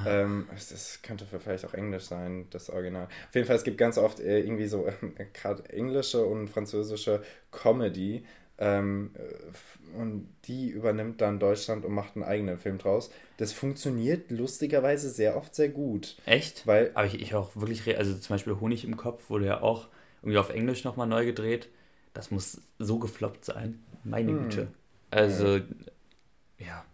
Ähm, 0.05 0.47
das 0.51 0.99
könnte 1.03 1.25
vielleicht 1.25 1.65
auch 1.65 1.73
Englisch 1.73 2.05
sein, 2.05 2.47
das 2.49 2.69
Original. 2.69 3.03
Auf 3.03 3.35
jeden 3.35 3.45
Fall, 3.45 3.55
es 3.55 3.63
gibt 3.63 3.77
ganz 3.77 3.97
oft 3.97 4.19
äh, 4.19 4.39
irgendwie 4.39 4.67
so 4.67 4.87
äh, 5.17 5.25
gerade 5.33 5.67
englische 5.69 6.25
und 6.25 6.49
französische 6.49 7.21
Comedy, 7.51 8.25
ähm, 8.57 9.11
äh, 9.15 9.97
und 9.97 10.27
die 10.45 10.69
übernimmt 10.69 11.21
dann 11.21 11.39
Deutschland 11.39 11.85
und 11.85 11.93
macht 11.93 12.15
einen 12.15 12.23
eigenen 12.23 12.57
Film 12.57 12.77
draus. 12.77 13.11
Das 13.37 13.53
funktioniert 13.53 14.31
lustigerweise 14.31 15.09
sehr 15.09 15.37
oft 15.37 15.55
sehr 15.55 15.69
gut. 15.69 16.17
Echt? 16.25 16.65
Weil, 16.67 16.91
Aber 16.93 17.07
ich, 17.07 17.21
ich 17.21 17.35
auch 17.35 17.55
wirklich, 17.55 17.97
also 17.97 18.13
zum 18.15 18.33
Beispiel 18.33 18.59
Honig 18.59 18.83
im 18.83 18.97
Kopf 18.97 19.29
wurde 19.29 19.45
ja 19.45 19.61
auch 19.61 19.87
irgendwie 20.21 20.37
auf 20.37 20.49
Englisch 20.49 20.83
nochmal 20.83 21.07
neu 21.07 21.25
gedreht. 21.25 21.69
Das 22.13 22.31
muss 22.31 22.61
so 22.79 22.99
gefloppt 22.99 23.45
sein. 23.45 23.83
Meine 24.03 24.31
hm. 24.31 24.43
Güte. 24.43 24.67
Also, 25.11 25.59
ja. 26.57 26.85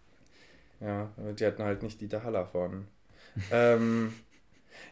Ja, 0.79 1.09
die 1.33 1.45
hatten 1.45 1.63
halt 1.63 1.83
nicht 1.83 2.01
Dieter 2.01 2.23
Haller 2.23 2.45
von. 2.45 2.87
ähm, 3.51 4.13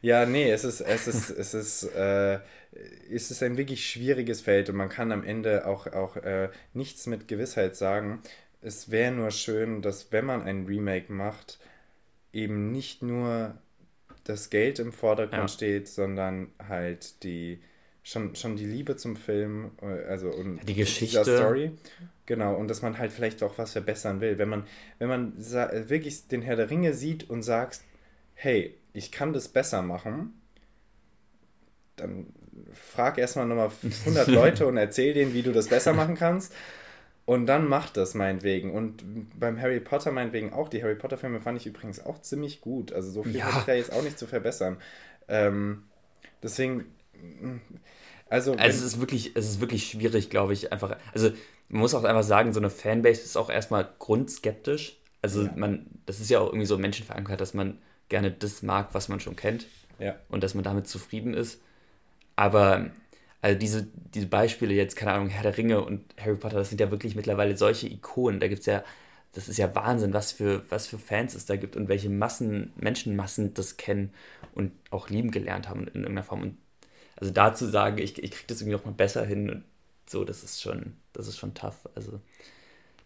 ja, 0.02 0.26
nee, 0.26 0.52
es 0.52 0.64
ist, 0.64 0.82
es 0.82 1.08
ist, 1.08 1.30
es 1.30 1.54
ist, 1.54 1.84
äh, 1.96 2.40
es 2.72 3.32
ist 3.32 3.42
ein 3.44 3.58
wirklich 3.58 3.90
schwieriges 3.90 4.42
Feld 4.42 4.70
und 4.70 4.76
man 4.76 4.90
kann 4.90 5.12
am 5.12 5.24
Ende 5.24 5.66
auch, 5.66 5.88
auch 5.88 6.18
äh, 6.18 6.50
nichts 6.74 7.08
mit 7.08 7.28
Gewissheit 7.28 7.76
sagen. 7.76 8.22
Es 8.62 8.92
wäre 8.92 9.12
nur 9.12 9.32
schön, 9.32 9.82
dass 9.82 10.12
wenn 10.12 10.26
man 10.26 10.44
ein 10.44 10.66
Remake 10.66 11.12
macht, 11.12 11.60
eben 12.34 12.72
nicht 12.72 13.02
nur 13.02 13.58
das 14.24 14.50
Geld 14.50 14.80
im 14.80 14.94
Vordergrund 14.94 15.42
ja. 15.42 15.48
steht, 15.48 15.88
sondern 15.88 16.50
halt 16.68 17.24
die 17.24 17.60
schon, 18.04 18.36
schon 18.36 18.56
die 18.56 18.66
Liebe 18.66 18.96
zum 18.96 19.16
Film, 19.16 19.72
äh, 19.82 20.06
also 20.06 20.30
und 20.30 20.60
die 20.68 20.76
Geschichte, 20.76 21.24
Story. 21.24 21.72
Genau, 22.26 22.56
und 22.56 22.68
dass 22.68 22.84
man 22.84 23.00
halt 23.00 23.12
vielleicht 23.12 23.42
auch 23.42 23.58
was 23.58 23.72
verbessern 23.72 24.22
will. 24.22 24.38
Wenn 24.38 24.50
man, 24.50 24.68
wenn 25.00 25.10
man 25.10 25.34
wirklich 25.90 26.28
den 26.28 26.44
Herr 26.44 26.56
der 26.56 26.70
Ringe 26.70 26.94
sieht 26.94 27.28
und 27.28 27.42
sagt, 27.42 27.82
hey, 28.36 28.78
ich 28.94 29.12
kann 29.12 29.34
das 29.34 29.48
besser 29.48 29.82
machen, 29.82 30.40
dann 31.96 32.28
frag 32.74 33.18
erstmal 33.18 33.46
nochmal 33.46 33.72
100 34.06 34.28
Leute 34.28 34.68
und 34.68 34.78
erzähl 34.78 35.14
denen, 35.14 35.34
wie 35.34 35.44
du 35.44 35.52
das 35.52 35.68
besser 35.68 35.94
machen 35.94 36.16
kannst. 36.16 36.54
Und 37.26 37.46
dann 37.46 37.68
mach 37.68 37.92
das 37.92 38.16
meinetwegen. 38.16 38.72
Und 38.72 39.04
beim 39.40 39.62
Harry 39.62 39.80
Potter 39.80 40.12
meinetwegen 40.12 40.52
auch. 40.52 40.68
Die 40.68 40.82
Harry 40.82 40.96
Potter-Filme 40.96 41.40
fand 41.40 41.60
ich 41.60 41.68
übrigens 41.68 42.04
auch 42.04 42.20
ziemlich 42.22 42.60
gut. 42.60 42.92
Also 42.92 43.12
so 43.12 43.22
viel 43.22 43.36
ja. 43.36 43.46
habe 43.46 43.60
ich 43.60 43.66
da 43.66 43.74
jetzt 43.74 43.94
auch 43.94 44.02
nicht 44.02 44.18
zu 44.18 44.26
verbessern. 44.26 44.78
Ähm, 45.28 45.84
deswegen. 46.42 46.86
Also, 48.30 48.54
also 48.54 48.64
es 48.64 48.82
ist 48.82 49.00
wirklich, 49.00 49.36
es 49.36 49.48
ist 49.48 49.62
wirklich 49.62 49.86
schwierig, 49.88 50.32
glaube 50.32 50.54
ich, 50.54 50.74
einfach. 50.74 50.98
Also 51.14 51.30
man 51.68 51.82
muss 51.82 51.94
auch 51.94 52.04
einfach 52.04 52.24
sagen, 52.24 52.52
so 52.52 52.60
eine 52.60 52.72
Fanbase 52.72 53.22
ist 53.22 53.38
auch 53.38 53.52
erstmal 53.52 53.88
grundskeptisch. 54.00 54.98
Also 55.22 55.44
ja. 55.44 55.54
man, 55.56 55.86
das 56.08 56.20
ist 56.20 56.32
ja 56.32 56.40
auch 56.40 56.48
irgendwie 56.48 56.66
so 56.66 56.80
menschenverankert, 56.80 57.40
dass 57.40 57.54
man 57.54 57.78
gerne 58.10 58.32
das 58.32 58.64
mag, 58.64 58.90
was 58.94 59.08
man 59.08 59.20
schon 59.20 59.36
kennt. 59.36 59.68
Ja. 60.00 60.16
Und 60.30 60.44
dass 60.44 60.56
man 60.56 60.64
damit 60.64 60.88
zufrieden 60.88 61.36
ist. 61.36 61.62
Aber 62.40 62.90
also 63.42 63.60
diese, 63.60 63.88
diese 64.14 64.28
Beispiele 64.28 64.74
jetzt, 64.74 64.96
keine 64.96 65.12
Ahnung, 65.12 65.28
Herr 65.28 65.44
der 65.44 65.58
Ringe 65.58 65.82
und 65.84 66.06
Harry 66.18 66.38
Potter, 66.38 66.58
das 66.58 66.70
sind 66.70 66.80
ja 66.80 66.90
wirklich 66.90 67.16
mittlerweile 67.16 67.58
solche 67.58 67.88
Ikonen. 67.90 68.40
Da 68.40 68.48
gibt 68.48 68.62
es 68.62 68.66
ja, 68.66 68.82
das 69.34 69.50
ist 69.50 69.58
ja 69.58 69.76
Wahnsinn, 69.76 70.14
was 70.14 70.32
für, 70.32 70.64
was 70.72 70.88
für 70.88 70.98
Fans 70.98 71.36
es 71.36 71.46
da 71.46 71.58
gibt 71.58 71.76
und 71.76 71.90
welche 71.90 72.10
Massen, 72.10 72.72
Menschenmassen 72.78 73.54
das 73.56 73.76
kennen 73.76 74.14
und 74.56 74.72
auch 74.90 75.10
lieben 75.10 75.32
gelernt 75.32 75.68
haben 75.68 75.82
in 75.82 75.88
irgendeiner 75.88 76.24
Form. 76.24 76.42
Und 76.44 76.58
also 77.18 77.34
da 77.34 77.54
zu 77.54 77.66
sagen, 77.70 77.98
ich, 77.98 78.24
ich 78.24 78.32
kriege 78.32 78.48
das 78.48 78.62
irgendwie 78.62 78.78
noch 78.78 78.86
mal 78.86 78.94
besser 78.94 79.26
hin 79.26 79.50
und 79.50 79.64
so, 80.06 80.24
das 80.24 80.44
ist 80.44 80.62
schon, 80.62 80.94
das 81.14 81.28
ist 81.28 81.38
schon 81.40 81.54
tough. 81.54 81.90
Also 81.96 82.22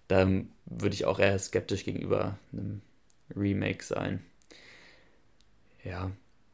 da 0.10 0.28
würde 0.65 0.96
ich 0.96 1.06
auch 1.06 1.19
eher 1.19 1.39
skeptisch 1.39 1.86
gegenüber 1.86 2.38
einem 2.54 2.82
Remake 3.36 3.84
sein. 3.84 4.24
Ja. 5.84 6.12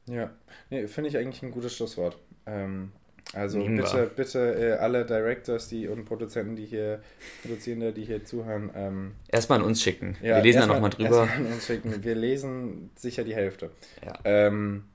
Ja, 0.10 0.32
nee, 0.70 0.88
finde 0.88 1.10
ich 1.10 1.18
eigentlich 1.18 1.44
ein 1.44 1.52
gutes 1.52 1.76
Schlusswort. 1.76 2.18
Ähm, 2.46 2.92
also 3.34 3.60
Nehmen 3.60 3.78
bitte, 3.78 3.94
wir. 3.94 4.06
bitte 4.08 4.56
äh, 4.56 4.72
alle 4.80 5.06
Directors 5.06 5.68
die 5.68 5.88
und 5.88 6.06
Produzenten, 6.06 6.56
die 6.56 6.66
hier, 6.66 7.02
Produzierende, 7.44 7.94
die 7.94 8.06
hier 8.06 8.26
zuhören. 8.26 8.72
Ähm, 8.76 9.12
erstmal 9.28 9.60
an 9.60 9.66
uns 9.66 9.82
schicken. 9.82 10.18
Ja, 10.22 10.38
wir 10.38 10.44
lesen 10.44 10.62
da 10.62 10.68
nochmal 10.68 10.90
drüber. 10.90 11.20
Erstmal 11.20 11.46
an 11.46 11.54
uns 11.54 11.66
schicken. 11.68 12.04
Wir 12.04 12.16
lesen 12.16 12.90
sicher 12.96 13.24
die 13.24 13.36
Hälfte. 13.36 13.70
Ja. 14.04 14.14
Ähm, 14.24 14.86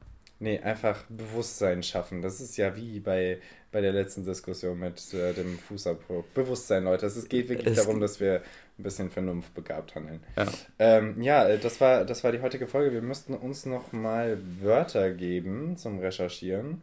nee, 0.45 0.61
einfach 0.61 1.03
Bewusstsein 1.09 1.83
schaffen. 1.83 2.23
Das 2.23 2.41
ist 2.41 2.57
ja 2.57 2.77
wie 2.77 3.01
bei, 3.01 3.41
bei 3.73 3.81
der 3.81 3.93
letzten 3.93 4.25
Diskussion 4.25 4.79
mit 4.79 5.13
äh, 5.15 5.33
dem 5.33 5.59
Fußabdruck. 5.59 6.33
Bewusstsein, 6.35 6.85
Leute. 6.85 7.07
Es 7.07 7.29
geht 7.29 7.49
wirklich 7.49 7.77
es 7.77 7.83
darum, 7.83 7.99
dass 7.99 8.21
wir 8.21 8.43
ein 8.79 8.83
bisschen 8.83 9.11
vernunftbegabt 9.11 9.95
handeln. 9.95 10.21
Ja, 10.37 10.47
ähm, 10.79 11.23
ja 11.23 11.49
äh, 11.49 11.59
das, 11.59 11.81
war, 11.81 12.05
das 12.05 12.23
war 12.23 12.31
die 12.31 12.43
heutige 12.43 12.67
Folge. 12.67 12.93
Wir 12.93 13.03
müssten 13.03 13.35
uns 13.35 13.65
noch 13.65 13.93
mal 13.93 14.39
Wörter 14.61 15.13
geben 15.13 15.77
zum 15.79 15.99
Recherchieren. 15.99 16.83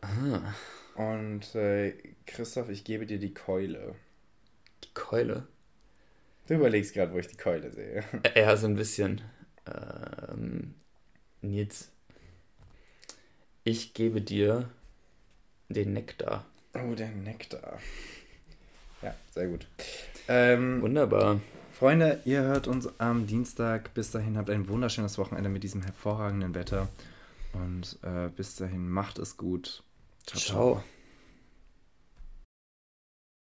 Aha. 0.00 0.54
Und 0.94 1.54
äh, 1.56 1.94
Christoph, 2.26 2.68
ich 2.68 2.84
gebe 2.84 3.04
dir 3.04 3.18
die 3.18 3.34
Keule. 3.34 3.96
Die 4.84 4.94
Keule? 4.94 5.48
Du 6.46 6.54
überlegst 6.54 6.94
gerade, 6.94 7.12
wo 7.12 7.18
ich 7.18 7.28
die 7.28 7.36
Keule 7.36 7.72
sehe. 7.72 8.04
Ja, 8.36 8.56
so 8.56 8.68
ein 8.68 8.76
bisschen. 8.76 9.22
Ähm, 9.66 10.74
Nils, 11.40 11.90
ich 13.64 13.94
gebe 13.94 14.20
dir 14.20 14.68
den 15.68 15.92
Nektar. 15.92 16.44
Oh, 16.74 16.94
der 16.94 17.10
Nektar. 17.10 17.78
Ja, 19.02 19.14
sehr 19.30 19.48
gut. 19.48 19.66
Ähm, 20.28 20.80
Wunderbar. 20.82 21.40
Freunde, 21.72 22.20
ihr 22.24 22.42
hört 22.42 22.68
uns 22.68 22.88
am 23.00 23.26
Dienstag. 23.26 23.92
Bis 23.94 24.10
dahin 24.10 24.36
habt 24.36 24.50
ein 24.50 24.68
wunderschönes 24.68 25.18
Wochenende 25.18 25.48
mit 25.48 25.64
diesem 25.64 25.82
hervorragenden 25.82 26.54
Wetter. 26.54 26.88
Und 27.52 27.98
äh, 28.02 28.28
bis 28.28 28.56
dahin 28.56 28.88
macht 28.88 29.18
es 29.18 29.36
gut. 29.36 29.82
ciao. 30.26 30.40
ciao. 30.40 30.74
ciao. 30.74 30.84